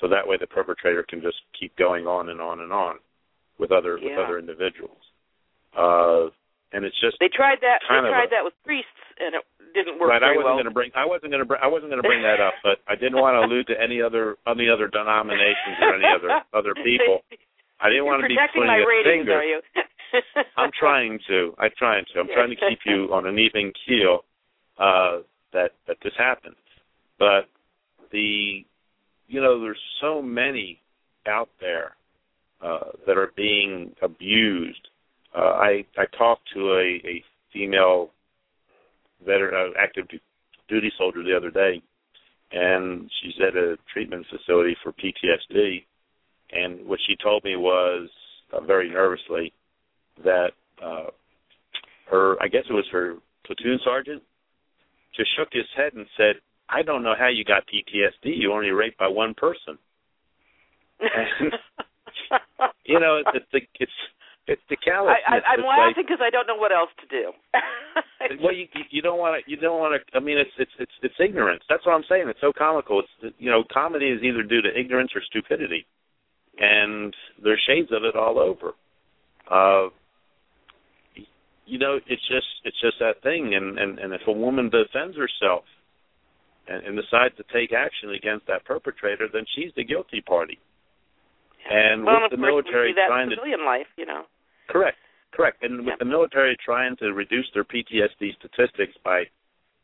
So 0.00 0.08
that 0.08 0.26
way, 0.26 0.36
the 0.38 0.46
perpetrator 0.46 1.04
can 1.08 1.22
just 1.22 1.38
keep 1.58 1.74
going 1.76 2.06
on 2.06 2.28
and 2.28 2.40
on 2.40 2.60
and 2.60 2.72
on 2.72 2.96
with 3.58 3.72
other 3.72 3.94
with 3.94 4.18
other 4.18 4.38
individuals. 4.38 4.98
Uh, 5.76 6.28
and 6.72 6.84
it's 6.84 6.98
just 7.00 7.16
They 7.20 7.28
tried 7.28 7.58
that. 7.62 7.80
They 7.82 8.08
tried 8.08 8.28
a- 8.28 8.34
that 8.36 8.44
with 8.44 8.54
priests, 8.64 8.90
and 9.20 9.34
it 9.34 9.42
didn't 9.74 9.98
work 9.98 10.10
right. 10.10 10.22
I 10.22 10.32
wasn't 10.34 10.44
well. 10.44 10.54
going 10.56 10.70
to 10.70 10.76
bring. 10.76 10.90
I 10.94 11.06
wasn't 11.06 11.30
going 11.32 11.42
to. 11.42 11.48
Br- 11.48 11.62
I 11.62 11.66
wasn't 11.68 11.90
going 11.90 12.02
to 12.02 12.08
bring 12.08 12.22
that 12.22 12.40
up, 12.40 12.54
but 12.66 12.78
I 12.88 12.94
didn't 12.96 13.20
want 13.20 13.34
to 13.38 13.46
allude 13.46 13.66
to 13.68 13.76
any 13.80 14.00
other 14.02 14.36
any 14.46 14.68
other 14.68 14.88
denominations 14.88 15.76
or 15.80 15.94
any 15.94 16.08
other 16.08 16.30
other 16.52 16.74
people. 16.84 17.22
I 17.80 17.88
didn't 17.90 18.06
want 18.06 18.22
to 18.22 18.28
be 18.28 18.36
pointing 18.54 18.66
my 18.72 18.80
a 18.80 18.86
ratings, 18.86 19.26
finger. 19.28 19.36
are 19.36 19.44
you? 19.44 19.60
I'm 20.56 20.70
trying 20.78 21.18
to. 21.28 21.52
I'm 21.58 21.70
trying 21.76 22.04
to. 22.14 22.20
I'm 22.20 22.28
trying 22.32 22.50
to 22.50 22.56
keep 22.56 22.80
you 22.86 23.12
on 23.12 23.26
an 23.26 23.38
even 23.38 23.72
keel 23.86 24.24
uh, 24.78 25.20
that 25.52 25.72
that 25.86 25.98
this 26.02 26.14
happens. 26.16 26.56
But 27.18 27.48
the, 28.12 28.64
you 29.28 29.40
know, 29.40 29.60
there's 29.60 29.80
so 30.00 30.22
many 30.22 30.80
out 31.26 31.48
there 31.60 31.96
uh, 32.62 32.92
that 33.06 33.16
are 33.18 33.32
being 33.36 33.94
abused. 34.02 34.88
Uh, 35.36 35.40
I 35.40 35.84
I 35.98 36.06
talked 36.16 36.48
to 36.54 36.72
a, 36.72 37.00
a 37.06 37.24
female 37.52 38.10
veteran, 39.24 39.54
uh, 39.54 39.78
active 39.78 40.06
duty 40.68 40.90
soldier 40.96 41.22
the 41.22 41.36
other 41.36 41.50
day, 41.50 41.82
and 42.52 43.10
she's 43.20 43.34
at 43.46 43.56
a 43.56 43.76
treatment 43.92 44.26
facility 44.30 44.76
for 44.82 44.92
PTSD. 44.92 45.84
And 46.52 46.86
what 46.86 47.00
she 47.06 47.16
told 47.22 47.44
me 47.44 47.56
was 47.56 48.08
uh, 48.52 48.60
very 48.60 48.88
nervously 48.88 49.52
that 50.24 50.52
uh, 50.82 51.10
her, 52.10 52.40
I 52.40 52.48
guess 52.48 52.64
it 52.68 52.72
was 52.72 52.86
her 52.92 53.16
platoon 53.44 53.78
sergeant, 53.84 54.22
just 55.14 55.28
shook 55.36 55.48
his 55.52 55.66
head 55.76 55.92
and 55.94 56.06
said, 56.16 56.36
"I 56.68 56.82
don't 56.82 57.02
know 57.02 57.14
how 57.18 57.28
you 57.28 57.44
got 57.44 57.64
PTSD. 57.66 58.36
You 58.36 58.52
only 58.52 58.70
raped 58.70 58.98
by 58.98 59.08
one 59.08 59.34
person." 59.34 59.78
And, 61.00 61.52
You 62.86 63.00
know, 63.00 63.18
it's 63.18 63.44
it's 63.52 63.66
it's 63.80 63.92
it's 64.46 64.62
the 64.70 64.76
callousness. 64.76 65.26
I, 65.26 65.42
I, 65.42 65.54
I'm 65.54 65.60
It's 65.60 65.66
laughing 65.66 66.04
because 66.06 66.22
I 66.22 66.30
don't 66.30 66.46
know 66.46 66.56
what 66.56 66.70
else 66.72 66.90
to 67.02 67.06
do. 67.10 67.32
Well, 68.42 68.52
you 68.52 68.66
you 68.90 69.02
don't 69.02 69.18
want 69.18 69.38
to 69.38 69.50
you 69.50 69.56
don't 69.56 69.78
want 69.78 69.94
to. 69.94 70.16
I 70.16 70.20
mean, 70.20 70.38
it's 70.38 70.50
it's 70.58 70.70
it's 70.80 70.92
it's 71.02 71.14
ignorance. 71.20 71.62
That's 71.68 71.84
what 71.86 71.92
I'm 71.92 72.04
saying. 72.08 72.28
It's 72.28 72.40
so 72.40 72.52
comical. 72.52 73.00
It's 73.00 73.34
you 73.38 73.50
know, 73.50 73.62
comedy 73.72 74.06
is 74.06 74.22
either 74.22 74.42
due 74.42 74.62
to 74.62 74.68
ignorance 74.68 75.12
or 75.14 75.22
stupidity, 75.22 75.86
and 76.58 77.14
there's 77.42 77.62
shades 77.66 77.90
of 77.92 78.02
it 78.04 78.16
all 78.16 78.38
over. 78.40 78.72
Uh, 79.46 79.90
you 81.66 81.78
know, 81.78 82.00
it's 82.06 82.26
just 82.26 82.46
it's 82.64 82.80
just 82.80 82.96
that 83.00 83.22
thing. 83.22 83.54
And 83.54 83.78
and 83.78 83.98
and 83.98 84.12
if 84.12 84.22
a 84.26 84.32
woman 84.32 84.70
defends 84.70 85.16
herself 85.16 85.64
and, 86.66 86.84
and 86.84 86.96
decides 86.96 87.36
to 87.36 87.44
take 87.52 87.72
action 87.72 88.10
against 88.10 88.46
that 88.48 88.64
perpetrator, 88.64 89.28
then 89.32 89.44
she's 89.54 89.70
the 89.76 89.84
guilty 89.84 90.20
party. 90.20 90.58
And 91.68 92.04
well, 92.04 92.22
with 92.22 92.32
of 92.32 92.38
the 92.38 92.42
military 92.42 92.90
we 92.90 92.92
see 92.94 93.00
that 93.02 93.08
trying 93.08 93.24
in 93.24 93.30
to 93.30 93.36
civilian 93.36 93.64
life, 93.64 93.90
you 93.96 94.06
know. 94.06 94.24
Correct, 94.68 94.98
correct. 95.32 95.62
And 95.62 95.78
with 95.78 95.86
Yeah. 95.88 95.96
the 95.98 96.04
military 96.04 96.56
trying 96.56 96.96
to 96.96 97.12
reduce 97.12 97.50
their 97.52 97.64
PTSD 97.64 98.34
statistics 98.34 98.96
by 99.04 99.28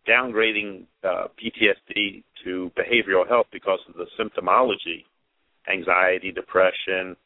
downgrading 0.06 0.86
uh, 1.04 1.28
PTSD 1.38 2.22
to 2.44 2.70
behavioral 2.76 3.26
health 3.26 3.46
because 3.52 3.80
of 3.88 3.94
the 3.94 4.06
symptomology, 4.18 5.04
anxiety, 5.68 6.32
depression, 6.32 7.16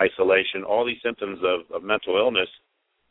isolation, 0.00 0.64
all 0.64 0.84
these 0.84 1.00
symptoms 1.02 1.38
of, 1.44 1.70
of 1.70 1.82
mental 1.82 2.16
illness, 2.16 2.48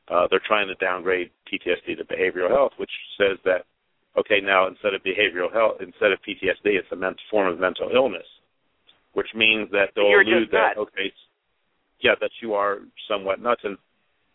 uh, 0.07 0.27
they're 0.29 0.41
trying 0.45 0.67
to 0.67 0.75
downgrade 0.75 1.29
PTSD 1.47 1.97
to 1.97 2.05
behavioral 2.05 2.49
health, 2.49 2.73
which 2.77 2.91
says 3.17 3.37
that 3.45 3.65
okay, 4.17 4.41
now 4.41 4.67
instead 4.67 4.93
of 4.93 5.01
behavioral 5.03 5.51
health, 5.53 5.77
instead 5.79 6.11
of 6.11 6.19
PTSD, 6.27 6.65
it's 6.75 6.91
a 6.91 6.95
ment- 6.95 7.19
form 7.29 7.47
of 7.51 7.59
mental 7.59 7.89
illness, 7.93 8.27
which 9.13 9.27
means 9.35 9.69
that 9.71 9.89
they'll 9.95 10.05
allude 10.07 10.49
that 10.51 10.77
okay, 10.77 11.13
yeah, 12.01 12.15
that 12.19 12.31
you 12.41 12.53
are 12.53 12.79
somewhat 13.07 13.39
nuts, 13.41 13.61
and 13.63 13.77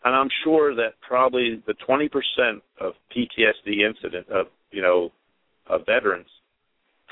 and 0.03 0.15
I'm 0.15 0.29
sure 0.43 0.75
that 0.75 0.93
probably 1.05 1.61
the 1.65 1.73
20% 1.87 2.09
of 2.79 2.93
PTSD 3.15 3.81
incident 3.87 4.27
of 4.29 4.47
you 4.71 4.81
know 4.81 5.11
of 5.67 5.85
veterans 5.85 6.27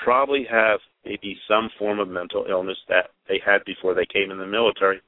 probably 0.03 0.45
have 0.49 0.79
maybe 1.05 1.37
some 1.47 1.69
form 1.79 1.99
of 1.99 2.07
mental 2.09 2.45
illness 2.49 2.77
that 2.89 3.11
they 3.27 3.39
had 3.45 3.63
before 3.65 3.93
they 3.93 4.05
came 4.05 4.31
in 4.31 4.37
the 4.37 4.45
military 4.45 5.01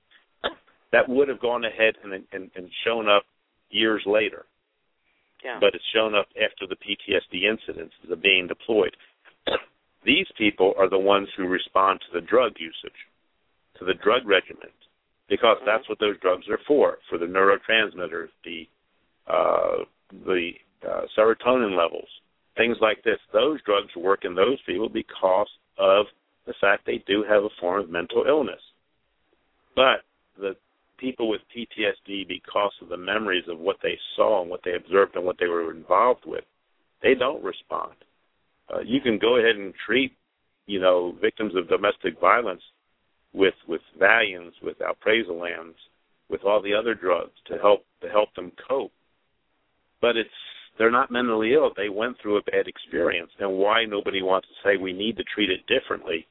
that 0.92 1.08
would 1.10 1.28
have 1.28 1.40
gone 1.42 1.66
ahead 1.66 1.96
and 2.04 2.14
and, 2.32 2.50
and 2.56 2.70
shown 2.86 3.08
up 3.10 3.24
years 3.70 4.02
later 4.06 4.46
Yeah. 5.44 5.58
but 5.60 5.76
it's 5.76 5.84
shown 5.94 6.16
up 6.16 6.28
after 6.36 6.66
the 6.68 6.76
PTSD 6.76 7.44
incidents 7.44 7.94
of 8.10 8.22
being 8.22 8.48
deployed. 8.48 8.96
These 10.06 10.28
people 10.38 10.74
are 10.78 10.90
the 10.90 10.98
ones 11.00 11.28
who 11.36 11.48
respond 11.48 12.00
to 12.02 12.20
the 12.20 12.26
drug 12.26 12.54
usage, 12.60 13.00
to 13.78 13.84
the 13.86 13.94
drug 13.94 14.26
regimen, 14.26 14.72
because 15.30 15.58
that's 15.66 15.88
what 15.90 16.00
those 16.00 16.20
drugs 16.20 16.46
are 16.50 16.60
for 16.68 16.98
for 17.10 17.18
the 17.18 17.26
neurotransmitters, 17.26 18.30
the 18.44 18.68
uh, 19.28 19.84
the 20.26 20.52
uh, 20.88 21.02
serotonin 21.18 21.78
levels, 21.78 22.08
things 22.56 22.78
like 22.82 23.04
this. 23.04 23.20
Those 23.34 23.62
drugs 23.64 23.94
work 23.96 24.24
in 24.24 24.36
those 24.36 24.58
people 24.66 24.90
because 24.90 25.50
of 25.78 26.06
the 26.46 26.54
fact 26.62 26.86
they 26.86 27.04
do 27.06 27.26
have 27.28 27.44
a 27.44 27.50
form 27.60 27.84
of 27.84 27.90
mental 27.90 28.24
illness. 28.28 28.62
But 29.76 30.06
the 30.40 30.56
people 30.98 31.30
with 31.30 31.42
PTSD, 31.56 32.28
because 32.28 32.72
of 32.82 32.90
the 32.90 32.98
memories 32.98 33.44
of 33.50 33.60
what 33.60 33.78
they 33.84 33.98
saw 34.16 34.42
and 34.42 34.50
what 34.50 34.62
they 34.64 34.74
observed 34.74 35.16
and 35.16 35.26
what 35.26 35.38
they 35.40 35.48
were 35.48 35.72
involved 35.72 36.24
with, 36.26 36.46
they 37.04 37.14
don't 37.14 37.44
respond. 37.44 37.94
Uh, 38.74 38.80
you 38.80 39.02
can 39.02 39.20
go 39.20 39.38
ahead 39.38 39.56
and 39.56 39.74
treat, 39.86 40.14
you 40.66 40.80
know, 40.80 41.16
victims 41.22 41.54
of 41.56 41.70
domestic 41.70 42.20
violence 42.20 42.62
with 43.38 43.54
with 43.68 43.82
Valiums, 44.02 44.54
with 44.62 44.78
alprazolams, 44.80 45.76
with 46.30 46.44
all 46.44 46.62
the 46.62 46.74
other 46.74 46.94
drugs 46.94 47.34
to 47.48 47.58
help 47.58 47.86
to 48.02 48.10
help 48.10 48.34
them 48.36 48.52
cope. 48.68 48.92
But 50.02 50.18
it's 50.18 50.30
they're 50.78 50.92
not 50.92 51.12
mentally 51.12 51.54
ill. 51.54 51.72
They 51.76 51.90
went 51.90 52.18
through 52.22 52.38
a 52.38 52.44
bad 52.44 52.68
experience, 52.68 53.32
and 53.40 53.58
why 53.58 53.86
nobody 53.86 54.22
wants 54.22 54.48
to 54.48 54.54
say 54.64 54.78
we 54.78 54.94
need 54.94 55.18
to 55.18 55.24
treat 55.24 55.50
it 55.50 55.66
differently 55.68 56.28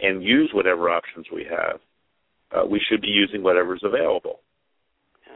and 0.00 0.22
use 0.22 0.50
whatever 0.52 0.90
options 0.90 1.26
we 1.32 1.46
have. 1.48 1.80
Uh, 2.52 2.66
we 2.66 2.80
should 2.88 3.00
be 3.00 3.08
using 3.08 3.42
whatever's 3.42 3.82
available, 3.82 4.40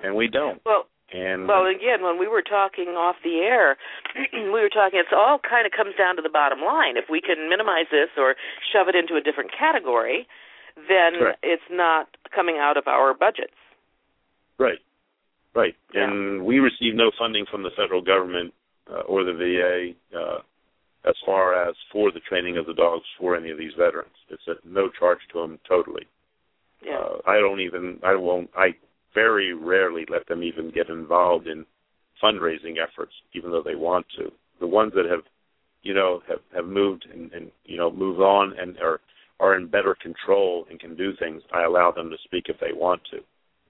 and 0.05 0.15
we 0.15 0.29
don't. 0.29 0.61
Well, 0.67 0.85
and 1.13 1.47
well, 1.47 1.67
again, 1.67 2.03
when 2.03 2.19
we 2.19 2.27
were 2.27 2.43
talking 2.43 2.99
off 2.99 3.17
the 3.23 3.39
air, 3.39 3.77
we 4.33 4.51
were 4.51 4.69
talking. 4.69 4.99
It's 4.99 5.15
all 5.15 5.39
kind 5.39 5.67
of 5.67 5.73
comes 5.73 5.95
down 5.97 6.17
to 6.17 6.23
the 6.23 6.33
bottom 6.33 6.61
line. 6.61 6.97
If 6.97 7.07
we 7.11 7.21
can 7.21 7.49
minimize 7.49 7.87
this 7.91 8.11
or 8.19 8.35
shove 8.75 8.89
it 8.89 8.95
into 8.95 9.15
a 9.15 9.23
different 9.23 9.51
category, 9.55 10.27
then 10.77 11.35
it's 11.43 11.63
not 11.71 12.09
coming 12.35 12.59
out 12.59 12.77
of 12.77 12.87
our 12.87 13.15
budgets. 13.15 13.57
Right. 14.59 14.79
Right. 15.55 15.75
Yeah. 15.95 16.05
And 16.05 16.45
we 16.45 16.59
receive 16.59 16.95
no 16.95 17.11
funding 17.19 17.47
from 17.51 17.63
the 17.63 17.71
federal 17.77 18.03
government 18.03 18.53
uh, 18.91 19.01
or 19.01 19.25
the 19.25 19.33
VA 19.33 20.19
uh, 20.19 20.39
as 21.09 21.15
far 21.25 21.69
as 21.69 21.75
for 21.93 22.13
the 22.13 22.21
training 22.21 22.59
of 22.59 22.67
the 22.67 22.75
dogs 22.75 23.05
for 23.19 23.37
any 23.37 23.51
of 23.51 23.59
these 23.59 23.73
veterans. 23.77 24.15
It's 24.29 24.43
at 24.49 24.65
no 24.65 24.91
charge 24.99 25.21
to 25.33 25.41
them 25.41 25.59
totally. 25.67 26.07
Yeah. 26.85 26.99
Uh, 26.99 27.19
I 27.27 27.39
don't 27.39 27.61
even, 27.61 27.99
I 28.05 28.15
won't, 28.17 28.51
I 28.57 28.77
very 29.15 29.55
rarely 29.55 30.05
let 30.11 30.27
them 30.29 30.43
even 30.43 30.71
get 30.71 30.91
involved 30.91 31.47
in 31.47 31.65
fundraising 32.23 32.75
efforts, 32.83 33.13
even 33.33 33.51
though 33.51 33.63
they 33.63 33.75
want 33.75 34.07
to. 34.19 34.31
The 34.61 34.67
ones 34.67 34.93
that 34.95 35.07
have, 35.07 35.23
you 35.83 35.95
know, 35.95 36.23
have, 36.29 36.41
have 36.55 36.67
moved 36.67 37.07
and, 37.13 37.33
and, 37.33 37.51
you 37.65 37.79
know, 37.79 37.91
move 37.91 38.21
on 38.21 38.53
and 38.59 38.77
are, 38.79 39.01
are 39.41 39.57
in 39.57 39.67
better 39.69 39.97
control 40.01 40.67
and 40.71 40.81
can 40.81 40.97
do 40.97 41.13
things, 41.19 41.43
I 41.53 41.65
allow 41.65 41.91
them 41.91 42.11
to 42.11 42.17
speak 42.25 42.45
if 42.49 42.59
they 42.61 42.73
want 42.73 43.03
to. 43.11 43.19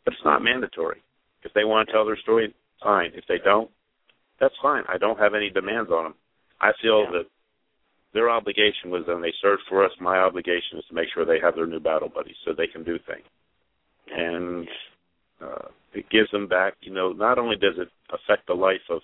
But 0.05 0.15
it's 0.15 0.25
not 0.25 0.43
mandatory. 0.43 1.03
If 1.43 1.53
they 1.55 1.65
want 1.65 1.89
to 1.89 1.93
tell 1.93 2.05
their 2.05 2.19
story, 2.19 2.55
fine. 2.83 3.11
If 3.15 3.25
they 3.29 3.39
don't, 3.39 3.71
that's 4.41 4.55
fine. 4.63 4.85
I 4.89 4.99
don't 4.99 5.19
have 5.19 5.35
any 5.35 5.51
demands 5.51 5.91
on 5.91 6.05
them. 6.05 6.15
I 6.61 6.73
feel 6.81 7.03
Yeah. 7.05 7.11
that 7.11 7.27
their 8.13 8.31
obligation 8.31 8.91
was 8.91 9.07
when 9.07 9.21
they 9.21 9.33
served 9.43 9.63
for 9.69 9.85
us. 9.85 9.93
My 10.01 10.19
obligation 10.19 10.79
is 10.79 10.85
to 10.87 10.95
make 10.95 11.09
sure 11.13 11.25
they 11.25 11.41
have 11.41 11.55
their 11.55 11.67
new 11.67 11.81
battle 11.81 12.09
buddies 12.09 12.37
so 12.45 12.53
they 12.53 12.67
can 12.67 12.83
do 12.85 12.99
things. 12.99 13.27
And 14.11 14.69
uh, 15.43 15.69
it 15.93 16.09
gives 16.09 16.31
them 16.31 16.47
back. 16.47 16.75
You 16.81 16.93
know, 16.93 17.13
not 17.13 17.39
only 17.39 17.57
does 17.57 17.77
it 17.79 17.89
affect 18.11 18.47
the 18.47 18.55
life 18.55 18.81
of 18.89 19.03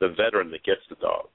the 0.00 0.08
veteran 0.10 0.50
that 0.50 0.62
gets 0.62 0.82
the 0.88 0.94
dog, 0.96 1.26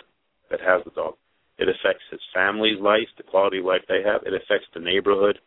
that 0.49 0.61
has 0.61 0.83
the 0.85 0.91
dog, 0.91 1.15
it 1.57 1.69
affects 1.69 2.03
his 2.09 2.21
family's 2.33 2.79
life, 2.79 3.07
the 3.17 3.23
quality 3.23 3.59
of 3.59 3.65
life 3.65 3.81
they 3.87 4.01
have. 4.03 4.21
It 4.25 4.33
affects 4.33 4.67
the 4.73 4.79
neighborhood, 4.79 5.39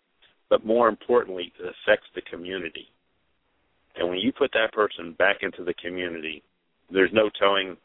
but 0.49 0.65
more 0.65 0.89
importantly, 0.89 1.53
it 1.59 1.63
affects 1.63 2.07
the 2.15 2.23
community. 2.23 2.89
And 3.97 4.09
when 4.09 4.19
you 4.19 4.33
put 4.33 4.53
that 4.53 4.73
person 4.73 5.15
back 5.19 5.39
into 5.43 5.65
the 5.65 5.75
community, 5.75 6.43
there's 6.91 7.11
no 7.13 7.31
telling 7.39 7.77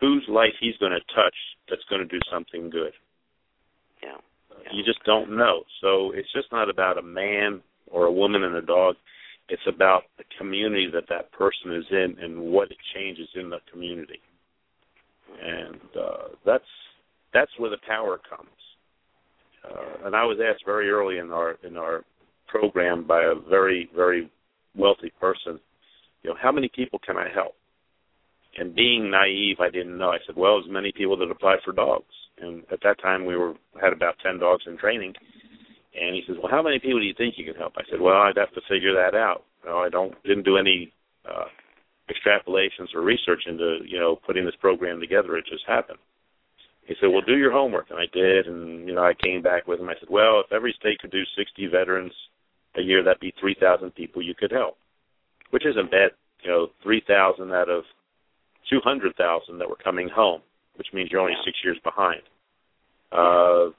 whose 0.00 0.24
life 0.28 0.54
he's 0.60 0.76
going 0.78 0.92
to 0.92 1.14
touch 1.14 1.34
that's 1.68 1.82
going 1.90 2.00
to 2.00 2.08
do 2.08 2.20
something 2.30 2.70
good. 2.70 2.92
Yeah. 4.02 4.16
You 4.72 4.84
just 4.84 5.02
don't 5.04 5.36
know. 5.36 5.64
So 5.80 6.12
it's 6.12 6.32
just 6.32 6.50
not 6.52 6.70
about 6.70 6.98
a 6.98 7.02
man 7.02 7.60
or 7.90 8.06
a 8.06 8.12
woman 8.12 8.44
and 8.44 8.56
a 8.56 8.62
dog. 8.62 8.96
It's 9.48 9.62
about 9.66 10.02
the 10.16 10.24
community 10.38 10.88
that 10.92 11.08
that 11.08 11.32
person 11.32 11.74
is 11.74 11.84
in 11.90 12.16
and 12.22 12.40
what 12.40 12.70
it 12.70 12.76
changes 12.94 13.28
in 13.34 13.50
the 13.50 13.58
community. 13.70 14.20
And 15.42 15.80
uh, 15.98 16.28
that's 16.44 16.64
that's 17.32 17.50
where 17.58 17.70
the 17.70 17.78
power 17.86 18.18
comes. 18.28 18.48
Uh, 19.64 20.06
and 20.06 20.16
I 20.16 20.24
was 20.24 20.38
asked 20.40 20.64
very 20.64 20.90
early 20.90 21.18
in 21.18 21.30
our 21.30 21.56
in 21.62 21.76
our 21.76 22.04
program 22.46 23.06
by 23.06 23.22
a 23.22 23.34
very 23.48 23.90
very 23.94 24.30
wealthy 24.76 25.12
person, 25.20 25.58
you 26.22 26.30
know, 26.30 26.36
how 26.40 26.52
many 26.52 26.70
people 26.74 27.00
can 27.04 27.16
I 27.16 27.28
help? 27.34 27.54
And 28.56 28.74
being 28.74 29.10
naive, 29.10 29.56
I 29.60 29.70
didn't 29.70 29.98
know. 29.98 30.10
I 30.10 30.18
said, 30.26 30.36
well, 30.36 30.58
as 30.58 30.70
many 30.70 30.92
people 30.92 31.16
that 31.18 31.30
applied 31.30 31.58
for 31.64 31.72
dogs. 31.72 32.04
And 32.40 32.62
at 32.72 32.80
that 32.82 33.00
time, 33.00 33.26
we 33.26 33.36
were 33.36 33.54
had 33.80 33.92
about 33.92 34.14
ten 34.22 34.38
dogs 34.38 34.64
in 34.66 34.78
training. 34.78 35.14
And 36.00 36.14
he 36.14 36.22
says, 36.26 36.36
well, 36.40 36.50
how 36.50 36.62
many 36.62 36.78
people 36.78 37.00
do 37.00 37.06
you 37.06 37.14
think 37.16 37.34
you 37.36 37.44
can 37.44 37.60
help? 37.60 37.74
I 37.76 37.82
said, 37.90 38.00
well, 38.00 38.22
I'd 38.22 38.36
have 38.36 38.54
to 38.54 38.60
figure 38.68 38.94
that 38.94 39.16
out. 39.16 39.44
No, 39.64 39.78
I 39.78 39.88
don't 39.88 40.14
didn't 40.22 40.44
do 40.44 40.56
any 40.56 40.92
uh, 41.28 41.46
extrapolations 42.08 42.94
or 42.94 43.02
research 43.02 43.42
into 43.46 43.78
you 43.86 43.98
know 43.98 44.16
putting 44.26 44.44
this 44.44 44.54
program 44.60 45.00
together. 45.00 45.36
It 45.36 45.44
just 45.50 45.64
happened. 45.66 45.98
He 46.88 46.94
said, 46.98 47.10
well, 47.12 47.20
do 47.20 47.36
your 47.36 47.52
homework, 47.52 47.90
and 47.90 47.98
I 47.98 48.06
did. 48.12 48.46
And 48.46 48.88
you 48.88 48.94
know, 48.94 49.04
I 49.04 49.12
came 49.12 49.42
back 49.42 49.68
with 49.68 49.78
him. 49.78 49.90
I 49.90 49.94
said, 50.00 50.08
well, 50.08 50.40
if 50.40 50.50
every 50.50 50.74
state 50.80 50.98
could 50.98 51.10
do 51.10 51.22
60 51.36 51.66
veterans 51.66 52.12
a 52.76 52.80
year, 52.80 53.04
that'd 53.04 53.20
be 53.20 53.34
3,000 53.38 53.94
people 53.94 54.22
you 54.22 54.34
could 54.34 54.50
help, 54.50 54.78
which 55.50 55.66
isn't 55.66 55.90
bad. 55.90 56.12
You 56.42 56.50
know, 56.50 56.66
3,000 56.82 57.52
out 57.52 57.68
of 57.68 57.84
200,000 58.70 59.58
that 59.58 59.68
were 59.68 59.76
coming 59.76 60.08
home, 60.08 60.40
which 60.76 60.88
means 60.94 61.10
you're 61.10 61.20
only 61.20 61.34
Yeah. 61.34 61.44
six 61.44 61.62
years 61.62 61.78
behind. 61.80 62.22
Uh, 63.12 63.70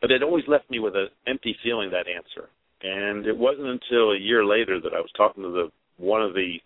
but 0.00 0.10
it 0.10 0.22
always 0.22 0.46
left 0.46 0.68
me 0.70 0.78
with 0.78 0.94
an 0.94 1.08
empty 1.26 1.54
feeling 1.62 1.90
that 1.90 2.06
answer. 2.06 2.50
And 2.82 3.26
it 3.26 3.36
wasn't 3.36 3.68
until 3.68 4.12
a 4.12 4.18
year 4.18 4.44
later 4.44 4.78
that 4.80 4.92
I 4.92 5.00
was 5.00 5.10
talking 5.12 5.42
to 5.42 5.50
the 5.50 5.72
one 5.96 6.20
of 6.20 6.34
the 6.34 6.60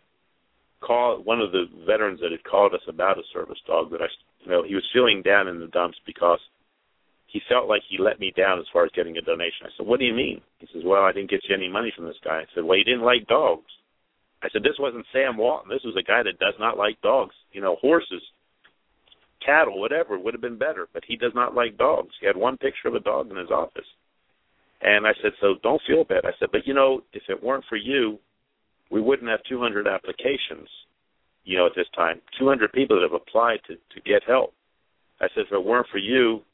call 0.81 1.19
one 1.19 1.41
of 1.41 1.53
the 1.53 1.67
veterans 1.87 2.21
that 2.21 2.33
had 2.33 2.43
called 2.43 2.75
us 2.75 2.81
about 2.89 3.19
a 3.19 3.23
service 3.33 3.61
dog 3.67 3.91
that 3.91 4.03
I 4.03 4.09
you 4.43 4.51
know 4.51 4.63
he 4.63 4.75
was 4.75 4.89
feeling 4.93 5.23
down 5.23 5.49
in 5.49 5.61
the 5.61 5.69
dumps 5.69 5.99
because 6.07 6.41
he 7.27 7.41
felt 7.49 7.69
like 7.69 7.83
he 7.89 7.99
let 7.99 8.19
me 8.19 8.33
down 8.37 8.59
as 8.59 8.67
far 8.73 8.85
as 8.85 8.91
getting 8.93 9.17
a 9.17 9.23
donation. 9.23 9.67
I 9.67 9.71
said, 9.77 9.87
"What 9.87 10.01
do 10.01 10.07
you 10.07 10.15
mean?" 10.15 10.41
He 10.59 10.67
says, 10.73 10.83
"Well, 10.85 11.05
I 11.05 11.13
didn't 11.13 11.31
get 11.31 11.45
you 11.49 11.55
any 11.55 11.69
money 11.69 11.93
from 11.95 12.07
this 12.07 12.19
guy." 12.25 12.41
I 12.41 12.47
said, 12.55 12.65
"Well, 12.65 12.79
he 12.79 12.85
didn't 12.85 13.03
like 13.03 13.27
dogs." 13.27 13.71
I 14.43 14.49
said, 14.49 14.63
"This 14.63 14.79
wasn't 14.79 15.07
Sam 15.13 15.37
Walton. 15.37 15.69
This 15.69 15.85
was 15.85 15.97
a 15.97 16.03
guy 16.03 16.23
that 16.23 16.39
does 16.39 16.55
not 16.59 16.79
like 16.79 17.01
dogs. 17.03 17.35
You 17.53 17.61
know, 17.61 17.77
horses, 17.77 18.23
cattle, 19.45 19.79
whatever 19.79 20.19
would 20.19 20.35
have 20.35 20.41
been 20.41 20.57
better, 20.59 20.89
but 20.93 21.05
he 21.05 21.17
does 21.17 21.35
not 21.35 21.55
like 21.55 21.77
dogs. 21.77 22.15
He 22.21 22.27
had 22.27 22.37
one 22.37 22.57
picture 22.57 22.89
of 22.89 22.95
a 22.95 23.01
dog 23.01 23.31
in 23.31 23.37
his 23.37 23.51
office." 23.51 23.87
And 24.81 25.07
I 25.07 25.13
said, 25.23 25.35
"So 25.41 25.55
don't 25.63 25.83
feel 25.83 26.05
bad." 26.05 26.25
I 26.25 26.33
said, 26.39 26.51
"But 26.51 26.67
you 26.67 26.75
know, 26.75 27.05
if 27.13 27.29
it 27.29 27.43
weren't 27.43 27.67
for 27.67 27.77
you, 27.77 28.19
we 28.91 29.01
wouldn't 29.01 29.31
have 29.31 29.43
200 29.45 29.87
applications, 29.87 30.69
you 31.45 31.57
know, 31.57 31.67
at 31.67 31.75
this 31.75 31.89
time. 31.95 32.21
200 32.39 32.73
people 32.73 32.97
that 32.97 33.03
have 33.03 33.21
applied 33.21 33.61
to 33.67 33.77
to 33.77 34.01
get 34.03 34.23
help." 34.25 34.55
I 35.21 35.29
said, 35.29 35.47
"If 35.47 35.53
it 35.53 35.65
weren't 35.65 35.89
for 35.89 35.99
you, 35.99 36.45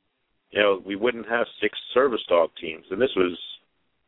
you 0.51 0.61
know, 0.61 0.82
we 0.84 0.97
wouldn't 0.97 1.28
have 1.28 1.47
six 1.61 1.78
service 1.93 2.24
dog 2.28 2.51
teams." 2.57 2.87
And 2.91 3.01
this 3.01 3.14
was, 3.14 3.39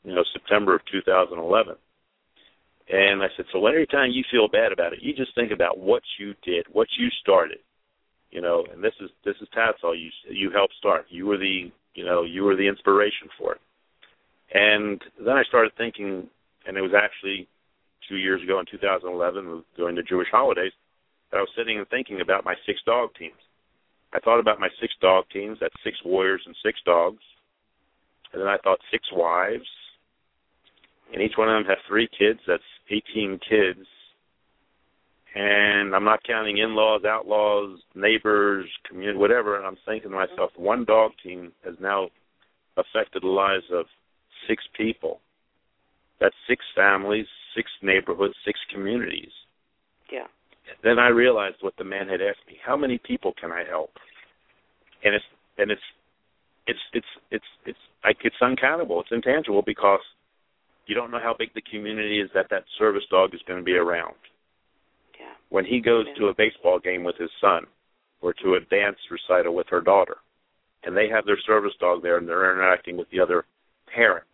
you 0.04 0.14
know, 0.14 0.24
September 0.32 0.74
of 0.74 0.84
2011. 0.86 1.76
And 2.88 3.22
I 3.22 3.28
said, 3.36 3.46
"So 3.52 3.66
every 3.66 3.86
time 3.86 4.10
you 4.10 4.24
feel 4.30 4.48
bad 4.48 4.72
about 4.72 4.92
it, 4.94 5.02
you 5.02 5.12
just 5.12 5.34
think 5.34 5.52
about 5.52 5.78
what 5.78 6.02
you 6.18 6.34
did, 6.42 6.66
what 6.68 6.88
you 6.96 7.10
started." 7.10 7.60
You 8.30 8.40
know, 8.42 8.64
and 8.70 8.82
this 8.82 8.94
is 9.00 9.10
this 9.24 9.36
is 9.40 9.48
TADSAW. 9.50 9.92
You 9.92 10.10
you 10.28 10.50
helped 10.50 10.74
start. 10.74 11.06
You 11.08 11.26
were 11.26 11.38
the 11.38 11.70
you 11.94 12.04
know 12.04 12.22
you 12.22 12.44
were 12.44 12.56
the 12.56 12.68
inspiration 12.68 13.28
for 13.38 13.54
it. 13.54 13.60
And 14.52 15.02
then 15.18 15.36
I 15.36 15.44
started 15.44 15.72
thinking, 15.76 16.28
and 16.66 16.76
it 16.76 16.80
was 16.80 16.94
actually 16.94 17.48
two 18.08 18.16
years 18.16 18.42
ago 18.42 18.60
in 18.60 18.66
2011 18.70 19.64
during 19.76 19.96
the 19.96 20.02
Jewish 20.02 20.28
holidays 20.30 20.72
that 21.30 21.38
I 21.38 21.40
was 21.40 21.50
sitting 21.56 21.78
and 21.78 21.88
thinking 21.88 22.20
about 22.20 22.44
my 22.44 22.54
six 22.66 22.80
dog 22.86 23.10
teams. 23.18 23.38
I 24.12 24.20
thought 24.20 24.40
about 24.40 24.60
my 24.60 24.68
six 24.80 24.94
dog 25.00 25.24
teams. 25.32 25.58
That's 25.60 25.74
six 25.84 25.96
warriors 26.04 26.42
and 26.46 26.56
six 26.64 26.80
dogs. 26.84 27.22
And 28.32 28.42
then 28.42 28.48
I 28.48 28.58
thought 28.58 28.78
six 28.90 29.04
wives, 29.12 29.68
and 31.12 31.22
each 31.22 31.32
one 31.36 31.48
of 31.48 31.54
them 31.54 31.68
have 31.68 31.78
three 31.88 32.08
kids. 32.18 32.40
That's 32.46 32.62
18 32.90 33.40
kids. 33.48 33.86
And 35.34 35.94
I'm 35.94 36.04
not 36.04 36.24
counting 36.24 36.58
in-laws, 36.58 37.02
outlaws, 37.04 37.78
neighbors, 37.94 38.66
community, 38.88 39.18
whatever. 39.18 39.56
And 39.56 39.66
I'm 39.66 39.76
thinking 39.86 40.10
to 40.10 40.16
myself, 40.16 40.50
one 40.56 40.84
dog 40.84 41.12
team 41.22 41.52
has 41.64 41.74
now 41.80 42.08
affected 42.76 43.22
the 43.22 43.28
lives 43.28 43.64
of 43.72 43.86
six 44.48 44.62
people. 44.76 45.20
That's 46.20 46.34
six 46.48 46.64
families, 46.74 47.26
six 47.54 47.70
neighborhoods, 47.82 48.34
six 48.44 48.58
communities. 48.72 49.32
Yeah. 50.12 50.26
Then 50.82 50.98
I 50.98 51.08
realized 51.08 51.56
what 51.60 51.76
the 51.76 51.84
man 51.84 52.08
had 52.08 52.20
asked 52.20 52.46
me: 52.46 52.56
How 52.64 52.76
many 52.76 52.98
people 52.98 53.32
can 53.40 53.52
I 53.52 53.64
help? 53.68 53.90
And 55.04 55.14
it's 55.14 55.24
and 55.58 55.70
it's 55.70 55.82
it's 56.66 56.78
it's 56.92 57.06
it's 57.30 57.50
it's 57.64 57.78
like 58.04 58.18
it's 58.24 58.36
uncountable. 58.40 59.00
It's 59.00 59.12
intangible 59.12 59.62
because 59.62 60.00
You 60.86 60.94
don't 60.94 61.10
know 61.10 61.20
how 61.20 61.34
big 61.38 61.52
the 61.52 61.60
community 61.60 62.18
is 62.20 62.30
that 62.32 62.48
that 62.48 62.64
service 62.78 63.04
dog 63.10 63.34
is 63.34 63.42
going 63.46 63.58
to 63.58 63.64
be 63.64 63.76
around. 63.76 64.16
Yeah. 65.20 65.34
When 65.50 65.66
he 65.66 65.80
goes 65.80 66.06
Yeah. 66.08 66.14
to 66.14 66.28
a 66.28 66.34
baseball 66.34 66.78
game 66.78 67.04
with 67.04 67.16
his 67.16 67.30
son 67.42 67.66
or 68.22 68.32
to 68.32 68.54
a 68.54 68.60
dance 68.60 68.96
recital 69.10 69.54
with 69.54 69.68
her 69.68 69.82
daughter, 69.82 70.16
and 70.84 70.96
they 70.96 71.08
have 71.08 71.26
their 71.26 71.38
service 71.40 71.74
dog 71.78 72.02
there 72.02 72.16
and 72.16 72.26
they're 72.26 72.50
interacting 72.52 72.96
with 72.96 73.08
the 73.10 73.20
other 73.20 73.44
parents, 73.94 74.30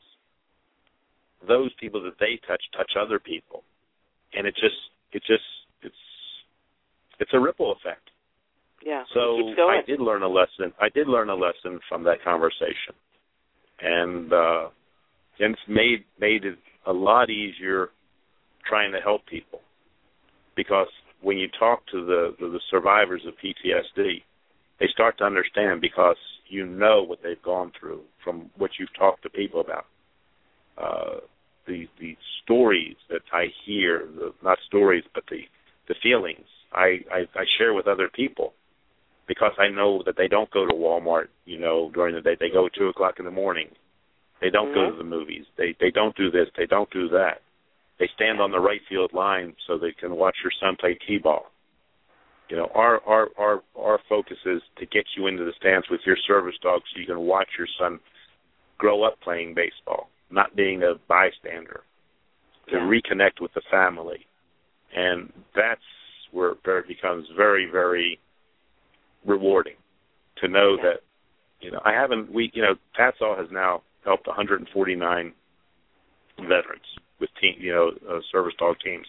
those 1.47 1.71
people 1.81 2.03
that 2.05 2.19
they 2.21 2.41
touch 2.47 2.63
touch 2.77 2.93
other 3.01 3.19
people. 3.19 3.63
And 4.35 4.47
it 4.47 4.55
just 4.55 4.77
it 5.13 5.23
just 5.27 5.45
it's 5.83 5.95
it's 7.21 7.31
a 7.35 7.41
ripple 7.41 7.73
effect. 7.73 8.11
Yeah. 8.85 9.05
So 9.15 9.39
it 9.39 9.43
keeps 9.45 9.57
going. 9.57 9.81
I 9.83 9.87
did 9.87 10.01
learn 10.01 10.23
a 10.23 10.29
lesson. 10.29 10.73
I 10.81 10.89
did 10.89 11.09
learn 11.09 11.31
a 11.31 11.35
lesson 11.35 11.81
from 11.89 12.05
that 12.05 12.23
conversation, 12.23 12.95
and 13.81 14.33
uh, 14.33 14.69
and 15.41 15.55
it's 15.55 15.69
made 15.69 16.05
made 16.21 16.45
it 16.45 16.59
a 16.87 16.93
lot 16.93 17.31
easier 17.31 17.89
trying 18.69 18.93
to 18.93 19.01
help 19.01 19.27
people 19.27 19.61
because 20.57 20.89
when 21.23 21.39
you 21.39 21.49
talk 21.59 21.87
to 21.93 22.05
the 22.05 22.35
the, 22.39 22.49
the 22.49 22.61
survivors 22.71 23.23
of 23.27 23.35
PTSD, 23.35 24.23
they 24.81 24.87
start 24.93 25.19
to 25.19 25.25
understand 25.25 25.81
because 25.81 26.17
you 26.49 26.67
know 26.67 27.03
what 27.03 27.21
they've 27.23 27.43
gone 27.43 27.73
through 27.79 28.03
from 28.23 28.51
what 28.57 28.71
you've 28.79 28.95
talked 28.99 29.23
to 29.23 29.31
people 29.31 29.61
about. 29.61 29.87
Uh, 30.77 31.21
the 31.67 31.87
the 32.01 32.17
stories 32.43 32.97
that 33.09 33.23
I 33.33 33.47
hear, 33.67 34.07
the, 34.15 34.33
not 34.43 34.59
stories, 34.67 35.05
but 35.15 35.25
the 35.31 35.41
the 35.89 35.95
feelings 36.03 36.47
I, 36.73 37.01
I 37.11 37.21
I 37.35 37.45
share 37.59 37.75
with 37.75 37.87
other 37.87 38.09
people 38.15 38.53
because 39.27 39.53
I 39.59 39.69
know 39.69 40.03
that 40.07 40.17
they 40.17 40.29
don't 40.29 40.51
go 40.51 40.67
to 40.67 40.75
Walmart, 40.75 41.29
you 41.47 41.59
know, 41.59 41.91
during 41.95 42.15
the 42.15 42.21
day. 42.21 42.37
They 42.39 42.51
go 42.51 42.67
at 42.67 42.75
two 42.75 42.89
o'clock 42.89 43.15
in 43.19 43.25
the 43.25 43.31
morning. 43.31 43.69
They 44.41 44.51
don't 44.51 44.75
go 44.75 44.81
Mhm. 44.81 44.93
to 44.93 44.99
the 44.99 45.05
movies. 45.05 45.47
They 45.57 45.73
they 45.81 45.91
don't 45.91 46.17
do 46.17 46.31
this. 46.31 46.49
They 46.57 46.67
don't 46.67 46.91
do 46.91 47.09
that. 47.09 47.41
They 47.99 48.09
stand 48.09 48.41
on 48.41 48.51
the 48.51 48.61
right 48.61 48.83
field 48.89 49.13
line 49.13 49.55
so 49.67 49.79
they 49.79 49.93
can 49.93 50.17
watch 50.17 50.37
your 50.43 50.51
son 50.61 50.77
play 50.77 50.95
t-ball. 51.07 51.51
You 52.51 52.57
know, 52.57 52.71
our 52.75 53.01
our 53.07 53.31
our 53.39 53.63
our 53.77 53.99
focus 54.09 54.39
is 54.45 54.63
to 54.77 54.87
get 54.87 55.07
you 55.17 55.29
into 55.29 55.45
the 55.45 55.53
stands 55.53 55.89
with 55.89 56.01
your 56.05 56.17
service 56.27 56.57
dog 56.61 56.83
so 56.93 57.01
you 57.01 57.07
can 57.07 57.21
watch 57.21 57.49
your 57.57 57.69
son 57.79 58.01
grow 58.77 59.03
up 59.05 59.19
playing 59.21 59.55
baseball, 59.55 60.11
not 60.35 60.55
being 60.57 60.83
a 60.83 60.95
bystander. 61.09 61.83
To 62.69 62.77
Yeah. 62.77 62.89
reconnect 62.89 63.41
with 63.41 63.53
the 63.53 63.61
family, 63.71 64.27
and 64.95 65.31
that's 65.55 65.85
where 66.31 66.53
it 66.53 66.89
becomes 66.89 67.29
very 67.37 67.67
very 67.67 68.19
rewarding 69.25 69.77
to 70.37 70.49
know 70.49 70.77
Yeah. 70.77 70.83
that 70.83 71.03
you 71.61 71.71
know 71.71 71.81
I 71.85 71.93
haven't 71.93 72.33
we 72.33 72.51
you 72.55 72.63
know 72.63 72.77
TADSAW 72.95 73.37
has 73.37 73.51
now 73.51 73.83
helped 74.03 74.27
149 74.27 75.35
veterans 76.39 76.97
with 77.19 77.31
team 77.37 77.57
you 77.59 77.73
know 77.73 77.89
uh, 78.09 78.21
service 78.33 78.55
dog 78.59 78.79
teams. 78.81 79.07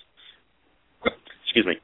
Excuse 1.43 1.65
me. 1.65 1.79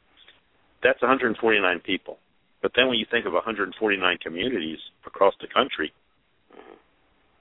That's 0.84 1.02
149 1.02 1.80
people. 1.80 2.20
But 2.62 2.74
then 2.76 2.88
when 2.89 2.98
you 2.98 3.06
think 3.10 3.26
of 3.26 3.34
149 3.34 4.18
communities 4.18 4.80
across 5.06 5.34
the 5.39 5.48
country, 5.48 5.94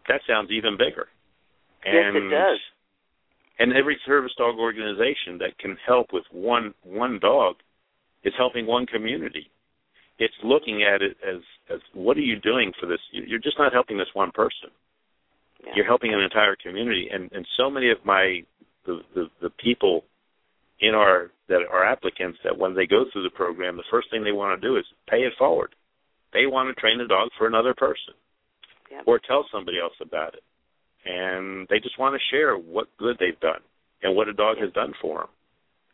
that 0.06 0.20
sounds 0.26 0.50
even 0.52 0.76
bigger. 0.76 1.08
Yes, 1.84 1.94
And 2.06 2.16
it 2.16 2.28
does. 2.30 2.58
and 3.58 3.72
every 3.72 3.98
service 4.06 4.32
dog 4.36 4.58
organization 4.58 5.38
that 5.38 5.58
can 5.58 5.76
help 5.86 6.12
with 6.12 6.24
one 6.30 6.74
one 6.82 7.18
dog 7.18 7.56
is 8.24 8.32
helping 8.36 8.66
one 8.66 8.86
community. 8.86 9.50
It's 10.18 10.34
looking 10.44 10.82
at 10.82 11.02
it 11.02 11.16
as 11.26 11.40
as 11.68 11.80
what 11.94 12.16
are 12.16 12.20
you 12.22 12.36
doing 12.40 12.72
for 12.78 12.86
this? 12.86 13.00
You- 13.12 13.24
You're 13.26 13.38
just 13.38 13.58
not 13.58 13.72
helping 13.72 13.96
this 13.98 14.12
one 14.14 14.30
person. 14.32 14.70
Yeah. 15.64 15.72
You're 15.76 15.86
helping 15.86 16.12
an 16.14 16.20
entire 16.20 16.56
community, 16.56 17.08
and 17.12 17.30
and 17.32 17.46
so 17.56 17.70
many 17.70 17.90
of 17.90 18.04
my 18.04 18.42
the 18.86 19.00
the, 19.14 19.30
the 19.40 19.50
people 19.50 20.04
in 20.80 20.94
our 20.94 21.30
that 21.48 21.60
are 21.70 21.84
applicants 21.84 22.38
that 22.44 22.56
when 22.56 22.74
they 22.74 22.86
go 22.86 23.04
through 23.12 23.22
the 23.24 23.30
program, 23.30 23.76
the 23.76 23.82
first 23.90 24.10
thing 24.10 24.22
they 24.24 24.32
want 24.32 24.58
to 24.60 24.66
do 24.68 24.76
is 24.76 24.84
pay 25.08 25.18
it 25.24 25.32
forward. 25.38 25.74
They 26.32 26.46
want 26.46 26.74
to 26.74 26.80
train 26.80 26.98
the 26.98 27.06
dog 27.06 27.28
for 27.36 27.46
another 27.46 27.74
person 27.74 28.14
Yep. 28.90 29.02
or 29.06 29.18
tell 29.18 29.46
somebody 29.52 29.78
else 29.80 29.92
about 30.00 30.34
it. 30.34 30.42
And 31.04 31.66
they 31.68 31.78
just 31.80 31.98
want 31.98 32.14
to 32.14 32.36
share 32.36 32.56
what 32.56 32.88
good 32.98 33.16
they've 33.18 33.38
done 33.40 33.60
and 34.02 34.14
what 34.14 34.28
a 34.28 34.32
dog 34.32 34.58
has 34.58 34.72
done 34.72 34.92
for 35.00 35.20
them. 35.20 35.28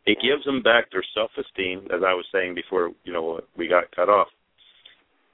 It 0.07 0.19
gives 0.23 0.45
them 0.45 0.63
back 0.63 0.91
their 0.91 1.05
self-esteem, 1.15 1.89
as 1.93 2.03
I 2.07 2.15
was 2.15 2.25
saying 2.33 2.55
before, 2.55 2.91
you 3.05 3.13
know, 3.13 3.41
we 3.57 3.67
got 3.67 3.95
cut 3.95 4.09
off. 4.09 4.29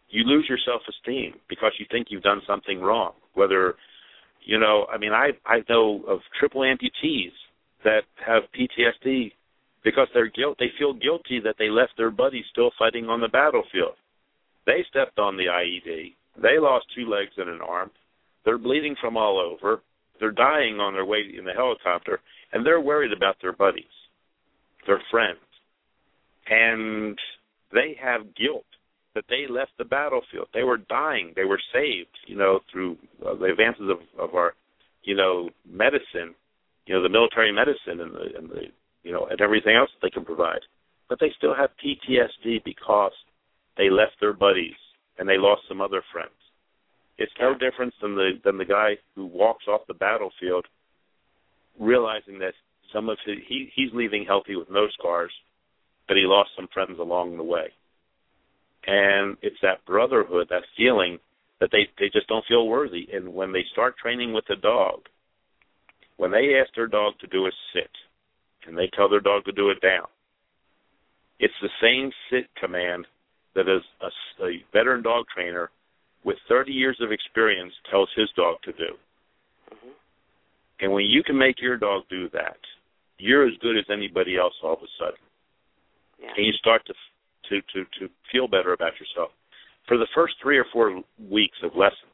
You 0.08 0.24
lose 0.24 0.46
your 0.48 0.58
self-esteem 0.64 1.34
because 1.48 1.72
you 1.78 1.86
think 1.90 2.08
you've 2.10 2.22
done 2.22 2.40
something 2.46 2.80
wrong. 2.80 3.12
Whether, 3.34 3.74
you 4.44 4.58
know, 4.58 4.86
I 4.92 4.98
mean, 4.98 5.12
I 5.12 5.30
I 5.46 5.62
know 5.68 6.02
of 6.08 6.20
triple 6.38 6.62
amputees 6.62 7.32
that 7.84 8.02
have 8.24 8.42
PTSD 8.58 9.32
because 9.84 10.08
they're 10.14 10.28
guilt. 10.28 10.56
They 10.58 10.70
feel 10.78 10.92
guilty 10.92 11.40
that 11.44 11.56
they 11.58 11.68
left 11.68 11.92
their 11.96 12.10
buddies 12.10 12.44
still 12.50 12.70
fighting 12.78 13.06
on 13.06 13.20
the 13.20 13.28
battlefield. 13.28 13.96
They 14.66 14.84
stepped 14.88 15.18
on 15.18 15.36
the 15.36 15.46
IED. 15.46 16.14
They 16.40 16.58
lost 16.58 16.86
two 16.94 17.08
legs 17.08 17.32
and 17.36 17.48
an 17.48 17.60
arm. 17.60 17.90
They're 18.44 18.58
bleeding 18.58 18.96
from 19.00 19.16
all 19.16 19.38
over. 19.38 19.82
They're 20.18 20.30
dying 20.30 20.78
on 20.78 20.94
their 20.94 21.04
way 21.04 21.22
in 21.36 21.44
the 21.44 21.52
helicopter, 21.52 22.20
and 22.52 22.64
they're 22.64 22.80
worried 22.80 23.12
about 23.12 23.36
their 23.40 23.52
buddies, 23.52 23.84
their 24.86 25.00
friends, 25.10 25.38
and 26.48 27.18
they 27.72 27.96
have 28.00 28.34
guilt 28.34 28.64
that 29.14 29.24
they 29.28 29.46
left 29.48 29.72
the 29.78 29.84
battlefield. 29.84 30.48
They 30.54 30.62
were 30.62 30.78
dying. 30.78 31.32
They 31.36 31.44
were 31.44 31.60
saved, 31.72 32.16
you 32.26 32.36
know, 32.36 32.60
through 32.70 32.96
uh, 33.26 33.34
the 33.34 33.46
advances 33.46 33.90
of, 33.90 33.98
of 34.18 34.34
our, 34.34 34.54
you 35.02 35.14
know, 35.14 35.50
medicine, 35.68 36.34
you 36.86 36.94
know, 36.94 37.02
the 37.02 37.08
military 37.08 37.52
medicine 37.52 38.00
and 38.00 38.14
the, 38.14 38.38
and 38.38 38.50
the, 38.50 38.62
you 39.02 39.12
know, 39.12 39.26
and 39.26 39.40
everything 39.40 39.76
else 39.76 39.90
that 39.94 40.06
they 40.06 40.10
can 40.10 40.24
provide. 40.24 40.60
But 41.08 41.18
they 41.20 41.32
still 41.36 41.54
have 41.54 41.70
PTSD 41.84 42.64
because 42.64 43.12
they 43.76 43.90
left 43.90 44.12
their 44.20 44.32
buddies 44.32 44.76
and 45.18 45.28
they 45.28 45.36
lost 45.36 45.62
some 45.68 45.80
other 45.80 46.02
friends. 46.12 46.30
It's 47.18 47.32
no 47.38 47.50
Yeah. 47.50 47.58
different 47.58 47.94
than 48.00 48.14
the 48.14 48.40
than 48.42 48.58
the 48.58 48.64
guy 48.64 48.98
who 49.14 49.26
walks 49.26 49.68
off 49.68 49.86
the 49.86 49.94
battlefield, 49.94 50.66
realizing 51.78 52.38
that 52.38 52.54
some 52.92 53.08
of 53.08 53.18
his 53.20 53.38
he 53.46 53.70
he's 53.74 53.92
leaving 53.92 54.24
healthy 54.24 54.56
with 54.56 54.70
no 54.70 54.88
scars, 54.88 55.32
but 56.08 56.16
he 56.16 56.24
lost 56.24 56.50
some 56.56 56.68
friends 56.68 56.98
along 56.98 57.36
the 57.36 57.42
way. 57.42 57.72
And 58.86 59.36
it's 59.42 59.60
that 59.62 59.84
brotherhood, 59.84 60.48
that 60.48 60.64
feeling 60.76 61.20
that 61.60 61.70
they 61.70 61.88
they 61.98 62.08
just 62.10 62.28
don't 62.28 62.46
feel 62.46 62.66
worthy. 62.66 63.08
And 63.12 63.34
when 63.34 63.52
they 63.52 63.64
start 63.72 63.96
training 63.96 64.32
with 64.32 64.46
the 64.46 64.56
dog, 64.56 65.08
when 66.16 66.30
they 66.30 66.58
ask 66.60 66.74
their 66.74 66.88
dog 66.88 67.18
to 67.20 67.26
do 67.26 67.46
a 67.46 67.52
sit, 67.72 67.90
and 68.66 68.76
they 68.76 68.88
tell 68.94 69.08
their 69.08 69.20
dog 69.20 69.44
to 69.44 69.52
do 69.52 69.70
it 69.70 69.80
down, 69.80 70.06
it's 71.38 71.54
the 71.60 71.70
same 71.80 72.10
sit 72.30 72.48
command 72.56 73.06
that 73.54 73.68
is 73.68 73.82
a, 74.00 74.44
a 74.44 74.64
veteran 74.72 75.02
dog 75.02 75.26
trainer 75.32 75.70
with 76.24 76.38
30 76.48 76.72
years 76.72 76.98
of 77.00 77.12
experience 77.12 77.72
tells 77.90 78.08
his 78.14 78.30
dog 78.32 78.62
to 78.62 78.72
do. 78.72 78.98
Mhm. 79.70 79.94
And 80.80 80.92
when 80.92 81.06
you 81.06 81.22
can 81.22 81.36
make 81.36 81.60
your 81.60 81.76
dog 81.76 82.08
do 82.08 82.28
that, 82.30 82.58
you're 83.18 83.46
as 83.46 83.56
good 83.58 83.76
as 83.76 83.88
anybody 83.90 84.36
else 84.36 84.54
all 84.62 84.74
of 84.74 84.82
a 84.82 84.88
sudden. 84.98 85.20
Yeah. 86.18 86.34
And 86.36 86.46
you 86.46 86.52
start 86.54 86.84
to 86.86 86.94
to 87.48 87.60
to 87.60 87.84
to 87.98 88.10
feel 88.30 88.48
better 88.48 88.72
about 88.72 88.98
yourself. 88.98 89.32
For 89.86 89.96
the 89.96 90.06
first 90.14 90.38
3 90.40 90.58
or 90.58 90.64
4 90.64 91.02
weeks 91.18 91.60
of 91.62 91.74
lessons, 91.74 92.12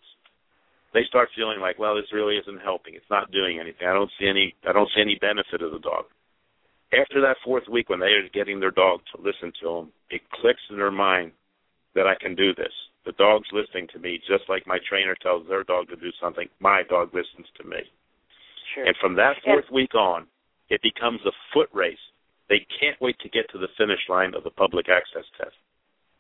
they 0.93 1.05
start 1.05 1.31
feeling 1.35 1.61
like, 1.61 1.79
well, 1.79 1.95
this 1.95 2.13
really 2.13 2.39
isn't 2.39 2.61
helping. 2.61 2.95
It's 2.95 3.11
not 3.11 3.31
doing 3.31 3.59
anything. 3.59 3.87
I 3.87 3.93
don't 3.93 4.11
see 4.19 4.27
any 4.27 4.55
I 4.65 4.73
don't 4.73 4.91
see 4.95 5.01
any 5.01 5.17
benefit 5.17 5.63
of 5.63 5.73
the 5.73 5.79
dog. 5.79 6.07
After 6.93 7.21
that 7.21 7.37
fourth 7.45 7.69
week 7.69 7.91
when 7.91 8.01
they 8.01 8.13
are 8.15 8.29
getting 8.31 8.61
their 8.61 8.71
dog 8.71 9.01
to 9.13 9.21
listen 9.21 9.53
to 9.61 9.75
them, 9.75 9.93
it 10.11 10.23
clicks 10.31 10.63
in 10.71 10.77
their 10.77 10.91
mind 10.91 11.33
that 11.95 12.07
I 12.07 12.15
can 12.15 12.35
do 12.35 12.55
this. 12.55 12.73
The 13.07 13.13
dog's 13.13 13.49
listening 13.53 13.89
to 13.93 13.99
me 13.99 14.19
just 14.29 14.45
like 14.49 14.67
my 14.67 14.79
trainer 14.89 15.15
tells 15.23 15.47
their 15.49 15.65
dog 15.65 15.89
to 15.89 15.97
do 15.97 16.11
something. 16.21 16.49
My 16.61 16.83
dog 16.89 17.15
listens 17.15 17.47
to 17.57 17.65
me. 17.67 17.79
Sure. 18.75 18.85
And 18.85 18.95
from 19.01 19.15
that 19.17 19.37
fourth 19.45 19.65
week 19.73 19.95
on, 19.95 20.27
it 20.69 20.83
becomes 20.83 21.21
a 21.25 21.33
foot 21.55 21.71
race. 21.73 22.03
They 22.49 22.67
can't 22.81 23.01
wait 23.01 23.17
to 23.21 23.29
get 23.29 23.49
to 23.53 23.59
the 23.59 23.69
finish 23.79 24.01
line 24.09 24.35
of 24.35 24.45
the 24.45 24.51
public 24.51 24.87
access 24.89 25.25
test. 25.41 25.57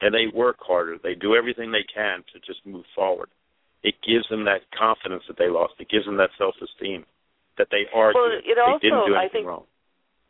And 0.00 0.14
they 0.14 0.32
work 0.32 0.56
harder. 0.60 0.96
They 1.02 1.14
do 1.14 1.34
everything 1.34 1.72
they 1.72 1.84
can 1.92 2.22
to 2.32 2.38
just 2.40 2.64
move 2.64 2.84
forward. 2.94 3.28
It 3.82 3.94
gives 4.06 4.28
them 4.30 4.44
that 4.46 4.62
confidence 4.72 5.24
that 5.28 5.36
they 5.36 5.48
lost. 5.50 5.74
It 5.78 5.90
gives 5.90 6.06
them 6.06 6.16
that 6.18 6.30
self 6.38 6.54
esteem 6.62 7.04
that 7.58 7.68
they 7.70 7.84
are 7.92 8.14
Well, 8.14 8.30
it 8.32 8.46
they 8.46 8.60
also, 8.60 8.78
didn't 8.80 9.06
do 9.06 9.14
I 9.14 9.20
anything 9.26 9.42
think- 9.42 9.46
wrong. 9.50 9.66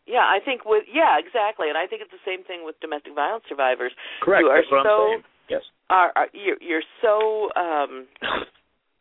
Yeah, 0.09 0.25
I 0.25 0.41
think 0.41 0.65
with 0.65 0.89
yeah, 0.89 1.21
exactly, 1.21 1.69
and 1.69 1.77
I 1.77 1.85
think 1.87 2.01
it's 2.01 2.11
the 2.11 2.25
same 2.25 2.41
thing 2.43 2.65
with 2.65 2.81
domestic 2.81 3.13
violence 3.15 3.45
survivors. 3.47 3.93
Correct. 4.25 4.41
You 4.41 4.49
are 4.49 4.57
That's 4.65 4.73
what 4.73 4.85
so 4.89 4.89
I'm 4.89 5.09
saying. 5.21 5.25
Yes. 5.53 5.65
Are, 5.91 6.13
are 6.17 6.29
you're, 6.33 6.57
you're 6.61 6.83
so 7.03 7.51
um 7.57 8.07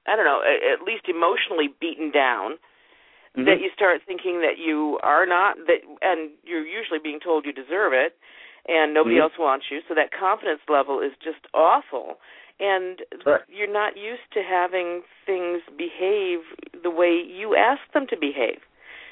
I 0.07 0.15
don't 0.15 0.25
know, 0.25 0.41
at 0.41 0.83
least 0.87 1.09
emotionally 1.09 1.67
beaten 1.79 2.11
down 2.11 2.57
Mhm. 3.35 3.45
that 3.45 3.59
you 3.59 3.69
start 3.75 4.01
thinking 4.07 4.39
that 4.41 4.57
you 4.57 4.97
are 5.03 5.25
not 5.25 5.57
that 5.67 5.81
and 6.01 6.31
you're 6.43 6.65
usually 6.65 6.99
being 6.99 7.19
told 7.19 7.45
you 7.45 7.51
deserve 7.51 7.93
it 7.93 8.15
and 8.67 8.93
nobody 8.93 9.17
Mhm. 9.17 9.21
else 9.21 9.37
wants 9.37 9.69
you. 9.69 9.81
So 9.87 9.93
that 9.93 10.11
confidence 10.11 10.61
level 10.69 11.01
is 11.01 11.13
just 11.17 11.45
awful. 11.53 12.19
And 12.59 13.03
you're 13.49 13.67
not 13.67 13.97
used 13.97 14.31
to 14.31 14.41
having 14.41 15.03
things 15.25 15.61
behave 15.77 16.41
the 16.81 16.89
way 16.89 17.13
you 17.13 17.55
ask 17.55 17.81
them 17.91 18.07
to 18.07 18.17
behave. 18.17 18.63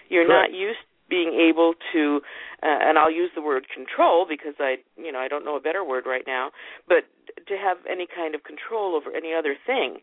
You're 0.10 0.28
not 0.28 0.52
used 0.52 0.80
to 0.80 0.95
being 1.10 1.34
able 1.34 1.74
to 1.94 2.22
uh, 2.64 2.80
and 2.82 2.98
I'll 2.98 3.12
use 3.12 3.32
the 3.36 3.42
word 3.42 3.68
control 3.74 4.26
because 4.28 4.56
I 4.60 4.78
you 4.98 5.12
know 5.12 5.20
I 5.20 5.28
don't 5.28 5.46
know 5.46 5.56
a 5.56 5.62
better 5.62 5.84
word 5.84 6.06
right 6.06 6.24
now 6.26 6.52
but 6.88 7.06
to 7.48 7.58
have 7.58 7.78
any 7.90 8.08
kind 8.08 8.36
of 8.36 8.44
control 8.44 8.96
over 8.96 9.16
any 9.16 9.34
other 9.34 9.56
thing. 9.66 9.98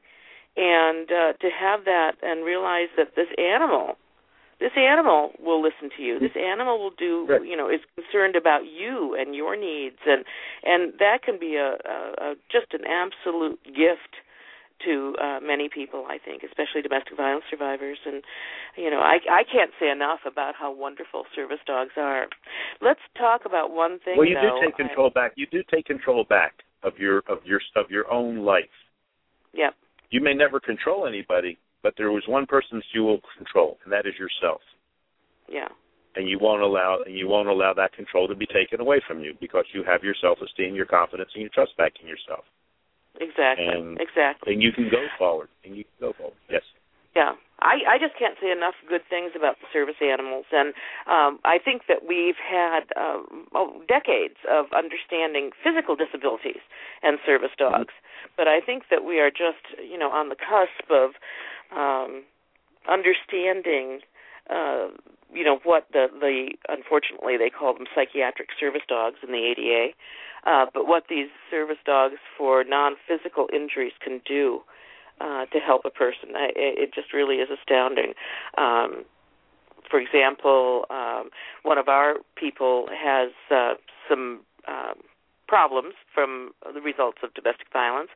And 0.57 1.11
uh 1.11 1.33
to 1.41 1.49
have 1.51 1.85
that 1.87 2.13
and 2.23 2.45
realize 2.45 2.89
that 2.97 3.15
this 3.17 3.29
animal 3.39 3.97
this 4.61 4.73
animal 4.77 5.33
will 5.41 5.61
listen 5.61 5.91
to 5.97 6.03
you. 6.05 6.21
This 6.21 6.37
animal 6.39 6.79
will 6.79 6.93
do 6.97 7.27
Right. 7.29 7.45
you 7.45 7.57
know 7.57 7.69
is 7.69 7.81
concerned 7.97 8.37
about 8.37 8.63
you 8.67 9.17
and 9.19 9.35
your 9.35 9.57
needs. 9.57 9.97
And 10.07 10.25
and 10.63 10.93
that 11.01 11.23
can 11.25 11.39
be 11.41 11.57
a, 11.57 11.79
a, 11.85 11.97
a 12.21 12.35
just 12.51 12.73
an 12.75 12.85
absolute 12.87 13.59
gift 13.65 14.23
to 14.85 15.15
uh, 15.21 15.39
many 15.43 15.69
people, 15.69 16.07
I 16.09 16.19
think, 16.19 16.43
especially 16.43 16.83
domestic 16.83 17.17
violence 17.17 17.45
survivors. 17.51 17.99
And 18.07 18.23
you 18.77 18.91
know, 18.91 19.01
I 19.01 19.19
I 19.31 19.43
can't 19.45 19.71
say 19.81 19.91
enough 19.91 20.21
about 20.27 20.55
how 20.59 20.75
wonderful 20.75 21.25
service 21.35 21.61
dogs 21.67 21.93
are. 21.97 22.27
Let's 22.81 23.01
talk 23.19 23.43
about 23.45 23.71
one 23.71 23.99
thing. 24.05 24.17
Well, 24.17 24.29
you 24.29 24.35
though. 24.35 24.61
do 24.61 24.67
take 24.67 24.77
control 24.77 25.11
back. 25.11 25.33
You 25.37 25.47
do 25.51 25.63
take 25.73 25.87
control 25.87 26.25
back 26.25 26.55
of 26.83 26.99
your 26.99 27.19
of 27.29 27.39
your 27.45 27.61
of 27.77 27.91
your 27.91 28.11
own 28.11 28.45
life. 28.45 28.65
I, 29.55 29.59
yep. 29.59 29.75
You 30.11 30.21
may 30.21 30.35
never 30.35 30.61
control 30.61 31.07
anybody, 31.07 31.59
but 31.83 31.95
there 31.97 32.13
was 32.13 32.23
one 32.27 32.47
person 32.47 32.83
you 32.95 33.03
will 33.03 33.21
control, 33.37 33.79
and 33.85 33.93
that 33.93 34.07
is 34.07 34.15
yourself. 34.19 34.61
Yeah. 35.49 35.69
And 36.15 36.29
you 36.29 36.39
won't 36.39 36.63
allow 36.63 36.99
and 37.07 37.17
you 37.17 37.27
won't 37.29 37.49
allow 37.49 37.73
that 37.75 37.95
control 37.95 38.29
to 38.29 38.35
be 38.35 38.47
taken 38.47 38.81
away 38.81 39.01
from 39.07 39.21
you 39.21 39.35
because 39.41 39.65
you 39.73 39.83
have 39.85 40.03
your 40.03 40.15
self 40.21 40.39
esteem, 40.43 40.75
your 40.75 40.87
confidence, 40.87 41.31
and 41.35 41.43
your 41.43 41.51
trust 41.55 41.77
back 41.77 41.93
in 42.03 42.09
yourself. 42.09 42.45
Exactly. 43.23 43.69
And- 43.69 44.01
exactly. 44.01 44.53
And 44.55 44.63
you 44.63 44.73
can 44.73 44.91
go 44.91 45.07
forward. 45.19 45.49
And 45.65 45.77
you 45.77 45.85
can 45.85 46.09
go 46.09 46.13
forward. 46.13 46.37
Yes. 46.51 46.63
Yeah, 47.15 47.33
I 47.61 47.85
I 47.87 47.99
just 47.99 48.17
can't 48.19 48.37
say 48.41 48.51
enough 48.51 48.75
good 48.89 49.03
things 49.09 49.33
about 49.37 49.61
the 49.61 49.67
service 49.71 50.01
animals, 50.01 50.47
and 50.51 50.73
um, 51.07 51.39
I 51.45 51.59
think 51.63 51.83
that 51.87 52.09
we've 52.09 52.41
had 52.41 52.89
um, 52.97 53.47
oh, 53.55 53.83
decades 53.87 54.41
of 54.51 54.73
understanding 54.73 55.51
physical 55.63 55.95
disabilities 55.95 56.65
and 57.03 57.19
service 57.27 57.53
dogs, 57.59 57.93
but 58.37 58.49
I 58.49 58.61
think 58.61 58.85
that 58.91 59.05
we 59.05 59.21
are 59.21 59.31
just 59.31 59.61
you 59.77 59.99
know 59.99 60.11
on 60.11 60.31
the 60.31 60.37
cusp 60.37 60.89
of 60.91 61.11
um, 61.77 62.25
understanding. 62.89 64.01
Uh, 64.49 64.89
you 65.33 65.45
know 65.45 65.61
what 65.65 65.87
the 65.93 66.09
the 66.09 66.57
unfortunately 66.69 67.37
they 67.37 67.51
call 67.51 67.75
them 67.75 67.87
psychiatric 67.95 68.49
service 68.59 68.83
dogs 68.89 69.17
in 69.23 69.33
the 69.33 69.53
ADA, 69.53 69.93
uh, 70.45 70.67
but 70.73 70.87
what 70.87 71.05
these 71.09 71.29
service 71.51 71.79
dogs 71.85 72.17
for 72.37 72.65
non-physical 72.65 73.49
injuries 73.53 73.93
can 74.03 74.21
do 74.27 74.61
uh, 75.21 75.47
to 75.47 75.59
help 75.59 75.83
a 75.85 75.91
person. 75.91 76.31
I, 76.35 76.47
it 76.57 76.79
it 76.79 76.95
just 76.95 77.13
really 77.13 77.37
is 77.37 77.49
astounding. 77.51 78.15
Um, 78.59 79.05
for 79.89 80.01
example, 80.01 80.87
um, 80.91 81.31
one 81.63 81.79
of 81.79 81.89
our 81.89 82.17
people 82.37 82.87
has 82.93 83.31
uh, 83.51 83.75
some 84.09 84.41
um, 84.67 84.95
problems 85.49 85.95
from 86.15 86.53
the 86.75 86.81
results 86.81 87.19
of 87.23 87.35
domestic 87.35 87.67
violence. 87.73 88.09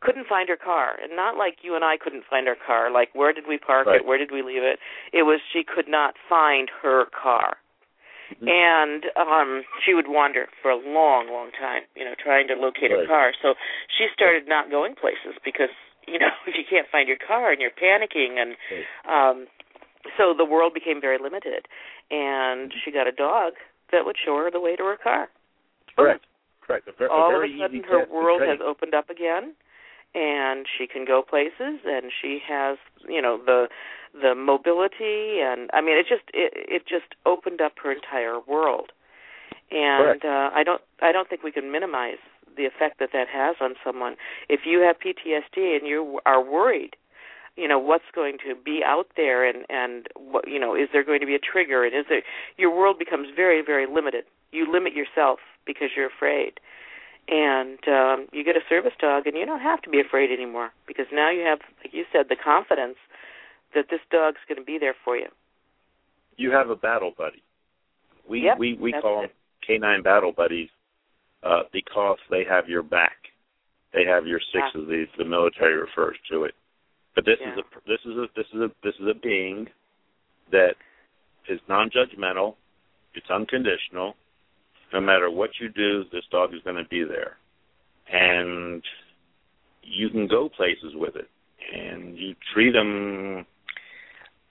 Couldn't 0.00 0.26
find 0.28 0.48
her 0.50 0.56
car, 0.56 0.98
and 1.02 1.16
not 1.16 1.38
like 1.38 1.58
you 1.62 1.74
and 1.74 1.82
I 1.84 1.96
couldn't 1.96 2.24
find 2.28 2.46
our 2.46 2.56
car. 2.66 2.90
Like 2.90 3.14
where 3.14 3.32
did 3.32 3.44
we 3.48 3.56
park 3.56 3.86
Right. 3.86 4.00
it? 4.00 4.06
Where 4.06 4.18
did 4.18 4.30
we 4.30 4.42
leave 4.42 4.62
it? 4.62 4.78
It 5.12 5.22
was 5.22 5.40
she 5.50 5.64
could 5.64 5.88
not 5.88 6.14
find 6.28 6.70
her 6.82 7.06
car. 7.06 7.56
And 8.40 9.04
um 9.16 9.62
she 9.84 9.94
would 9.94 10.06
wander 10.08 10.48
for 10.60 10.70
a 10.70 10.76
long 10.76 11.28
long 11.30 11.50
time 11.52 11.82
you 11.96 12.04
know 12.04 12.14
trying 12.18 12.48
to 12.48 12.54
locate 12.54 12.90
her 12.90 13.06
car. 13.06 13.32
So 13.40 13.54
she 13.88 14.06
started 14.12 14.48
not 14.48 14.70
going 14.70 14.94
places 14.94 15.38
because 15.44 15.72
you 16.06 16.18
know 16.18 16.32
if 16.46 16.54
you 16.56 16.64
can't 16.68 16.88
find 16.90 17.08
your 17.08 17.18
car 17.18 17.52
and 17.52 17.60
you're 17.60 17.74
panicking 17.74 18.38
and 18.40 18.56
um 19.08 19.46
so 20.18 20.34
the 20.36 20.44
world 20.44 20.74
became 20.74 21.00
very 21.00 21.18
limited. 21.18 21.66
And 22.10 22.72
she 22.84 22.92
got 22.92 23.06
a 23.06 23.12
dog 23.12 23.54
that 23.90 24.04
would 24.04 24.16
show 24.22 24.36
her 24.36 24.50
the 24.50 24.60
way 24.60 24.76
to 24.76 24.84
her 24.84 24.98
car. 25.00 25.28
Correct. 25.96 26.26
Correct. 26.60 26.88
A, 26.88 26.92
ver- 26.92 27.06
a 27.06 27.12
all 27.12 27.36
of 27.36 27.42
a 27.42 27.58
sudden 27.58 27.82
her 27.84 28.06
world 28.12 28.42
has 28.42 28.58
opened 28.64 28.94
up 28.94 29.10
again 29.10 29.54
and 30.14 30.66
she 30.78 30.86
can 30.86 31.04
go 31.04 31.22
places 31.22 31.80
and 31.84 32.12
she 32.22 32.38
has 32.46 32.78
you 33.08 33.20
know 33.20 33.38
the 33.44 33.68
the 34.20 34.34
mobility 34.34 35.40
and 35.40 35.70
i 35.72 35.80
mean 35.80 35.96
it 35.98 36.06
just 36.08 36.22
it 36.32 36.52
it 36.54 36.82
just 36.86 37.14
opened 37.26 37.60
up 37.60 37.72
her 37.82 37.92
entire 37.92 38.38
world. 38.40 38.92
And 39.70 40.20
Correct. 40.20 40.24
uh 40.24 40.50
i 40.54 40.62
don't 40.62 40.82
i 41.02 41.10
don't 41.12 41.28
think 41.28 41.42
we 41.42 41.52
can 41.52 41.72
minimize 41.72 42.22
the 42.56 42.64
effect 42.64 43.00
that 43.00 43.10
that 43.12 43.26
has 43.28 43.56
on 43.60 43.74
someone. 43.84 44.16
If 44.48 44.60
you 44.64 44.80
have 44.80 44.96
ptsd 44.98 45.76
and 45.76 45.86
you 45.86 46.20
are 46.26 46.42
worried 46.42 46.96
you 47.56 47.68
know 47.68 47.78
what's 47.78 48.10
going 48.14 48.38
to 48.38 48.54
be 48.54 48.82
out 48.84 49.06
there 49.16 49.48
and 49.48 49.64
and 49.68 50.08
what 50.16 50.48
you 50.48 50.58
know 50.58 50.74
is 50.74 50.88
there 50.92 51.04
going 51.04 51.20
to 51.20 51.26
be 51.26 51.34
a 51.34 51.38
trigger? 51.38 51.84
And 51.84 51.94
is 51.94 52.06
there 52.08 52.22
your 52.56 52.74
world 52.74 52.98
becomes 52.98 53.28
very 53.34 53.62
very 53.62 53.86
limited. 53.86 54.24
You 54.52 54.70
limit 54.70 54.92
yourself 54.92 55.38
because 55.66 55.90
you're 55.96 56.08
afraid. 56.08 56.60
And 57.28 57.78
um 57.88 58.26
you 58.32 58.44
get 58.44 58.56
a 58.56 58.64
service 58.68 58.92
dog 59.00 59.26
and 59.26 59.36
you 59.36 59.46
don't 59.46 59.60
have 59.60 59.82
to 59.82 59.90
be 59.90 60.00
afraid 60.00 60.30
anymore 60.30 60.70
because 60.86 61.06
now 61.12 61.30
you 61.30 61.42
have 61.42 61.60
like 61.82 61.94
you 61.94 62.04
said 62.12 62.26
the 62.28 62.36
confidence 62.36 62.96
that 63.74 63.86
this 63.90 64.00
dog's 64.10 64.38
going 64.48 64.58
to 64.58 64.64
be 64.64 64.78
there 64.78 64.94
for 65.04 65.16
you 65.16 65.28
You 66.36 66.50
have 66.52 66.70
a 66.70 66.76
battle 66.76 67.12
buddy. 67.16 67.42
We 68.28 68.42
Yep, 68.44 68.58
we 68.58 68.74
we 68.74 68.92
call 68.92 69.20
them 69.22 69.30
canine 69.66 70.02
battle 70.02 70.32
buddies 70.32 70.70
uh, 71.42 71.62
because 71.72 72.18
they 72.30 72.44
have 72.48 72.68
your 72.68 72.82
back. 72.82 73.16
They 73.92 74.04
have 74.04 74.26
your 74.26 74.40
six, 74.52 74.64
Ah. 74.74 74.78
as 74.78 74.86
the 74.86 75.06
the 75.18 75.24
military 75.24 75.76
refers 75.76 76.16
to 76.30 76.44
it. 76.44 76.54
But 77.14 77.24
this 77.24 77.38
is 77.40 77.58
a 77.58 77.64
this 77.86 78.00
is 78.04 78.16
a 78.16 78.26
this 78.34 78.46
is 78.52 78.60
a 78.60 78.70
this 78.82 78.94
is 78.98 79.06
a 79.08 79.14
being 79.14 79.68
that 80.50 80.74
is 81.48 81.60
non-judgmental. 81.68 82.56
It's 83.14 83.30
unconditional. 83.30 84.16
No 84.92 85.00
matter 85.00 85.30
what 85.30 85.50
you 85.60 85.68
do, 85.68 86.04
this 86.12 86.24
dog 86.30 86.54
is 86.54 86.60
going 86.62 86.76
to 86.76 86.88
be 86.88 87.04
there, 87.04 87.36
and 88.12 88.82
you 89.82 90.08
can 90.10 90.26
go 90.26 90.48
places 90.48 90.94
with 90.94 91.16
it, 91.16 91.28
and 91.72 92.16
you 92.18 92.34
treat 92.52 92.72
them. 92.72 93.46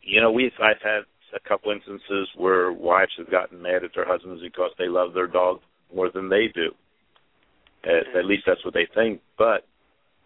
You 0.04 0.22
know, 0.22 0.32
we've 0.32 0.52
I've 0.62 0.82
had 0.84 1.04
a 1.34 1.40
couple 1.48 1.72
instances 1.72 2.28
where 2.36 2.72
wives 2.72 3.14
have 3.18 3.32
gotten 3.32 3.62
mad 3.62 3.84
at 3.84 3.92
their 3.96 4.06
husbands 4.06 4.42
because 4.42 4.72
they 4.78 4.88
love 4.88 5.14
their 5.14 5.28
dog 5.28 5.62
more 5.96 6.10
than 6.14 6.30
they 6.30 6.48
do. 6.54 6.72
At, 7.84 8.16
at 8.16 8.26
least 8.26 8.44
that's 8.46 8.64
what 8.64 8.74
they 8.74 8.88
think. 8.94 9.22
But 9.38 9.66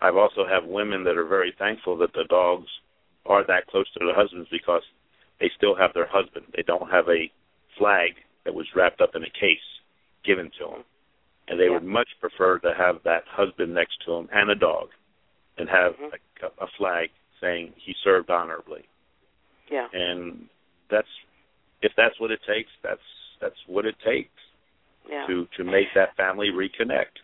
I've 0.02 0.18
also 0.18 0.46
have 0.48 0.66
women 0.66 1.04
that 1.06 1.18
are 1.18 1.26
very 1.26 1.54
thankful 1.58 1.98
that 1.98 2.14
the 2.14 2.26
dogs 2.30 2.68
are 3.26 3.46
that 3.46 3.68
close 3.68 3.90
to 3.94 4.00
their 4.00 4.16
husbands 4.16 4.50
because 4.52 4.84
they 5.40 5.52
still 5.56 5.76
have 5.76 5.94
their 5.94 6.08
husband. 6.08 6.46
They 6.56 6.64
don't 6.64 6.90
have 6.90 7.08
a 7.10 7.32
flag 7.78 8.12
that 8.46 8.54
was 8.54 8.66
wrapped 8.76 9.02
up 9.02 9.16
in 9.16 9.24
a 9.24 9.30
case 9.30 9.64
given 10.26 10.52
to 10.60 10.66
them, 10.66 10.84
and 11.48 11.60
they 11.60 11.66
Yeah. 11.66 11.72
would 11.72 11.84
much 11.84 12.10
prefer 12.20 12.60
to 12.60 12.74
have 12.74 13.04
that 13.04 13.28
husband 13.28 13.74
next 13.74 14.02
to 14.06 14.12
them 14.12 14.30
and 14.32 14.50
a 14.50 14.56
dog, 14.56 14.90
and 15.58 15.70
have 15.70 15.96
Mhm. 15.98 16.14
a, 16.42 16.64
a 16.64 16.68
flag 16.78 17.12
saying 17.40 17.74
he 17.78 17.94
served 18.04 18.30
honorably 18.30 18.88
yeah 19.72 19.88
and 19.94 20.48
that's 20.90 21.08
if 21.82 21.92
that's 21.98 22.20
what 22.20 22.32
it 22.32 22.40
takes 22.48 22.70
that's 22.84 23.02
that's 23.42 23.60
what 23.68 23.86
it 23.86 23.96
takes 24.06 24.30
yeah 25.10 25.26
to 25.28 25.48
to 25.56 25.64
make 25.64 25.88
that 25.96 26.16
family 26.16 26.50
reconnect 26.50 27.22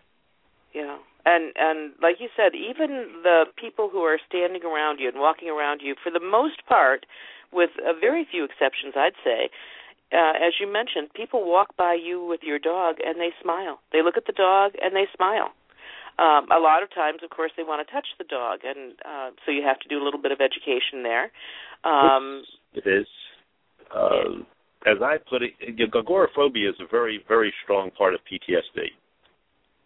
Yeah. 0.74 0.98
And 1.26 1.54
and 1.56 1.94
like 2.02 2.18
you 2.20 2.28
said, 2.36 2.52
even 2.54 3.24
the 3.24 3.46
people 3.56 3.90
who 3.90 4.00
are 4.00 4.20
standing 4.28 4.64
around 4.66 5.00
you 5.00 5.08
and 5.08 5.20
walking 5.20 5.48
around 5.48 5.80
you, 5.82 5.96
for 6.04 6.12
the 6.12 6.20
most 6.20 6.66
part, 6.68 7.06
with 7.54 7.70
a 7.80 7.98
very 7.98 8.28
few 8.30 8.44
exceptions, 8.44 8.94
I'd 8.98 9.16
say, 9.24 9.50
uh, 10.12 10.34
as 10.36 10.60
you 10.60 10.68
mentioned, 10.72 11.14
people 11.16 11.48
walk 11.50 11.78
by 11.78 11.94
you 11.94 12.26
with 12.26 12.42
your 12.44 12.60
dog 12.60 12.98
and 13.06 13.20
they 13.20 13.32
smile. 13.42 13.80
They 13.94 14.02
look 14.02 14.18
at 14.18 14.26
the 14.26 14.34
dog 14.34 14.74
and 14.82 14.96
they 14.96 15.08
smile. 15.16 15.54
Um, 16.20 16.52
a 16.52 16.60
lot 16.60 16.84
of 16.84 16.94
times, 16.94 17.22
of 17.24 17.32
course, 17.32 17.52
they 17.58 17.64
want 17.64 17.82
to 17.86 17.92
touch 17.92 18.06
the 18.20 18.24
dog, 18.24 18.60
and 18.64 18.94
uh, 19.02 19.32
so 19.46 19.52
you 19.52 19.64
have 19.66 19.80
to 19.80 19.90
do 19.90 19.98
a 19.98 20.04
little 20.04 20.22
bit 20.22 20.32
of 20.32 20.42
education 20.42 21.02
there. 21.02 21.32
Um, 21.84 22.44
it 22.74 22.88
is. 22.88 23.08
Uh 23.94 24.44
as 24.86 24.98
i 25.02 25.18
put 25.30 25.42
it 25.42 25.54
agoraphobia 25.96 26.70
is 26.70 26.76
a 26.80 26.88
very 26.90 27.24
very 27.28 27.54
strong 27.64 27.90
part 27.92 28.14
of 28.14 28.20
ptsd 28.22 28.92